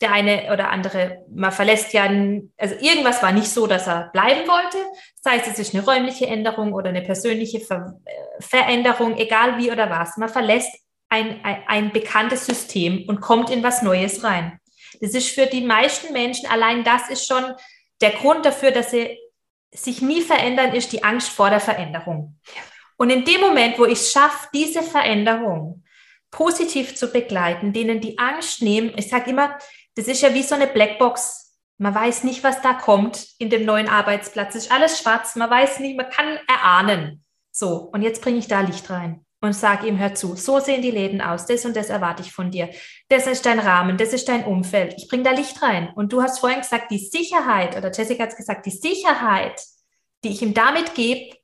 Der 0.00 0.12
eine 0.12 0.52
oder 0.52 0.70
andere, 0.70 1.24
man 1.34 1.52
verlässt 1.52 1.92
ja, 1.92 2.02
also 2.04 2.74
irgendwas 2.80 3.22
war 3.22 3.32
nicht 3.32 3.48
so, 3.48 3.66
dass 3.66 3.86
er 3.86 4.10
bleiben 4.12 4.46
wollte. 4.46 4.78
Sei 5.22 5.36
es, 5.36 5.46
es 5.46 5.58
ist 5.58 5.74
eine 5.74 5.84
räumliche 5.84 6.26
Änderung 6.26 6.74
oder 6.74 6.90
eine 6.90 7.02
persönliche 7.02 7.60
Ver 7.60 7.98
äh, 8.04 8.42
Veränderung, 8.42 9.16
egal 9.16 9.58
wie 9.58 9.70
oder 9.70 9.88
was. 9.88 10.16
Man 10.16 10.28
verlässt 10.28 10.83
ein, 11.14 11.64
ein, 11.68 11.92
bekanntes 11.92 12.46
System 12.46 13.04
und 13.08 13.20
kommt 13.20 13.50
in 13.50 13.62
was 13.62 13.82
Neues 13.82 14.24
rein. 14.24 14.58
Das 15.00 15.14
ist 15.14 15.28
für 15.28 15.46
die 15.46 15.62
meisten 15.62 16.12
Menschen, 16.12 16.48
allein 16.48 16.82
das 16.82 17.08
ist 17.10 17.26
schon 17.26 17.54
der 18.00 18.10
Grund 18.10 18.44
dafür, 18.44 18.70
dass 18.70 18.90
sie 18.90 19.18
sich 19.72 20.02
nie 20.02 20.22
verändern, 20.22 20.72
ist 20.72 20.92
die 20.92 21.04
Angst 21.04 21.28
vor 21.28 21.50
der 21.50 21.60
Veränderung. 21.60 22.38
Und 22.96 23.10
in 23.10 23.24
dem 23.24 23.40
Moment, 23.40 23.78
wo 23.78 23.84
ich 23.84 24.00
es 24.00 24.12
schaffe, 24.12 24.48
diese 24.52 24.82
Veränderung 24.82 25.84
positiv 26.30 26.96
zu 26.96 27.08
begleiten, 27.12 27.72
denen 27.72 28.00
die 28.00 28.18
Angst 28.18 28.62
nehmen, 28.62 28.92
ich 28.96 29.08
sage 29.08 29.30
immer, 29.30 29.58
das 29.94 30.06
ist 30.06 30.22
ja 30.22 30.34
wie 30.34 30.42
so 30.42 30.54
eine 30.54 30.66
Blackbox. 30.66 31.58
Man 31.78 31.94
weiß 31.94 32.24
nicht, 32.24 32.44
was 32.44 32.60
da 32.62 32.74
kommt 32.74 33.26
in 33.38 33.50
dem 33.50 33.64
neuen 33.64 33.88
Arbeitsplatz. 33.88 34.54
Es 34.54 34.64
ist 34.64 34.72
alles 34.72 34.98
schwarz. 34.98 35.34
Man 35.36 35.50
weiß 35.50 35.80
nicht, 35.80 35.96
man 35.96 36.10
kann 36.10 36.38
erahnen. 36.48 37.24
So, 37.50 37.90
und 37.92 38.02
jetzt 38.02 38.22
bringe 38.22 38.38
ich 38.38 38.48
da 38.48 38.60
Licht 38.60 38.90
rein 38.90 39.24
und 39.44 39.52
sage 39.52 39.86
ihm, 39.86 39.98
hör 39.98 40.14
zu, 40.14 40.36
so 40.36 40.58
sehen 40.58 40.82
die 40.82 40.90
Läden 40.90 41.20
aus, 41.20 41.46
das 41.46 41.64
und 41.64 41.76
das 41.76 41.90
erwarte 41.90 42.22
ich 42.22 42.32
von 42.32 42.50
dir. 42.50 42.70
Das 43.08 43.26
ist 43.26 43.44
dein 43.44 43.58
Rahmen, 43.58 43.98
das 43.98 44.12
ist 44.12 44.28
dein 44.28 44.44
Umfeld. 44.44 44.94
Ich 44.96 45.08
bringe 45.08 45.24
da 45.24 45.32
Licht 45.32 45.60
rein. 45.62 45.90
Und 45.94 46.12
du 46.12 46.22
hast 46.22 46.40
vorhin 46.40 46.60
gesagt, 46.60 46.90
die 46.90 46.98
Sicherheit, 46.98 47.76
oder 47.76 47.92
Jessica 47.92 48.22
hat 48.22 48.30
es 48.30 48.36
gesagt, 48.36 48.66
die 48.66 48.70
Sicherheit, 48.70 49.60
die 50.24 50.30
ich 50.30 50.42
ihm 50.42 50.54
damit 50.54 50.94
gebe, 50.94 51.36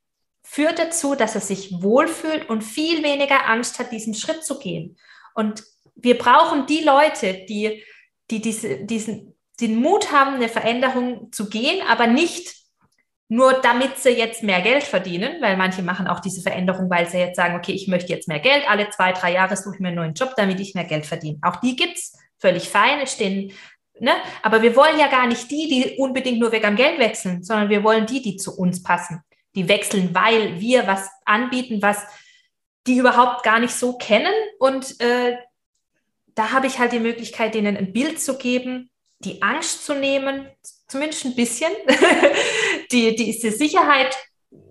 führt 0.42 0.78
dazu, 0.78 1.14
dass 1.14 1.34
er 1.34 1.40
sich 1.42 1.82
wohlfühlt 1.82 2.48
und 2.48 2.62
viel 2.62 3.04
weniger 3.04 3.48
Angst 3.48 3.78
hat, 3.78 3.92
diesen 3.92 4.14
Schritt 4.14 4.44
zu 4.44 4.58
gehen. 4.58 4.96
Und 5.34 5.62
wir 5.94 6.16
brauchen 6.16 6.66
die 6.66 6.82
Leute, 6.82 7.44
die, 7.48 7.84
die 8.30 8.40
diese, 8.40 8.84
diesen, 8.84 9.36
den 9.60 9.76
Mut 9.76 10.10
haben, 10.10 10.36
eine 10.36 10.48
Veränderung 10.48 11.30
zu 11.32 11.50
gehen, 11.50 11.86
aber 11.86 12.06
nicht 12.06 12.59
nur 13.30 13.52
damit 13.60 13.96
sie 13.96 14.10
jetzt 14.10 14.42
mehr 14.42 14.60
Geld 14.60 14.82
verdienen, 14.82 15.40
weil 15.40 15.56
manche 15.56 15.82
machen 15.82 16.08
auch 16.08 16.18
diese 16.18 16.42
Veränderung, 16.42 16.90
weil 16.90 17.08
sie 17.08 17.18
jetzt 17.18 17.36
sagen, 17.36 17.54
okay, 17.54 17.70
ich 17.70 17.86
möchte 17.86 18.12
jetzt 18.12 18.26
mehr 18.26 18.40
Geld, 18.40 18.68
alle 18.68 18.90
zwei, 18.90 19.12
drei 19.12 19.32
Jahre 19.32 19.56
suche 19.56 19.76
ich 19.76 19.80
mir 19.80 19.88
einen 19.88 19.98
neuen 19.98 20.14
Job, 20.14 20.34
damit 20.36 20.58
ich 20.58 20.74
mehr 20.74 20.84
Geld 20.84 21.06
verdiene. 21.06 21.38
Auch 21.42 21.56
die 21.56 21.76
gibt 21.76 21.96
es, 21.96 22.18
völlig 22.38 22.68
fein, 22.68 23.06
stehen, 23.06 23.52
ne? 24.00 24.10
aber 24.42 24.62
wir 24.62 24.74
wollen 24.74 24.98
ja 24.98 25.06
gar 25.06 25.28
nicht 25.28 25.48
die, 25.48 25.68
die 25.68 25.96
unbedingt 25.96 26.40
nur 26.40 26.50
weg 26.50 26.66
am 26.66 26.74
Geld 26.74 26.98
wechseln, 26.98 27.44
sondern 27.44 27.68
wir 27.68 27.84
wollen 27.84 28.04
die, 28.04 28.20
die 28.20 28.36
zu 28.36 28.58
uns 28.58 28.82
passen, 28.82 29.22
die 29.54 29.68
wechseln, 29.68 30.12
weil 30.12 30.58
wir 30.58 30.88
was 30.88 31.08
anbieten, 31.24 31.82
was 31.82 32.02
die 32.88 32.96
überhaupt 32.96 33.44
gar 33.44 33.60
nicht 33.60 33.74
so 33.74 33.96
kennen 33.96 34.32
und 34.58 35.00
äh, 35.00 35.36
da 36.34 36.50
habe 36.50 36.66
ich 36.66 36.80
halt 36.80 36.90
die 36.90 36.98
Möglichkeit, 36.98 37.54
denen 37.54 37.76
ein 37.76 37.92
Bild 37.92 38.20
zu 38.20 38.38
geben, 38.38 38.90
die 39.20 39.40
Angst 39.40 39.84
zu 39.84 39.94
nehmen, 39.94 40.48
zumindest 40.90 41.24
ein 41.24 41.35
bisschen, 41.35 41.72
die, 42.92 43.14
diese 43.14 43.50
Sicherheit 43.50 44.16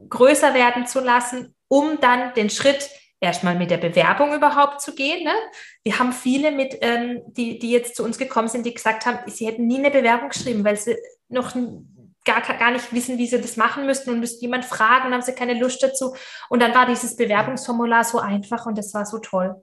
größer 0.09 0.53
werden 0.53 0.85
zu 0.85 0.99
lassen, 0.99 1.55
um 1.67 1.99
dann 1.99 2.33
den 2.33 2.49
Schritt 2.49 2.89
erstmal 3.19 3.55
mit 3.55 3.71
der 3.71 3.77
Bewerbung 3.77 4.33
überhaupt 4.33 4.81
zu 4.81 4.95
gehen. 4.95 5.23
Ne? 5.23 5.33
Wir 5.83 5.99
haben 5.99 6.13
viele, 6.13 6.51
mit, 6.51 6.77
ähm, 6.81 7.21
die, 7.27 7.59
die 7.59 7.71
jetzt 7.71 7.95
zu 7.95 8.03
uns 8.03 8.17
gekommen 8.17 8.47
sind, 8.47 8.65
die 8.65 8.73
gesagt 8.73 9.05
haben, 9.05 9.19
sie 9.29 9.47
hätten 9.47 9.67
nie 9.67 9.79
eine 9.79 9.91
Bewerbung 9.91 10.29
geschrieben, 10.29 10.63
weil 10.63 10.77
sie 10.77 10.95
noch 11.27 11.53
gar, 12.25 12.41
gar 12.41 12.71
nicht 12.71 12.91
wissen, 12.93 13.17
wie 13.17 13.27
sie 13.27 13.41
das 13.41 13.57
machen 13.57 13.85
müssten 13.85 14.09
und 14.11 14.19
müssten 14.19 14.43
jemand 14.43 14.65
fragen 14.65 15.07
und 15.07 15.13
haben 15.13 15.21
sie 15.21 15.33
keine 15.33 15.59
Lust 15.59 15.81
dazu. 15.83 16.15
Und 16.49 16.61
dann 16.61 16.73
war 16.73 16.85
dieses 16.85 17.15
Bewerbungsformular 17.15 18.03
so 18.03 18.19
einfach 18.19 18.65
und 18.65 18.77
das 18.77 18.93
war 18.93 19.05
so 19.05 19.19
toll. 19.19 19.61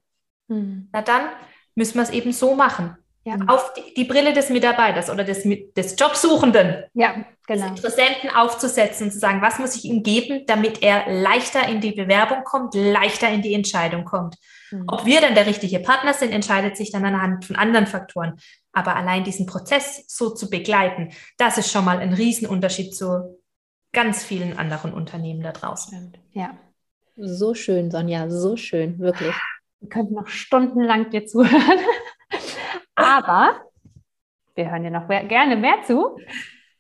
Mhm. 0.48 0.88
Na 0.92 1.02
dann 1.02 1.28
müssen 1.74 1.94
wir 1.94 2.02
es 2.02 2.10
eben 2.10 2.32
so 2.32 2.54
machen. 2.54 2.96
Ja. 3.26 3.36
auf 3.48 3.74
die, 3.74 3.92
die, 3.94 4.04
Brille 4.04 4.32
des 4.32 4.50
Mitarbeiters 4.50 5.10
oder 5.10 5.24
des, 5.24 5.42
des 5.42 5.96
Jobsuchenden, 5.98 6.84
ja, 6.94 7.26
genau. 7.46 7.62
des 7.62 7.70
Interessenten 7.70 8.30
aufzusetzen 8.30 9.06
und 9.06 9.12
zu 9.12 9.18
sagen, 9.18 9.42
was 9.42 9.58
muss 9.58 9.74
ich 9.76 9.84
ihm 9.84 10.02
geben, 10.02 10.44
damit 10.46 10.82
er 10.82 11.12
leichter 11.12 11.68
in 11.68 11.80
die 11.80 11.92
Bewerbung 11.92 12.44
kommt, 12.44 12.74
leichter 12.74 13.28
in 13.28 13.42
die 13.42 13.52
Entscheidung 13.52 14.04
kommt. 14.04 14.36
Mhm. 14.70 14.84
Ob 14.86 15.04
wir 15.04 15.20
dann 15.20 15.34
der 15.34 15.46
richtige 15.46 15.80
Partner 15.80 16.14
sind, 16.14 16.32
entscheidet 16.32 16.76
sich 16.76 16.92
dann 16.92 17.04
anhand 17.04 17.44
von 17.44 17.56
anderen 17.56 17.86
Faktoren. 17.86 18.38
Aber 18.72 18.94
allein 18.94 19.24
diesen 19.24 19.46
Prozess 19.46 20.04
so 20.06 20.30
zu 20.30 20.48
begleiten, 20.48 21.10
das 21.36 21.58
ist 21.58 21.70
schon 21.70 21.84
mal 21.84 21.98
ein 21.98 22.12
Riesenunterschied 22.12 22.94
zu 22.94 23.40
ganz 23.92 24.22
vielen 24.22 24.56
anderen 24.56 24.92
Unternehmen 24.92 25.42
da 25.42 25.52
draußen. 25.52 26.12
Ja. 26.32 26.56
So 27.16 27.54
schön, 27.54 27.90
Sonja, 27.90 28.30
so 28.30 28.56
schön, 28.56 28.98
wirklich. 28.98 29.34
Wir 29.80 29.88
könnten 29.88 30.14
noch 30.14 30.28
stundenlang 30.28 31.10
dir 31.10 31.26
zuhören. 31.26 31.78
Aber 32.96 33.60
wir 34.56 34.70
hören 34.70 34.82
dir 34.82 34.90
noch 34.90 35.06
gerne 35.08 35.56
mehr 35.56 35.82
zu. 35.84 36.18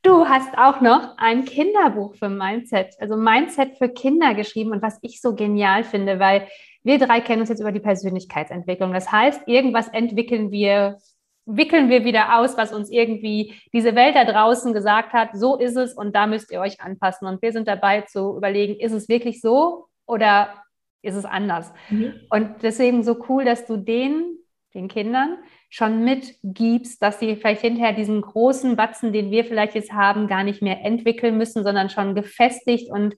Du 0.02 0.28
hast 0.28 0.56
auch 0.56 0.80
noch 0.80 1.16
ein 1.18 1.44
Kinderbuch 1.44 2.14
für 2.14 2.28
Mindset, 2.28 2.94
also 3.00 3.16
Mindset 3.16 3.76
für 3.76 3.88
Kinder 3.88 4.34
geschrieben 4.34 4.72
und 4.72 4.82
was 4.82 4.98
ich 5.02 5.20
so 5.20 5.34
genial 5.34 5.84
finde, 5.84 6.18
weil 6.18 6.48
wir 6.84 6.98
drei 6.98 7.20
kennen 7.20 7.40
uns 7.40 7.48
jetzt 7.48 7.60
über 7.60 7.72
die 7.72 7.80
Persönlichkeitsentwicklung. 7.80 8.92
Das 8.92 9.10
heißt, 9.10 9.48
irgendwas 9.48 9.88
entwickeln 9.88 10.52
wir, 10.52 10.98
wickeln 11.44 11.88
wir 11.88 12.04
wieder 12.04 12.38
aus, 12.38 12.56
was 12.56 12.72
uns 12.72 12.90
irgendwie 12.90 13.54
diese 13.72 13.96
Welt 13.96 14.14
da 14.14 14.24
draußen 14.24 14.72
gesagt 14.72 15.12
hat, 15.12 15.30
so 15.34 15.56
ist 15.58 15.76
es 15.76 15.92
und 15.94 16.14
da 16.14 16.28
müsst 16.28 16.52
ihr 16.52 16.60
euch 16.60 16.80
anpassen. 16.80 17.26
Und 17.26 17.42
wir 17.42 17.52
sind 17.52 17.66
dabei 17.66 18.02
zu 18.02 18.36
überlegen, 18.36 18.78
ist 18.78 18.92
es 18.92 19.08
wirklich 19.08 19.40
so 19.40 19.86
oder 20.06 20.54
ist 21.02 21.16
es 21.16 21.24
anders? 21.24 21.72
Mhm. 21.90 22.14
Und 22.30 22.62
deswegen 22.62 23.02
so 23.02 23.16
cool, 23.28 23.44
dass 23.44 23.66
du 23.66 23.76
den, 23.76 24.38
den 24.72 24.86
Kindern, 24.86 25.38
schon 25.68 26.04
mitgibst, 26.04 27.02
dass 27.02 27.18
sie 27.18 27.36
vielleicht 27.36 27.62
hinterher 27.62 27.92
diesen 27.92 28.20
großen 28.22 28.76
Batzen, 28.76 29.12
den 29.12 29.30
wir 29.30 29.44
vielleicht 29.44 29.74
jetzt 29.74 29.92
haben, 29.92 30.28
gar 30.28 30.44
nicht 30.44 30.62
mehr 30.62 30.84
entwickeln 30.84 31.36
müssen, 31.36 31.64
sondern 31.64 31.90
schon 31.90 32.14
gefestigt 32.14 32.90
und 32.90 33.14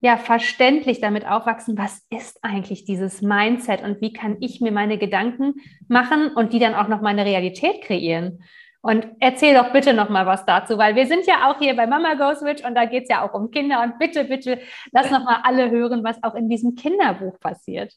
ja, 0.00 0.18
verständlich 0.18 1.00
damit 1.00 1.26
aufwachsen, 1.26 1.78
was 1.78 2.02
ist 2.10 2.44
eigentlich 2.44 2.84
dieses 2.84 3.22
Mindset 3.22 3.82
und 3.82 4.02
wie 4.02 4.12
kann 4.12 4.36
ich 4.40 4.60
mir 4.60 4.70
meine 4.70 4.98
Gedanken 4.98 5.54
machen 5.88 6.28
und 6.34 6.52
die 6.52 6.58
dann 6.58 6.74
auch 6.74 6.88
noch 6.88 7.00
meine 7.00 7.24
Realität 7.24 7.80
kreieren. 7.80 8.44
Und 8.82 9.06
erzähl 9.20 9.54
doch 9.54 9.72
bitte 9.72 9.94
noch 9.94 10.10
mal 10.10 10.26
was 10.26 10.44
dazu, 10.44 10.76
weil 10.76 10.94
wir 10.94 11.06
sind 11.06 11.24
ja 11.26 11.50
auch 11.50 11.58
hier 11.58 11.74
bei 11.74 11.86
Mama 11.86 12.16
Goes 12.16 12.42
Rich 12.42 12.66
und 12.66 12.74
da 12.74 12.84
geht 12.84 13.04
es 13.04 13.08
ja 13.08 13.26
auch 13.26 13.32
um 13.32 13.50
Kinder 13.50 13.82
und 13.82 13.98
bitte, 13.98 14.24
bitte 14.24 14.60
lass 14.92 15.10
noch 15.10 15.24
mal 15.24 15.40
alle 15.42 15.70
hören, 15.70 16.04
was 16.04 16.22
auch 16.22 16.34
in 16.34 16.50
diesem 16.50 16.74
Kinderbuch 16.74 17.40
passiert. 17.40 17.94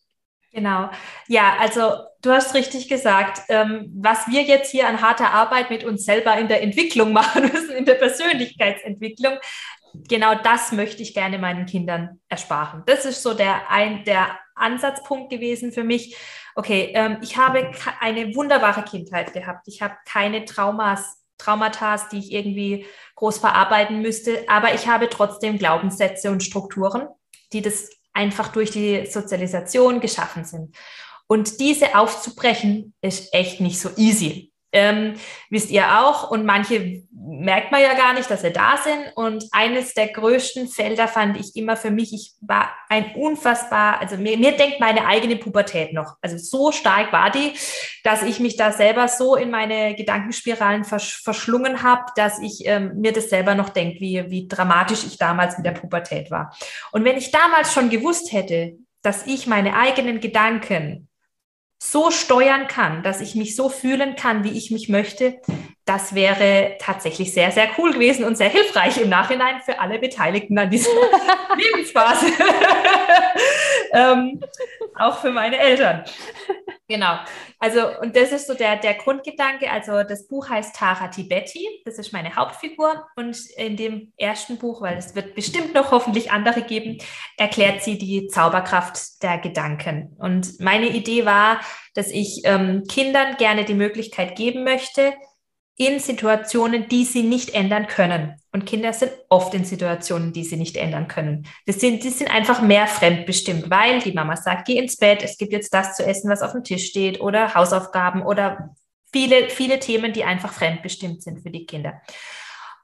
Genau. 0.57 0.89
Ja, 1.27 1.55
also 1.59 1.91
du 2.23 2.31
hast 2.31 2.55
richtig 2.55 2.89
gesagt, 2.89 3.43
ähm, 3.49 3.93
was 3.95 4.27
wir 4.27 4.41
jetzt 4.41 4.71
hier 4.71 4.87
an 4.87 5.01
harter 5.01 5.31
Arbeit 5.31 5.69
mit 5.69 5.83
uns 5.83 6.03
selber 6.03 6.35
in 6.35 6.47
der 6.47 6.63
Entwicklung 6.63 7.13
machen 7.13 7.43
müssen, 7.43 7.75
in 7.75 7.85
der 7.85 7.93
Persönlichkeitsentwicklung, 7.93 9.37
genau 10.09 10.33
das 10.33 10.71
möchte 10.71 11.03
ich 11.03 11.13
gerne 11.13 11.37
meinen 11.37 11.67
Kindern 11.67 12.21
ersparen. 12.27 12.81
Das 12.87 13.05
ist 13.05 13.21
so 13.21 13.35
der, 13.35 13.69
ein, 13.69 14.03
der 14.05 14.39
Ansatzpunkt 14.55 15.29
gewesen 15.29 15.71
für 15.71 15.83
mich. 15.83 16.17
Okay, 16.55 16.91
ähm, 16.95 17.17
ich 17.21 17.37
habe 17.37 17.69
eine 17.99 18.33
wunderbare 18.33 18.81
Kindheit 18.81 19.33
gehabt. 19.33 19.67
Ich 19.67 19.83
habe 19.83 19.93
keine 20.07 20.43
Traumas, 20.45 21.23
Traumata, 21.37 21.97
die 22.11 22.17
ich 22.17 22.31
irgendwie 22.31 22.87
groß 23.13 23.37
verarbeiten 23.37 24.01
müsste, 24.01 24.43
aber 24.47 24.73
ich 24.73 24.87
habe 24.87 25.07
trotzdem 25.07 25.59
Glaubenssätze 25.59 26.31
und 26.31 26.41
Strukturen, 26.41 27.09
die 27.53 27.61
das 27.61 27.91
einfach 28.17 28.49
durch 28.49 28.71
die 28.71 29.05
Sozialisation 29.05 30.01
geschaffen 30.01 30.43
sind. 30.43 30.75
Und 31.27 31.59
diese 31.59 31.95
aufzubrechen 31.95 32.93
ist 33.01 33.33
echt 33.33 33.61
nicht 33.61 33.79
so 33.79 33.89
easy. 33.95 34.46
Ähm, 34.73 35.13
wisst 35.49 35.71
ihr 35.71 35.99
auch. 35.99 36.29
Und 36.29 36.45
manche 36.45 37.03
merkt 37.11 37.71
man 37.71 37.81
ja 37.81 37.93
gar 37.93 38.13
nicht, 38.13 38.29
dass 38.29 38.41
sie 38.41 38.51
da 38.51 38.77
sind. 38.77 39.15
Und 39.15 39.45
eines 39.51 39.93
der 39.93 40.07
größten 40.07 40.67
Felder 40.67 41.07
fand 41.07 41.39
ich 41.39 41.55
immer 41.55 41.77
für 41.77 41.91
mich, 41.91 42.13
ich 42.13 42.33
war 42.41 42.69
ein 42.89 43.15
unfassbar, 43.15 43.99
also 43.99 44.17
mir, 44.17 44.37
mir 44.37 44.55
denkt 44.57 44.79
meine 44.79 45.05
eigene 45.05 45.37
Pubertät 45.37 45.93
noch. 45.93 46.15
Also 46.21 46.37
so 46.37 46.71
stark 46.71 47.11
war 47.13 47.31
die, 47.31 47.53
dass 48.03 48.23
ich 48.23 48.39
mich 48.39 48.57
da 48.57 48.71
selber 48.71 49.07
so 49.07 49.35
in 49.35 49.51
meine 49.51 49.95
Gedankenspiralen 49.95 50.83
versch 50.83 51.21
verschlungen 51.23 51.83
habe, 51.83 52.03
dass 52.15 52.39
ich 52.41 52.65
ähm, 52.65 52.93
mir 52.97 53.13
das 53.13 53.29
selber 53.29 53.55
noch 53.55 53.69
denke, 53.69 53.99
wie, 53.99 54.25
wie 54.29 54.47
dramatisch 54.47 55.03
ich 55.05 55.17
damals 55.17 55.57
mit 55.57 55.65
der 55.65 55.71
Pubertät 55.71 56.31
war. 56.31 56.55
Und 56.91 57.03
wenn 57.05 57.17
ich 57.17 57.31
damals 57.31 57.73
schon 57.73 57.89
gewusst 57.89 58.31
hätte, 58.31 58.77
dass 59.01 59.25
ich 59.25 59.47
meine 59.47 59.77
eigenen 59.77 60.19
Gedanken 60.19 61.06
so 61.79 62.11
steuern 62.11 62.67
kann, 62.67 63.03
dass 63.03 63.21
ich 63.21 63.35
mich 63.35 63.55
so 63.55 63.69
fühlen 63.69 64.15
kann, 64.15 64.43
wie 64.43 64.51
ich 64.51 64.71
mich 64.71 64.89
möchte, 64.89 65.39
das 65.87 66.13
wäre 66.13 66.75
tatsächlich 66.79 67.33
sehr, 67.33 67.49
sehr 67.51 67.69
cool 67.77 67.93
gewesen 67.93 68.25
und 68.25 68.37
sehr 68.37 68.49
hilfreich 68.49 69.01
im 69.01 69.09
Nachhinein 69.09 69.61
für 69.61 69.79
alle 69.79 69.97
Beteiligten 69.99 70.57
an 70.59 70.69
dieser 70.69 70.89
Lebensphase. 71.55 72.27
ähm, 73.93 74.41
auch 74.95 75.19
für 75.19 75.31
meine 75.31 75.57
Eltern. 75.57 76.03
Genau. 76.89 77.17
Also, 77.59 77.99
und 78.01 78.15
das 78.15 78.31
ist 78.31 78.47
so 78.47 78.53
der, 78.53 78.77
der 78.77 78.95
Grundgedanke. 78.95 79.69
Also, 79.69 80.03
das 80.03 80.27
Buch 80.27 80.49
heißt 80.49 80.75
Tara 80.75 81.07
Tibetti. 81.07 81.67
Das 81.85 81.97
ist 81.97 82.13
meine 82.13 82.35
Hauptfigur. 82.35 83.05
Und 83.15 83.37
in 83.57 83.75
dem 83.77 84.13
ersten 84.17 84.57
Buch, 84.57 84.81
weil 84.81 84.97
es 84.97 85.15
wird 85.15 85.35
bestimmt 85.35 85.73
noch 85.73 85.91
hoffentlich 85.91 86.31
andere 86.31 86.61
geben, 86.61 86.97
erklärt 87.37 87.81
sie 87.81 87.97
die 87.97 88.27
Zauberkraft 88.27 89.21
der 89.23 89.37
Gedanken. 89.37 90.15
Und 90.19 90.59
meine 90.59 90.87
Idee 90.87 91.25
war, 91.25 91.61
dass 91.93 92.09
ich 92.09 92.41
ähm, 92.43 92.83
Kindern 92.89 93.37
gerne 93.37 93.65
die 93.65 93.73
Möglichkeit 93.73 94.35
geben 94.35 94.63
möchte, 94.63 95.13
in 95.77 95.99
Situationen, 95.99 96.89
die 96.89 97.05
sie 97.05 97.21
nicht 97.21 97.51
ändern 97.51 97.85
können. 97.85 98.35
Und 98.51 98.65
Kinder 98.65 98.93
sind 98.93 99.11
oft 99.29 99.53
in 99.53 99.63
Situationen, 99.63 100.33
die 100.33 100.43
sie 100.43 100.57
nicht 100.57 100.75
ändern 100.75 101.07
können. 101.07 101.47
Das 101.67 101.79
sind, 101.79 102.03
die 102.03 102.09
sind 102.09 102.31
einfach 102.31 102.63
mehr 102.63 102.87
fremdbestimmt, 102.87 103.69
weil 103.69 104.01
die 104.01 104.11
Mama 104.11 104.35
sagt, 104.35 104.67
geh 104.67 104.77
ins 104.77 104.97
Bett, 104.97 105.21
es 105.21 105.37
gibt 105.37 105.53
jetzt 105.53 105.71
das 105.73 105.95
zu 105.95 106.03
essen, 106.03 106.31
was 106.31 106.41
auf 106.41 106.53
dem 106.53 106.63
Tisch 106.63 106.87
steht 106.87 107.21
oder 107.21 107.53
Hausaufgaben 107.53 108.23
oder 108.23 108.75
viele, 109.13 109.51
viele 109.51 109.79
Themen, 109.79 110.13
die 110.13 110.23
einfach 110.23 110.51
fremdbestimmt 110.51 111.21
sind 111.21 111.41
für 111.41 111.51
die 111.51 111.67
Kinder. 111.67 112.01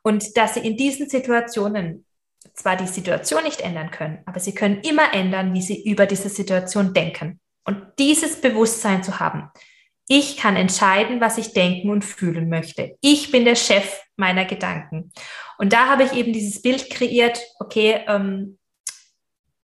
Und 0.04 0.38
dass 0.38 0.54
sie 0.54 0.60
in 0.60 0.78
diesen 0.78 1.10
Situationen 1.10 2.06
zwar 2.54 2.76
die 2.76 2.88
Situation 2.88 3.44
nicht 3.44 3.62
ändern 3.62 3.90
können, 3.90 4.20
aber 4.26 4.40
sie 4.40 4.54
können 4.54 4.82
immer 4.82 5.14
ändern, 5.14 5.54
wie 5.56 5.62
sie 5.64 5.84
über 5.84 6.06
diese 6.06 6.30
Situation 6.30 6.94
denken. 6.94 7.40
Und 7.66 7.82
dieses 7.98 8.40
Bewusstsein 8.40 9.04
zu 9.04 9.20
haben, 9.20 9.50
ich 10.08 10.38
kann 10.38 10.56
entscheiden, 10.56 11.22
was 11.22 11.38
ich 11.38 11.54
denken 11.54 11.90
und 11.90 12.04
fühlen 12.04 12.50
möchte. 12.50 12.98
Ich 13.02 13.32
bin 13.32 13.46
der 13.46 13.56
Chef 13.56 14.02
meiner 14.18 14.46
Gedanken. 14.46 15.12
Und 15.58 15.74
da 15.74 15.88
habe 15.88 16.04
ich 16.04 16.14
eben 16.14 16.34
dieses 16.34 16.62
Bild 16.62 16.90
kreiert, 16.90 17.40
okay, 17.60 18.02
ähm, 18.08 18.58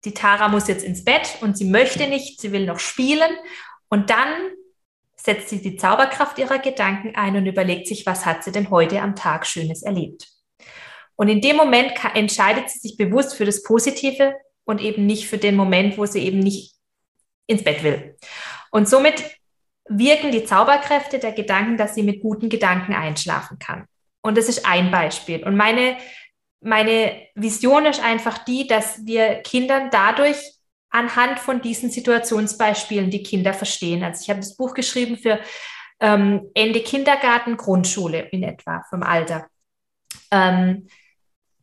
die 0.04 0.14
Tara 0.14 0.48
muss 0.48 0.68
jetzt 0.68 0.84
ins 0.84 1.04
Bett 1.04 1.38
und 1.42 1.56
sie 1.56 1.66
möchte 1.66 2.08
nicht, 2.08 2.40
sie 2.40 2.52
will 2.52 2.66
noch 2.66 2.78
spielen. 2.78 3.30
Und 3.88 4.10
dann 4.10 4.28
setzt 5.16 5.50
sie 5.50 5.62
die 5.62 5.76
Zauberkraft 5.76 6.38
ihrer 6.38 6.58
Gedanken 6.58 7.14
ein 7.14 7.36
und 7.36 7.46
überlegt 7.46 7.86
sich, 7.86 8.04
was 8.06 8.26
hat 8.26 8.42
sie 8.42 8.50
denn 8.50 8.70
heute 8.70 9.00
am 9.00 9.14
Tag 9.14 9.46
Schönes 9.46 9.82
erlebt. 9.82 10.28
Und 11.14 11.28
in 11.28 11.40
dem 11.40 11.56
Moment 11.56 11.92
entscheidet 12.14 12.70
sie 12.70 12.80
sich 12.80 12.96
bewusst 12.96 13.34
für 13.34 13.44
das 13.44 13.62
Positive 13.62 14.34
und 14.64 14.80
eben 14.80 15.06
nicht 15.06 15.28
für 15.28 15.38
den 15.38 15.54
Moment, 15.54 15.98
wo 15.98 16.06
sie 16.06 16.24
eben 16.24 16.40
nicht 16.40 16.74
ins 17.46 17.62
Bett 17.62 17.84
will. 17.84 18.16
Und 18.70 18.88
somit 18.88 19.22
wirken 19.88 20.30
die 20.30 20.44
Zauberkräfte 20.44 21.18
der 21.18 21.32
Gedanken, 21.32 21.76
dass 21.76 21.94
sie 21.94 22.02
mit 22.02 22.20
guten 22.20 22.48
Gedanken 22.48 22.94
einschlafen 22.94 23.58
kann. 23.58 23.86
Und 24.22 24.38
das 24.38 24.48
ist 24.48 24.66
ein 24.66 24.90
Beispiel. 24.90 25.44
Und 25.44 25.56
meine, 25.56 25.96
meine 26.60 27.26
Vision 27.34 27.86
ist 27.86 28.02
einfach 28.02 28.38
die, 28.38 28.66
dass 28.66 29.04
wir 29.04 29.36
Kindern 29.42 29.90
dadurch 29.90 30.38
anhand 30.90 31.40
von 31.40 31.60
diesen 31.60 31.90
Situationsbeispielen 31.90 33.10
die 33.10 33.22
Kinder 33.22 33.54
verstehen. 33.54 34.04
Also 34.04 34.22
ich 34.22 34.30
habe 34.30 34.40
das 34.40 34.56
Buch 34.56 34.74
geschrieben 34.74 35.16
für 35.16 35.40
ähm, 36.00 36.50
Ende 36.54 36.80
Kindergarten, 36.80 37.56
Grundschule 37.56 38.28
in 38.30 38.42
etwa 38.42 38.84
vom 38.90 39.02
Alter. 39.02 39.46
Ähm, 40.30 40.86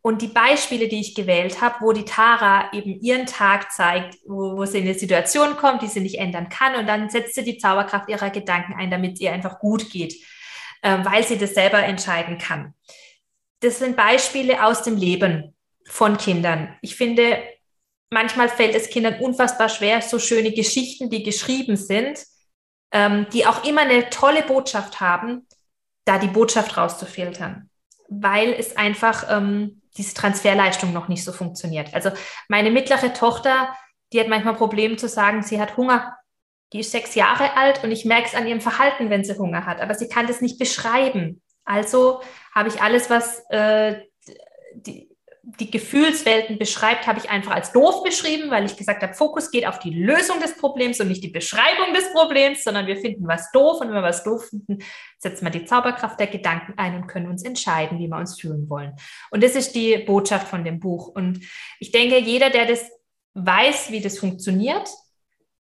und 0.02 0.22
die 0.22 0.28
Beispiele, 0.28 0.88
die 0.88 1.02
ich 1.02 1.16
gewählt 1.16 1.62
habe, 1.62 1.76
wo 1.82 1.91
die 1.91 2.06
Tara 2.06 2.72
eben 2.74 3.00
ihren 3.02 3.26
Tag 3.26 3.72
zeigt, 3.72 4.18
wo, 4.26 4.58
wo, 4.58 4.66
sie 4.66 4.80
in 4.80 4.86
eine 4.86 4.97
Situation 4.97 5.58
kommt, 5.58 5.82
die 5.82 5.88
sie 5.88 6.00
nicht 6.00 6.18
ändern 6.18 6.50
kann, 6.50 6.76
und 6.76 6.88
dann 6.88 7.10
setzt 7.10 7.36
sie 7.36 7.43
die 7.43 7.58
Zauberkraft 7.58 8.10
ihrer 8.10 8.30
Gedanken 8.30 8.74
ein, 8.78 8.89
damit 8.89 9.20
ihr 9.20 9.34
einfach 9.34 9.60
gut 9.60 9.89
geht, 9.89 10.14
äh, 10.82 10.97
weil 11.04 11.24
sie 11.26 11.38
das 11.38 11.54
selber 11.54 11.84
entscheiden 11.84 12.38
kann. 12.38 12.74
Das 13.60 13.80
sind 13.80 13.97
Beispiele 13.97 14.64
aus 14.64 14.84
dem 14.84 14.95
Leben 14.95 15.54
von 15.86 16.18
Kindern. 16.18 16.78
Ich 16.82 16.95
finde, 16.95 17.38
manchmal 18.10 18.47
fällt 18.47 18.76
es 18.76 18.89
Kindern 18.89 19.20
unfassbar 19.20 19.68
schwer, 19.68 20.02
so 20.02 20.18
schöne 20.18 20.54
Geschichten, 20.54 21.10
die 21.10 21.24
geschrieben 21.24 21.76
sind, 21.76 22.24
ähm, 22.91 23.28
die 23.34 23.45
auch 23.45 23.66
immer 23.66 23.82
eine 23.82 24.10
tolle 24.10 24.43
Botschaft 24.43 25.02
haben, 25.02 25.45
da 26.06 26.18
die 26.18 26.28
Botschaft 26.28 26.78
rauszufiltern, 26.78 27.70
weil 28.08 28.54
es 28.54 28.78
einfach 28.78 29.26
ähm, 29.30 29.79
diese 29.98 30.14
Transferleistung 30.14 30.94
noch 30.94 31.08
nicht 31.08 31.24
so 31.24 31.32
funktioniert. 31.32 31.94
Also 31.94 32.12
meine 32.48 32.72
mittlere 32.72 33.14
Tochter, 33.14 33.76
die 34.14 34.20
hat 34.20 34.28
manchmal 34.28 34.56
Probleme 34.56 34.96
zu 34.98 35.08
sagen, 35.08 35.44
sie 35.44 35.60
hat 35.60 35.78
Hunger. 35.78 36.16
die 36.74 36.82
ist 36.82 36.92
sechs 36.92 37.16
Jahre 37.16 37.58
alt 37.58 37.84
und 37.84 37.92
ich 37.92 38.06
merke 38.06 38.28
es 38.28 38.36
an 38.36 38.48
ihrem 38.48 38.62
Verhalten, 38.62 39.10
wenn 39.10 39.24
sie 39.24 39.38
Hunger 39.38 39.66
hat, 39.66 39.82
aber 39.82 39.96
sie 39.96 40.08
kann 40.08 40.28
das 40.28 40.42
nicht 40.42 40.60
beschreiben. 40.60 41.42
Also 41.66 42.22
habe 42.54 42.70
ich 42.70 42.82
alles, 42.82 43.10
was 43.10 43.44
äh, 43.50 44.02
die, 44.74 45.09
die 45.58 45.72
Gefühlswelten 45.72 46.60
beschreibt, 46.60 47.08
habe 47.08 47.20
ich 47.20 47.30
einfach 47.30 47.52
als 47.52 47.72
doof 47.72 48.04
beschrieben, 48.04 48.52
weil 48.52 48.66
ich 48.66 48.78
gesagt 48.78 49.02
habe, 49.02 49.14
Fokus 49.14 49.52
geht 49.52 49.66
auf 49.66 49.80
die 49.80 49.91
Lösung 49.91 50.39
des 50.39 50.58
Problems 50.58 51.00
und 51.00 51.08
nicht 51.08 51.24
die 51.24 51.30
Beschreibung 51.30 51.93
des 51.93 52.12
Problems, 52.12 52.64
sondern 52.64 52.88
wir 52.88 52.97
finden 52.97 53.28
was 53.28 53.52
doof 53.52 53.82
und 53.82 53.88
wenn 53.88 53.95
wir 53.95 54.04
was 54.04 54.24
doof 54.24 54.47
finden, 54.50 54.80
setzen 55.18 55.45
wir 55.45 55.52
die 55.52 55.66
Zauberkraft 55.66 56.20
der 56.20 56.28
Gedanken 56.28 56.74
ein 56.78 56.95
und 56.95 57.08
können 57.08 57.28
uns 57.28 57.43
entscheiden, 57.43 58.00
wie 58.00 58.08
wir 58.08 58.18
uns 58.18 58.39
fühlen 58.39 58.70
wollen. 58.70 58.93
Und 59.32 59.43
das 59.43 59.56
ist 59.56 59.74
die 59.74 59.97
Botschaft 59.97 60.47
von 60.47 60.64
dem 60.64 60.80
Buch. 60.80 61.08
Und 61.08 61.41
ich 61.80 61.91
denke, 61.91 62.20
jeder, 62.20 62.50
der 62.50 62.66
das 62.66 62.89
weiß, 63.34 63.91
wie 63.91 64.02
das 64.02 64.20
funktioniert, 64.20 64.89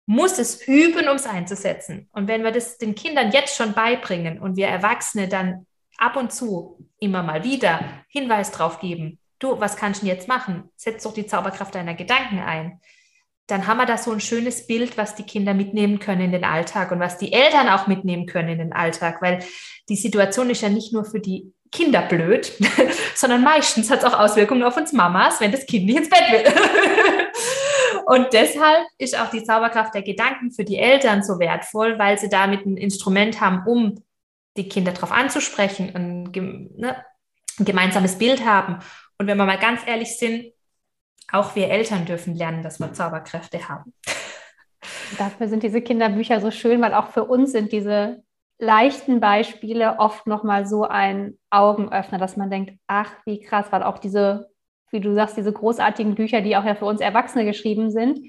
muss 0.07 0.39
es 0.39 0.67
üben, 0.67 1.09
um 1.09 1.17
es 1.17 1.27
einzusetzen. 1.27 2.09
Und 2.13 2.29
wenn 2.29 2.43
wir 2.43 2.51
das 2.51 2.79
den 2.79 2.95
Kindern 2.95 3.31
jetzt 3.31 3.57
schon 3.57 3.73
beibringen 3.73 4.41
und 4.41 4.57
wir 4.57 4.67
Erwachsene 4.67 5.29
dann 5.29 5.67
ab 5.97 6.17
und 6.17 6.33
zu 6.33 6.89
immer 6.99 7.23
mal 7.23 7.45
wieder 7.45 7.81
Hinweis 8.09 8.51
drauf 8.51 8.81
geben, 8.81 9.19
du, 9.43 9.61
was 9.61 9.77
kannst 9.77 10.03
du 10.03 10.07
jetzt 10.07 10.29
machen? 10.29 10.71
Setz 10.77 11.03
doch 11.03 11.15
die 11.15 11.27
Zauberkraft 11.27 11.75
deiner 11.75 11.95
Gedanken 11.95 12.39
ein. 12.41 12.81
Dann 13.47 13.67
haben 13.67 13.79
wir 13.79 13.87
da 13.87 13.99
so 13.99 14.13
ein 14.13 14.21
schönes 14.21 14.67
Bild, 14.67 14.97
was 14.97 15.15
die 15.15 15.25
Kinder 15.25 15.53
mitnehmen 15.53 15.99
können 15.99 16.23
in 16.23 16.33
den 16.33 16.45
Alltag 16.45 16.93
und 16.93 17.01
was 17.01 17.19
die 17.19 17.33
Eltern 17.33 17.69
auch 17.69 17.87
mitnehmen 17.87 18.27
können 18.27 18.51
in 18.51 18.59
den 18.59 18.73
Alltag, 18.73 19.21
weil 19.21 19.45
die 19.89 19.97
Situation 19.97 20.49
ist 20.51 20.63
ja 20.63 20.69
nicht 20.69 20.93
nur 20.93 21.05
für 21.05 21.21
die 21.21 21.53
Kinder 21.73 22.03
blöd, 22.03 22.53
sondern 23.15 23.43
meistens 23.43 23.91
hat 23.91 24.01
es 24.01 24.05
auch 24.05 24.19
Auswirkungen 24.19 24.63
auf 24.63 24.77
uns 24.77 24.93
Mamas, 24.93 25.41
wenn 25.41 25.53
das 25.53 25.67
Kind 25.67 25.87
nicht 25.87 25.99
ins 25.99 26.11
Bett 26.11 26.31
will. 26.31 26.53
Und 28.07 28.33
deshalb 28.33 28.87
ist 28.99 29.19
auch 29.19 29.31
die 29.31 29.43
Zauberkraft 29.43 29.95
der 29.95 30.03
Gedanken 30.03 30.53
für 30.53 30.65
die 30.65 30.79
Eltern 30.79 31.23
so 31.23 31.39
wertvoll, 31.39 31.99
weil 31.99 32.19
sie 32.19 32.29
damit 32.29 32.67
ein 32.67 32.77
Instrument 32.77 33.41
haben, 33.41 33.63
um 33.67 34.03
die 34.57 34.69
Kinder 34.69 34.93
darauf 34.93 35.13
anzusprechen, 35.13 35.95
ein, 35.95 36.25
ne, 36.77 36.97
ein 37.59 37.65
gemeinsames 37.65 38.19
Bild 38.19 38.45
haben. 38.45 38.81
Und 39.23 39.29
wenn 39.29 39.39
wir 39.39 39.47
mal 39.47 39.57
ganz 39.59 39.87
ehrlich 39.87 40.19
sind, 40.19 40.53
auch 41.31 41.55
wir 41.55 41.69
Eltern 41.69 42.05
dürfen 42.07 42.35
lernen, 42.35 42.65
dass 42.65 42.81
wir 42.81 42.93
Zauberkräfte 42.93 43.69
haben. 43.69 43.95
Dafür 45.19 45.47
sind 45.47 45.63
diese 45.63 45.81
Kinderbücher 45.81 46.41
so 46.41 46.51
schön, 46.51 46.83
weil 46.83 46.93
auch 46.93 47.07
für 47.13 47.25
uns 47.25 47.53
sind 47.53 47.71
diese 47.71 48.25
leichten 48.59 49.21
Beispiele 49.21 50.01
oft 50.01 50.27
nochmal 50.27 50.67
so 50.67 50.83
ein 50.85 51.39
Augenöffner, 51.51 52.19
dass 52.19 52.37
man 52.37 52.51
denkt, 52.51 52.73
ach, 52.89 53.13
wie 53.25 53.41
krass, 53.41 53.67
weil 53.71 53.85
auch 53.85 53.99
diese 53.99 54.51
wie 54.91 55.01
du 55.01 55.15
sagst, 55.15 55.37
diese 55.37 55.53
großartigen 55.53 56.17
Bücher, 56.17 56.43
die 56.43 56.57
auch 56.57 56.65
ja 56.65 56.75
für 56.75 56.85
uns 56.85 57.01
Erwachsene 57.01 57.45
geschrieben 57.45 57.91
sind, 57.91 58.21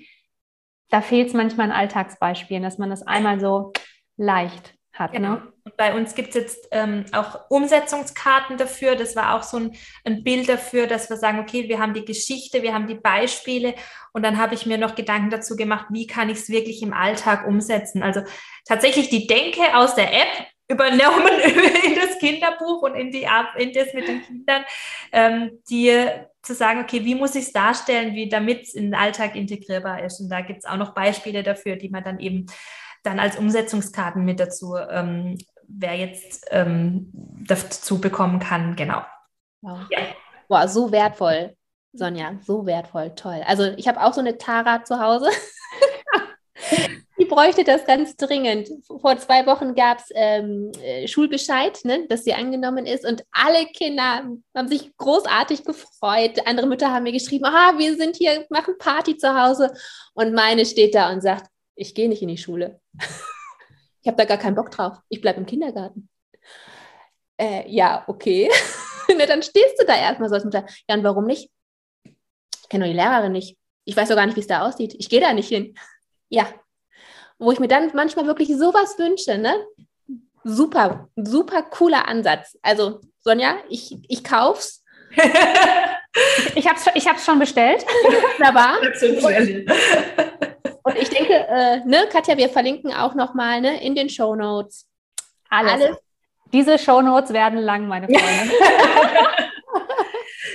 da 0.89 1.01
fehlt 1.01 1.27
es 1.27 1.33
manchmal 1.33 1.71
an 1.71 1.75
Alltagsbeispielen, 1.75 2.61
dass 2.61 2.77
man 2.77 2.91
das 2.91 3.01
einmal 3.01 3.39
so 3.39 3.73
leicht 4.15 4.75
hat. 4.93 5.11
Genau. 5.11 5.31
Ne? 5.31 5.52
Bei 5.77 5.95
uns 5.95 6.15
gibt 6.15 6.29
es 6.29 6.35
jetzt 6.35 6.67
ähm, 6.71 7.05
auch 7.11 7.49
Umsetzungskarten 7.49 8.57
dafür. 8.57 8.95
Das 8.95 9.15
war 9.15 9.35
auch 9.35 9.43
so 9.43 9.57
ein, 9.57 9.75
ein, 10.05 10.23
Bild 10.23 10.49
dafür, 10.49 10.87
dass 10.87 11.09
wir 11.09 11.17
sagen, 11.17 11.39
okay, 11.39 11.67
wir 11.67 11.79
haben 11.79 11.93
die 11.93 12.05
Geschichte, 12.05 12.61
wir 12.61 12.73
haben 12.73 12.87
die 12.87 12.95
Beispiele 12.95 13.75
und 14.13 14.23
dann 14.23 14.37
habe 14.37 14.55
ich 14.55 14.65
mir 14.65 14.77
noch 14.77 14.95
Gedanken 14.95 15.29
dazu 15.29 15.55
gemacht, 15.55 15.87
wie 15.89 16.07
kann 16.07 16.29
ich 16.29 16.39
es 16.39 16.49
wirklich 16.49 16.81
im 16.81 16.93
Alltag 16.93 17.47
umsetzen. 17.47 18.03
Also 18.03 18.21
tatsächlich 18.65 19.09
die 19.09 19.27
Denke 19.27 19.75
aus 19.75 19.95
der 19.95 20.13
App 20.13 20.47
übernommen 20.67 21.39
in 21.85 21.95
das 21.95 22.17
Kinderbuch 22.19 22.81
und 22.83 22.95
in, 22.95 23.11
die, 23.11 23.27
in 23.57 23.73
das 23.73 23.93
mit 23.93 24.07
den 24.07 24.21
Kindern, 24.23 24.63
ähm, 25.11 25.59
die 25.69 26.07
zu 26.41 26.53
sagen, 26.53 26.81
okay, 26.81 27.05
wie 27.05 27.15
muss 27.15 27.35
ich 27.35 27.45
es 27.45 27.53
darstellen, 27.53 28.29
damit 28.29 28.63
es 28.63 28.73
in 28.73 28.85
den 28.85 28.95
Alltag 28.95 29.35
integrierbar 29.35 30.03
ist. 30.03 30.19
Und 30.19 30.29
da 30.29 30.41
gibt 30.41 30.59
es 30.59 30.65
auch 30.65 30.77
noch 30.77 30.93
Beispiele 30.93 31.41
dafür, 31.41 31.77
die 31.77 31.89
man 31.89 32.03
dann 32.03 32.19
eben 32.19 32.47
dann 33.03 33.19
als 33.19 33.37
Umsetzungskarten 33.37 34.23
mit 34.23 34.39
dazu, 34.39 34.75
ähm, 34.75 35.37
wer 35.67 35.95
jetzt 35.95 36.47
ähm, 36.51 37.09
dazu 37.47 37.99
bekommen 37.99 38.39
kann. 38.39 38.75
Genau. 38.75 39.03
Wow. 39.61 39.79
Ja. 39.89 39.99
Boah, 40.47 40.67
so 40.67 40.91
wertvoll, 40.91 41.55
Sonja, 41.93 42.37
so 42.45 42.65
wertvoll, 42.65 43.13
toll. 43.15 43.41
Also 43.45 43.71
ich 43.77 43.87
habe 43.87 44.01
auch 44.01 44.13
so 44.13 44.19
eine 44.19 44.37
Tara 44.37 44.83
zu 44.83 44.99
Hause. 44.99 45.29
Die 47.19 47.25
bräuchte 47.25 47.63
das 47.63 47.85
ganz 47.85 48.15
dringend. 48.17 48.69
Vor 48.85 49.17
zwei 49.17 49.45
Wochen 49.45 49.75
gab 49.75 49.99
es 49.99 50.09
ähm, 50.13 50.71
äh, 50.81 51.07
Schulbescheid, 51.07 51.79
ne, 51.85 52.05
dass 52.07 52.23
sie 52.23 52.33
angenommen 52.33 52.85
ist 52.85 53.05
und 53.05 53.23
alle 53.31 53.65
Kinder 53.67 54.25
haben 54.55 54.67
sich 54.67 54.95
großartig 54.97 55.63
gefreut. 55.63 56.45
Andere 56.45 56.67
Mütter 56.67 56.91
haben 56.91 57.03
mir 57.03 57.11
geschrieben, 57.11 57.45
ah, 57.45 57.77
wir 57.77 57.95
sind 57.95 58.15
hier, 58.17 58.45
machen 58.49 58.77
Party 58.77 59.15
zu 59.17 59.39
Hause. 59.39 59.71
Und 60.13 60.33
meine 60.33 60.65
steht 60.65 60.95
da 60.95 61.11
und 61.11 61.21
sagt, 61.21 61.49
ich 61.75 61.95
gehe 61.95 62.09
nicht 62.09 62.21
in 62.21 62.27
die 62.29 62.37
Schule. 62.37 62.79
ich 64.03 64.07
habe 64.07 64.17
da 64.17 64.25
gar 64.25 64.37
keinen 64.37 64.55
Bock 64.55 64.69
drauf. 64.69 64.97
Ich 65.07 65.21
bleibe 65.21 65.39
im 65.39 65.45
Kindergarten. 65.45 66.09
Äh, 67.37 67.69
ja, 67.71 68.03
okay. 68.07 68.49
ne, 69.07 69.25
dann 69.25 69.41
stehst 69.41 69.79
du 69.79 69.85
da 69.85 69.95
erstmal 69.95 70.27
so 70.27 70.35
als 70.35 70.43
Mutter. 70.43 70.65
Ja, 70.89 70.95
und 70.95 71.03
warum 71.05 71.25
nicht? 71.25 71.49
Ich 72.03 72.69
kenne 72.69 72.85
nur 72.85 72.93
die 72.93 72.99
Lehrerin 72.99 73.31
nicht. 73.31 73.57
Ich 73.85 73.95
weiß 73.95 74.09
doch 74.09 74.15
gar 74.15 74.25
nicht, 74.25 74.35
wie 74.35 74.41
es 74.41 74.47
da 74.47 74.67
aussieht. 74.67 74.93
Ich 74.99 75.09
gehe 75.09 75.21
da 75.21 75.33
nicht 75.33 75.47
hin. 75.47 75.73
Ja, 76.27 76.47
wo 77.37 77.51
ich 77.51 77.59
mir 77.59 77.69
dann 77.69 77.91
manchmal 77.93 78.27
wirklich 78.27 78.49
sowas 78.49 78.97
wünsche, 78.99 79.37
ne? 79.37 79.65
Super, 80.43 81.09
super 81.15 81.63
cooler 81.63 82.07
Ansatz. 82.07 82.57
Also, 82.61 82.99
Sonja, 83.19 83.55
ich, 83.69 83.97
ich 84.09 84.23
kauf's. 84.23 84.83
ich 86.55 86.67
habe 86.67 86.77
es 86.77 86.87
ich 86.95 87.07
hab's 87.07 87.25
schon 87.25 87.39
bestellt. 87.39 87.85
Wunderbar. 88.37 88.79
Und 90.83 90.97
ich 90.97 91.09
denke, 91.09 91.33
äh, 91.33 91.79
ne, 91.85 92.07
Katja, 92.11 92.37
wir 92.37 92.49
verlinken 92.49 92.93
auch 92.93 93.15
nochmal 93.15 93.61
ne, 93.61 93.81
in 93.81 93.95
den 93.95 94.09
Show 94.09 94.35
Notes. 94.35 94.87
Alles. 95.49 95.71
Alles. 95.71 95.97
Diese 96.51 96.77
Show 96.77 97.01
Notes 97.01 97.33
werden 97.33 97.59
lang, 97.59 97.87
meine 97.87 98.07
Freunde. 98.13 98.53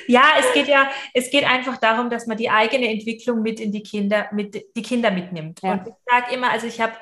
Ja, 0.08 0.22
es 0.38 0.52
geht 0.54 0.68
ja, 0.68 0.90
es 1.12 1.30
geht 1.30 1.44
einfach 1.44 1.76
darum, 1.76 2.08
dass 2.08 2.26
man 2.26 2.38
die 2.38 2.48
eigene 2.48 2.88
Entwicklung 2.88 3.42
mit 3.42 3.60
in 3.60 3.72
die 3.72 3.82
Kinder, 3.82 4.28
mit 4.32 4.64
die 4.74 4.82
Kinder 4.82 5.10
mitnimmt. 5.10 5.60
Ja. 5.62 5.72
Und 5.72 5.86
ich 5.86 5.94
sage 6.06 6.34
immer, 6.34 6.50
also 6.50 6.66
ich 6.66 6.80
habe 6.80 6.94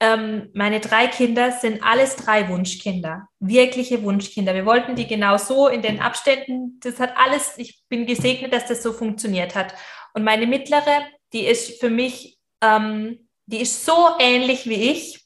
ähm, 0.00 0.50
meine 0.52 0.80
drei 0.80 1.06
Kinder 1.06 1.52
sind 1.52 1.82
alles 1.84 2.16
drei 2.16 2.48
Wunschkinder, 2.48 3.28
wirkliche 3.38 4.02
Wunschkinder. 4.02 4.54
Wir 4.54 4.66
wollten 4.66 4.96
die 4.96 5.06
genau 5.06 5.36
so 5.36 5.68
in 5.68 5.82
den 5.82 6.00
Abständen, 6.00 6.80
das 6.82 6.98
hat 6.98 7.16
alles, 7.16 7.56
ich 7.58 7.82
bin 7.88 8.06
gesegnet, 8.06 8.52
dass 8.52 8.66
das 8.66 8.82
so 8.82 8.92
funktioniert 8.92 9.54
hat. 9.54 9.74
Und 10.14 10.24
meine 10.24 10.46
mittlere, 10.46 11.06
die 11.32 11.46
ist 11.46 11.78
für 11.78 11.90
mich, 11.90 12.39
ähm, 12.60 13.28
die 13.46 13.60
ist 13.60 13.84
so 13.84 14.10
ähnlich 14.18 14.66
wie 14.68 14.90
ich. 14.90 15.24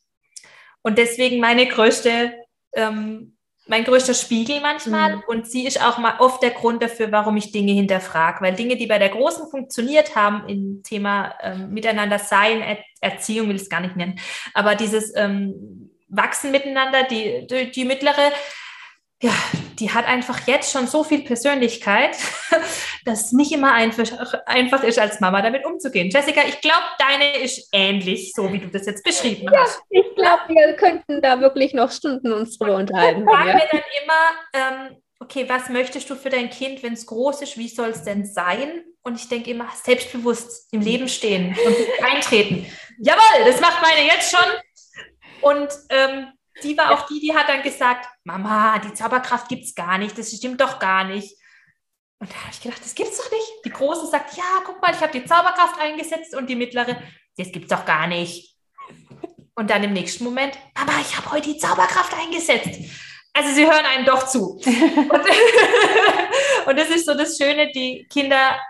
Und 0.83 0.99
deswegen 0.99 1.41
meine 1.41 1.67
größte 1.67 2.35
ähm, 2.75 3.35
mein 3.67 3.85
größter 3.85 4.15
Spiegel 4.15 4.61
manchmal 4.61 5.17
mhm. 5.17 5.23
und 5.27 5.51
sie 5.51 5.67
ist 5.67 5.83
auch 5.83 5.99
mal 5.99 6.17
oft 6.19 6.43
der 6.43 6.51
Grund 6.51 6.83
dafür, 6.83 7.11
warum 7.13 7.37
ich 7.37 7.51
Dinge 7.51 7.73
hinterfrage, 7.73 8.43
weil 8.43 8.55
Dinge, 8.55 8.77
die 8.77 8.87
bei 8.87 8.99
der 8.99 9.09
Großen 9.09 9.49
funktioniert 9.49 10.15
haben 10.15 10.49
im 10.49 10.83
Thema 10.83 11.35
ähm, 11.43 11.71
Miteinander 11.71 12.19
sein, 12.19 12.61
er 12.61 12.79
Erziehung 13.01 13.49
will 13.49 13.57
ich 13.57 13.63
es 13.63 13.69
gar 13.69 13.81
nicht 13.81 13.97
nennen, 13.97 14.19
aber 14.53 14.75
dieses 14.75 15.15
ähm, 15.17 15.91
Wachsen 16.09 16.51
miteinander, 16.51 17.05
die, 17.05 17.47
die, 17.47 17.71
die 17.71 17.85
mittlere, 17.85 18.33
ja, 19.25 19.33
die 19.79 19.91
hat 19.91 20.07
einfach 20.07 20.47
jetzt 20.47 20.71
schon 20.71 20.87
so 20.87 21.03
viel 21.03 21.25
Persönlichkeit, 21.25 22.15
dass 23.07 23.27
es 23.27 23.33
nicht 23.33 23.53
immer 23.53 23.73
einfach, 23.73 24.35
einfach 24.45 24.83
ist, 24.85 24.99
als 24.99 25.19
Mama 25.19 25.41
damit 25.41 25.65
umzugehen. 25.65 26.11
Jessica, 26.11 26.43
ich 26.47 26.61
glaube, 26.61 26.85
deine 26.99 27.39
ist 27.39 27.71
ähnlich, 27.73 28.35
so 28.35 28.53
wie 28.53 28.59
du 28.59 28.69
das 28.69 28.85
jetzt 28.85 29.03
beschrieben 29.03 29.49
ja, 29.51 29.63
hast. 29.63 29.81
Ich 29.89 30.15
glaube, 30.15 30.43
wir 30.49 30.75
könnten 30.75 31.23
da 31.23 31.41
wirklich 31.41 31.73
noch 31.73 31.91
Stunden 31.91 32.35
uns 32.35 32.59
drüber 32.59 32.77
unterhalten. 32.77 33.25
Fragen 33.25 33.49
ja. 33.49 33.55
wir 33.55 33.69
dann 33.73 33.83
immer, 34.03 34.91
ähm, 34.91 34.97
okay, 35.21 35.47
was 35.49 35.71
möchtest 35.71 36.11
du 36.11 36.17
für 36.17 36.29
dein 36.29 36.51
Kind, 36.51 36.83
wenn 36.83 36.93
es 36.93 37.07
groß 37.07 37.41
ist, 37.41 37.57
wie 37.57 37.69
soll 37.69 37.91
es 37.91 38.03
denn 38.03 38.27
sein? 38.27 38.85
Und 39.03 39.17
ich 39.17 39.31
denke 39.31 39.53
immer, 39.53 39.69
selbstbewusst 39.83 40.71
im 40.71 40.83
Leben 40.83 41.09
stehen 41.09 41.57
und 41.65 42.05
eintreten. 42.05 42.67
Jawohl, 42.99 43.47
das 43.47 43.59
macht 43.63 43.81
meine 43.81 44.07
jetzt 44.07 44.31
schon. 44.31 44.51
Und 45.41 45.69
ähm, 45.89 46.34
die 46.63 46.77
war 46.77 46.93
auch 46.93 47.07
die, 47.07 47.21
die 47.21 47.35
hat 47.35 47.49
dann 47.49 47.63
gesagt, 47.63 48.07
Mama, 48.25 48.79
die 48.79 48.95
Zauberkraft 48.95 49.49
gibt 49.49 49.65
es 49.65 49.75
gar 49.75 49.99
nicht, 49.99 50.17
das 50.17 50.33
stimmt 50.33 50.61
doch 50.61 50.79
gar 50.79 51.05
nicht. 51.05 51.37
Und 52.21 52.31
da 52.31 52.37
habe 52.37 52.51
ich 52.53 52.61
gedacht, 52.61 52.83
das 52.83 52.95
gibt's 52.95 53.19
doch 53.19 53.31
nicht. 53.31 53.65
Die 53.65 53.71
Große 53.71 54.07
sagt, 54.07 54.37
ja, 54.37 54.63
guck 54.65 54.81
mal, 54.81 54.95
ich 54.95 55.01
habe 55.01 55.13
die 55.13 55.27
Zauberkraft 55.27 55.81
eingesetzt 55.81 56.35
und 56.35 56.49
die 56.49 56.57
Mittlere, 56.57 56.97
das 57.37 57.51
gibt's 57.51 57.69
doch 57.69 57.85
gar 57.85 58.07
nicht. 58.07 58.57
Und 59.57 59.71
dann 59.71 59.85
im 59.85 59.93
nächsten 59.93 60.25
Moment, 60.25 60.59
Mama, 60.75 61.01
ich 61.01 61.17
habe 61.17 61.33
heute 61.33 61.53
die 61.53 61.59
Zauberkraft 61.59 62.15
eingesetzt. 62.15 62.81
Also 63.33 63.53
sie 63.53 63.67
hören 63.67 63.85
einem 63.85 64.07
doch 64.07 64.27
zu. 64.27 64.53
und, 64.53 64.65
und 66.67 66.79
das 66.79 66.89
ist 66.91 67.07
so 67.07 67.15
das 67.15 67.37
Schöne, 67.37 67.71
die 67.73 68.07
Kinder, 68.09 68.61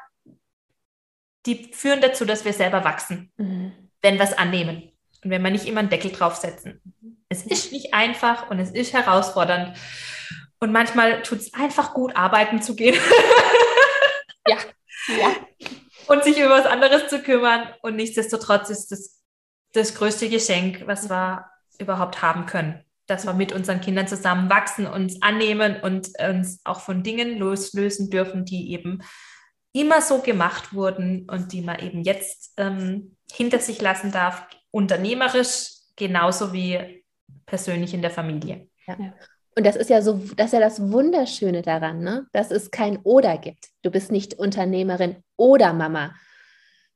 die 1.47 1.71
führen 1.73 2.01
dazu, 2.01 2.25
dass 2.25 2.45
wir 2.45 2.55
selber 2.55 2.83
wachsen, 2.83 3.31
mhm. 3.37 3.91
wenn 4.01 4.17
wir 4.17 4.25
es 4.25 4.33
annehmen 4.33 4.91
und 5.23 5.31
wenn 5.31 5.43
wir 5.43 5.51
nicht 5.51 5.67
immer 5.67 5.81
einen 5.81 5.91
Deckel 5.91 6.13
draufsetzen. 6.13 6.81
Es 7.35 7.45
ist 7.45 7.73
nicht 7.73 7.93
einfach 7.95 8.49
und 8.49 8.61
es 8.61 8.71
ist 8.71 8.93
herausfordernd. 8.93 9.77
Und 10.61 10.73
manchmal 10.73 11.23
tut 11.23 11.41
es 11.41 11.53
einfach 11.53 11.95
gut, 11.95 12.15
arbeiten 12.15 12.63
zu 12.63 12.77
gehen. 12.77 12.95
ja, 14.47 14.57
ja. 15.09 15.31
Und 16.07 16.23
sich 16.23 16.39
über 16.39 16.51
was 16.51 16.67
anderes 16.67 17.09
zu 17.09 17.23
kümmern. 17.23 17.67
Und 17.83 17.97
nichtsdestotrotz 17.97 18.71
ist 18.71 18.93
es 18.93 19.21
das 19.73 19.97
größte 19.97 20.29
Geschenk, 20.29 20.87
was 20.87 21.11
wir 21.11 21.47
überhaupt 21.79 22.23
haben 22.23 22.47
können. 22.47 22.85
Dass 23.07 23.27
wir 23.27 23.33
mit 23.33 23.53
unseren 23.53 23.81
Kindern 23.81 24.07
zusammen 24.07 24.49
wachsen, 24.49 24.87
uns 24.87 25.21
annehmen 25.21 25.81
und 25.83 26.11
uns 26.21 26.61
auch 26.65 26.81
von 26.81 27.03
Dingen 27.03 27.37
loslösen 27.39 28.11
dürfen, 28.11 28.45
die 28.45 28.73
eben 28.73 29.03
immer 29.73 30.01
so 30.01 30.21
gemacht 30.21 30.73
wurden 30.73 31.29
und 31.29 31.53
die 31.53 31.63
man 31.63 31.81
eben 31.81 32.03
jetzt 32.03 32.53
ähm, 32.59 33.17
hinter 33.33 33.59
sich 33.59 33.83
lassen 33.83 34.13
darf, 34.13 34.47
unternehmerisch 34.71 35.71
genauso 35.97 36.53
wie 36.53 37.04
persönlich 37.47 37.95
in 37.95 38.03
der 38.03 38.11
Familie. 38.11 38.69
Ja. 38.87 38.97
Und 39.57 39.65
das 39.65 39.77
ist 39.77 39.91
ja 39.91 40.03
so, 40.03 40.21
das 40.37 40.47
ist 40.47 40.53
ja 40.53 40.61
das 40.61 40.91
Wunderschöne 40.91 41.63
daran, 41.63 42.01
ne? 42.01 42.27
dass 42.33 42.51
es 42.51 42.71
kein 42.71 42.99
Oder 42.99 43.39
gibt. 43.39 43.69
Du 43.83 43.91
bist 43.91 44.11
nicht 44.11 44.35
Unternehmerin 44.35 45.23
oder 45.37 45.73
Mama, 45.73 46.15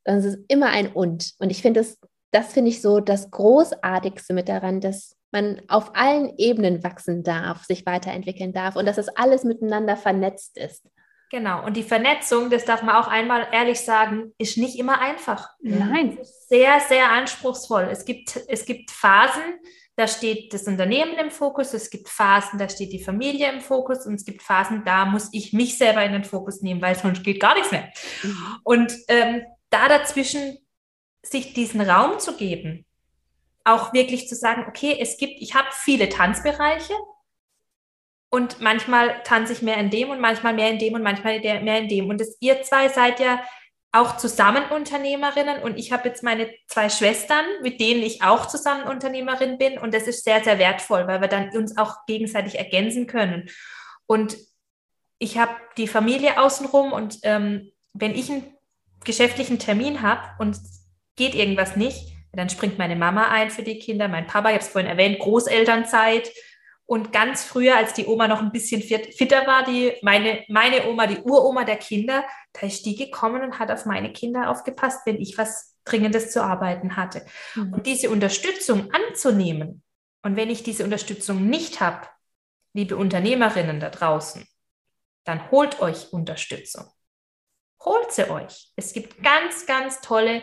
sondern 0.04 0.24
es 0.24 0.34
ist 0.34 0.44
immer 0.48 0.68
ein 0.70 0.88
Und. 0.88 1.34
Und 1.38 1.50
ich 1.50 1.62
finde 1.62 1.80
es, 1.80 1.98
das 2.32 2.52
finde 2.52 2.70
ich 2.70 2.82
so 2.82 3.00
das 3.00 3.30
Großartigste 3.30 4.34
mit 4.34 4.48
daran, 4.48 4.80
dass 4.80 5.16
man 5.30 5.62
auf 5.68 5.94
allen 5.94 6.36
Ebenen 6.36 6.82
wachsen 6.82 7.22
darf, 7.22 7.64
sich 7.64 7.86
weiterentwickeln 7.86 8.52
darf 8.52 8.76
und 8.76 8.86
dass 8.86 8.98
es 8.98 9.08
alles 9.08 9.44
miteinander 9.44 9.96
vernetzt 9.96 10.56
ist. 10.58 10.84
Genau, 11.30 11.64
und 11.64 11.76
die 11.76 11.82
Vernetzung, 11.82 12.48
das 12.48 12.64
darf 12.64 12.82
man 12.82 12.96
auch 12.96 13.06
einmal 13.06 13.48
ehrlich 13.52 13.80
sagen, 13.80 14.32
ist 14.38 14.56
nicht 14.56 14.78
immer 14.78 15.00
einfach. 15.00 15.50
Nein. 15.60 16.18
Sehr, 16.22 16.80
sehr 16.80 17.10
anspruchsvoll. 17.10 17.88
Es 17.90 18.06
gibt, 18.06 18.40
es 18.48 18.64
gibt 18.64 18.90
Phasen, 18.90 19.60
da 19.98 20.06
steht 20.06 20.54
das 20.54 20.68
Unternehmen 20.68 21.18
im 21.18 21.32
Fokus, 21.32 21.74
es 21.74 21.90
gibt 21.90 22.08
Phasen, 22.08 22.56
da 22.56 22.68
steht 22.68 22.92
die 22.92 23.02
Familie 23.02 23.50
im 23.50 23.60
Fokus 23.60 24.06
und 24.06 24.14
es 24.14 24.24
gibt 24.24 24.42
Phasen, 24.42 24.84
da 24.84 25.04
muss 25.04 25.28
ich 25.32 25.52
mich 25.52 25.76
selber 25.76 26.04
in 26.04 26.12
den 26.12 26.22
Fokus 26.22 26.62
nehmen, 26.62 26.80
weil 26.80 26.94
sonst 26.94 27.24
geht 27.24 27.40
gar 27.40 27.54
nichts 27.54 27.72
mehr. 27.72 27.90
Mhm. 28.22 28.58
Und 28.62 28.92
ähm, 29.08 29.42
da 29.70 29.88
dazwischen 29.88 30.56
sich 31.22 31.52
diesen 31.52 31.80
Raum 31.80 32.20
zu 32.20 32.36
geben, 32.36 32.86
auch 33.64 33.92
wirklich 33.92 34.28
zu 34.28 34.36
sagen, 34.36 34.66
okay, 34.68 34.96
es 35.00 35.18
gibt, 35.18 35.34
ich 35.40 35.56
habe 35.56 35.68
viele 35.72 36.08
Tanzbereiche, 36.08 36.94
und 38.30 38.60
manchmal 38.60 39.22
tanze 39.24 39.54
ich 39.54 39.62
mehr 39.62 39.78
in 39.78 39.88
dem 39.88 40.10
und 40.10 40.20
manchmal 40.20 40.52
mehr 40.52 40.70
in 40.70 40.78
dem 40.78 40.92
und 40.92 41.02
manchmal 41.02 41.40
mehr 41.40 41.78
in 41.78 41.88
dem. 41.88 42.10
Und 42.10 42.20
das, 42.20 42.36
ihr 42.40 42.62
zwei 42.62 42.88
seid 42.88 43.20
ja 43.20 43.42
auch 43.92 44.16
zusammen 44.16 44.64
Unternehmerinnen. 44.70 45.62
Und 45.62 45.78
ich 45.78 45.92
habe 45.92 46.08
jetzt 46.08 46.22
meine 46.22 46.50
zwei 46.66 46.88
Schwestern, 46.88 47.44
mit 47.62 47.80
denen 47.80 48.02
ich 48.02 48.22
auch 48.22 48.46
zusammen 48.46 48.84
Unternehmerin 48.84 49.58
bin. 49.58 49.78
Und 49.78 49.94
das 49.94 50.04
ist 50.04 50.24
sehr, 50.24 50.44
sehr 50.44 50.58
wertvoll, 50.58 51.06
weil 51.06 51.20
wir 51.20 51.28
dann 51.28 51.50
uns 51.56 51.76
auch 51.76 52.06
gegenseitig 52.06 52.58
ergänzen 52.58 53.06
können. 53.06 53.48
Und 54.06 54.36
ich 55.18 55.38
habe 55.38 55.52
die 55.76 55.88
Familie 55.88 56.40
außenrum 56.40 56.92
und 56.92 57.18
ähm, 57.22 57.72
wenn 57.92 58.14
ich 58.14 58.30
einen 58.30 58.54
geschäftlichen 59.04 59.58
Termin 59.58 60.02
habe 60.02 60.22
und 60.38 60.58
geht 61.16 61.34
irgendwas 61.34 61.76
nicht, 61.76 62.12
dann 62.32 62.50
springt 62.50 62.78
meine 62.78 62.94
Mama 62.94 63.28
ein 63.28 63.50
für 63.50 63.62
die 63.62 63.78
Kinder, 63.78 64.06
mein 64.06 64.26
Papa, 64.26 64.50
ich 64.50 64.54
habe 64.54 64.64
es 64.64 64.68
vorhin 64.68 64.90
erwähnt, 64.90 65.18
Großelternzeit, 65.18 66.30
und 66.88 67.12
ganz 67.12 67.44
früher, 67.44 67.76
als 67.76 67.92
die 67.92 68.06
Oma 68.06 68.28
noch 68.28 68.40
ein 68.40 68.50
bisschen 68.50 68.80
fitter 68.80 69.46
war, 69.46 69.62
die, 69.62 69.92
meine, 70.00 70.42
meine 70.48 70.88
Oma, 70.88 71.06
die 71.06 71.18
Uroma 71.18 71.64
der 71.64 71.76
Kinder, 71.76 72.24
da 72.54 72.66
ist 72.66 72.86
die 72.86 72.96
gekommen 72.96 73.42
und 73.42 73.58
hat 73.58 73.70
auf 73.70 73.84
meine 73.84 74.10
Kinder 74.10 74.48
aufgepasst, 74.48 75.02
wenn 75.04 75.20
ich 75.20 75.36
was 75.36 75.76
Dringendes 75.84 76.32
zu 76.32 76.42
arbeiten 76.42 76.96
hatte. 76.96 77.26
Mhm. 77.54 77.74
Und 77.74 77.86
diese 77.86 78.08
Unterstützung 78.08 78.90
anzunehmen, 78.90 79.82
und 80.22 80.36
wenn 80.36 80.48
ich 80.48 80.62
diese 80.62 80.82
Unterstützung 80.82 81.46
nicht 81.46 81.80
habe, 81.80 82.08
liebe 82.72 82.96
Unternehmerinnen 82.96 83.80
da 83.80 83.90
draußen, 83.90 84.46
dann 85.24 85.50
holt 85.50 85.82
euch 85.82 86.10
Unterstützung. 86.14 86.86
Holt 87.84 88.12
sie 88.12 88.30
euch. 88.30 88.72
Es 88.76 88.94
gibt 88.94 89.22
ganz, 89.22 89.66
ganz 89.66 90.00
tolle 90.00 90.42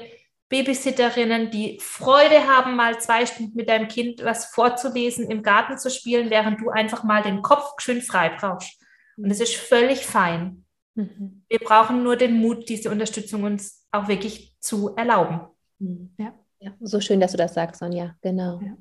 Babysitterinnen, 0.49 1.49
die 1.49 1.79
Freude 1.81 2.47
haben, 2.47 2.75
mal 2.75 2.99
zwei 2.99 3.25
Stunden 3.25 3.55
mit 3.55 3.67
deinem 3.67 3.87
Kind 3.87 4.23
was 4.23 4.45
vorzulesen, 4.45 5.29
im 5.29 5.41
Garten 5.41 5.77
zu 5.77 5.89
spielen, 5.89 6.29
während 6.29 6.61
du 6.61 6.69
einfach 6.69 7.03
mal 7.03 7.23
den 7.23 7.41
Kopf 7.41 7.73
schön 7.79 8.01
frei 8.01 8.29
brauchst. 8.29 8.79
Und 9.17 9.31
es 9.31 9.39
ist 9.39 9.55
völlig 9.55 10.05
fein. 10.05 10.65
Mhm. 10.95 11.43
Wir 11.47 11.59
brauchen 11.59 12.03
nur 12.03 12.15
den 12.15 12.37
Mut, 12.37 12.69
diese 12.69 12.91
Unterstützung 12.91 13.43
uns 13.43 13.85
auch 13.91 14.07
wirklich 14.07 14.55
zu 14.59 14.95
erlauben. 14.95 15.41
Mhm. 15.79 16.13
Ja. 16.17 16.33
ja. 16.59 16.73
so 16.79 16.99
schön, 16.99 17.19
dass 17.19 17.31
du 17.31 17.37
das 17.37 17.53
sagst, 17.53 17.79
Sonja. 17.79 18.15
Genau. 18.21 18.59
Ja. 18.61 18.77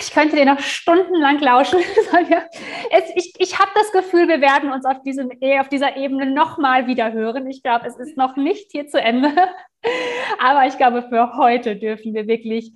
Ich 0.00 0.12
könnte 0.12 0.36
dir 0.36 0.44
noch 0.44 0.60
stundenlang 0.60 1.38
lauschen. 1.40 1.78
es, 2.90 3.04
ich 3.14 3.34
ich 3.38 3.58
habe 3.58 3.70
das 3.74 3.92
Gefühl, 3.92 4.28
wir 4.28 4.40
werden 4.40 4.72
uns 4.72 4.84
auf, 4.84 5.02
diesem, 5.02 5.30
eh, 5.40 5.60
auf 5.60 5.68
dieser 5.68 5.96
Ebene 5.96 6.26
nochmal 6.26 6.86
wieder 6.86 7.12
hören. 7.12 7.46
Ich 7.48 7.62
glaube, 7.62 7.86
es 7.86 7.96
ist 7.96 8.16
noch 8.16 8.36
nicht 8.36 8.70
hier 8.70 8.88
zu 8.88 9.00
Ende. 9.00 9.32
Aber 10.38 10.66
ich 10.66 10.76
glaube, 10.76 11.02
für 11.08 11.36
heute 11.36 11.76
dürfen 11.76 12.14
wir 12.14 12.26
wirklich 12.26 12.72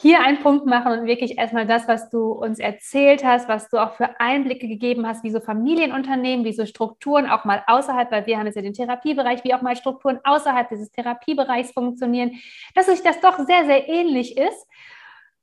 hier 0.00 0.20
einen 0.20 0.38
Punkt 0.38 0.64
machen 0.64 0.92
und 0.92 1.06
wirklich 1.06 1.38
erstmal 1.38 1.66
das, 1.66 1.88
was 1.88 2.08
du 2.08 2.30
uns 2.30 2.60
erzählt 2.60 3.24
hast, 3.24 3.48
was 3.48 3.68
du 3.68 3.78
auch 3.78 3.94
für 3.94 4.20
Einblicke 4.20 4.68
gegeben 4.68 5.06
hast, 5.08 5.24
wie 5.24 5.30
so 5.30 5.40
Familienunternehmen, 5.40 6.44
wie 6.44 6.52
so 6.52 6.66
Strukturen 6.66 7.28
auch 7.28 7.44
mal 7.44 7.64
außerhalb, 7.66 8.10
weil 8.12 8.26
wir 8.26 8.38
haben 8.38 8.46
jetzt 8.46 8.54
ja 8.54 8.62
den 8.62 8.74
Therapiebereich, 8.74 9.42
wie 9.42 9.54
auch 9.54 9.62
mal 9.62 9.74
Strukturen 9.74 10.20
außerhalb 10.22 10.68
dieses 10.68 10.92
Therapiebereichs 10.92 11.72
funktionieren, 11.72 12.38
dass 12.76 12.86
sich 12.86 13.02
das 13.02 13.20
doch 13.20 13.38
sehr, 13.38 13.64
sehr 13.66 13.88
ähnlich 13.88 14.36
ist 14.38 14.68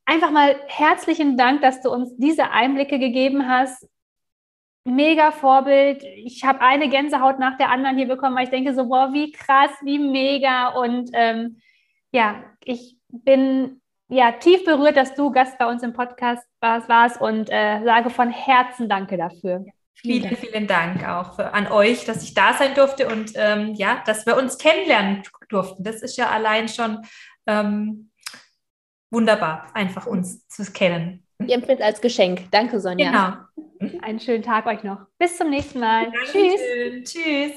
einfach 0.06 0.32
mal 0.32 0.56
herzlichen 0.68 1.38
Dank, 1.38 1.62
dass 1.62 1.82
du 1.82 1.92
uns 1.92 2.16
diese 2.18 2.52
Einblicke 2.52 3.00
gegeben 3.00 3.48
hast. 3.50 3.88
Mega 4.86 5.32
Vorbild. 5.32 6.04
Ich 6.04 6.44
habe 6.44 6.62
eine 6.62 6.90
Gänsehaut 6.90 7.40
nach 7.40 7.58
der 7.58 7.70
anderen 7.70 7.98
hier 7.98 8.08
bekommen, 8.08 8.36
weil 8.36 8.44
ich 8.44 8.52
denke 8.52 8.76
so, 8.76 8.88
wow, 8.88 9.12
wie 9.14 9.32
krass, 9.32 9.72
wie 9.82 9.98
mega. 9.98 10.70
Und 10.70 11.10
ähm, 11.14 11.60
ja, 12.12 12.44
ich 12.64 12.98
bin 13.10 13.82
ja 14.10 14.34
tief 14.34 14.64
berührt, 14.64 14.96
dass 14.96 15.16
du 15.16 15.32
Gast 15.32 15.58
bei 15.58 15.66
uns 15.66 15.82
im 15.82 15.94
Podcast 15.94 16.44
warst 16.62 17.20
und 17.20 17.50
äh, 17.50 17.84
sage 17.84 18.12
von 18.12 18.30
Herzen 18.30 18.88
Danke 18.88 19.18
dafür. 19.18 19.66
Vielen, 19.96 20.36
vielen 20.36 20.68
Dank 20.68 21.08
auch 21.08 21.36
für, 21.36 21.54
an 21.54 21.68
euch, 21.72 22.06
dass 22.06 22.22
ich 22.22 22.34
da 22.34 22.54
sein 22.54 22.76
durfte 22.76 23.08
und 23.08 23.32
ähm, 23.36 23.74
ja, 23.74 24.04
dass 24.06 24.26
wir 24.26 24.38
uns 24.38 24.58
kennenlernen 24.58 25.24
durften. 25.50 25.84
Das 25.84 26.04
ist 26.04 26.18
ja 26.18 26.30
allein 26.30 26.68
schon 26.68 27.02
ähm, 27.48 28.12
wunderbar, 29.16 29.68
einfach 29.74 30.06
uns 30.06 30.46
zu 30.50 30.70
kennen. 30.74 31.24
Ihr 31.40 31.56
empfindet 31.56 31.82
als 31.82 32.02
Geschenk. 32.02 32.52
Danke, 32.52 32.82
Sonja. 32.82 33.48
Genau. 33.80 33.98
Einen 34.02 34.20
schönen 34.20 34.44
Tag 34.44 34.66
euch 34.66 34.84
noch. 34.84 34.98
Bis 35.18 35.38
zum 35.38 35.50
nächsten 35.50 35.80
Mal. 35.80 36.12
Dankeschön. 36.12 37.04
Tschüss. 37.04 37.14
Tschüss. 37.14 37.52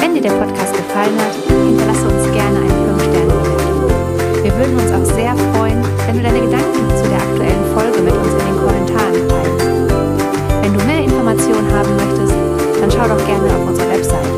Wenn 0.00 0.14
dir 0.14 0.22
der 0.22 0.30
Podcast 0.30 0.76
gefallen 0.76 1.16
hat, 1.20 1.34
hinterlasse 1.46 2.08
uns 2.08 2.32
gerne 2.32 2.58
eine 2.58 2.72
5-Sterne-Bewertung. 2.98 4.44
Wir 4.44 4.52
würden 4.58 4.74
uns 4.80 4.90
auch 4.90 5.14
sehr 5.14 5.36
freuen, 5.54 5.80
wenn 6.06 6.16
du 6.16 6.22
deine 6.24 6.40
Gedanken 6.40 6.90
zu 6.96 7.08
der 7.08 7.20
aktuellen 7.22 7.64
Folge 7.72 8.00
mit 8.00 8.14
uns 8.14 8.32
in 8.32 8.38
den 8.38 8.56
Kommentaren 8.56 9.28
teilst. 9.28 9.70
Wenn 10.60 10.76
du 10.76 10.84
mehr 10.86 11.04
Informationen 11.04 11.72
haben 11.72 11.94
möchtest, 11.94 12.34
dann 12.80 12.90
schau 12.90 13.06
doch 13.06 13.24
gerne 13.26 13.56
auf 13.56 13.68
unsere 13.68 13.88
Website 13.90 14.37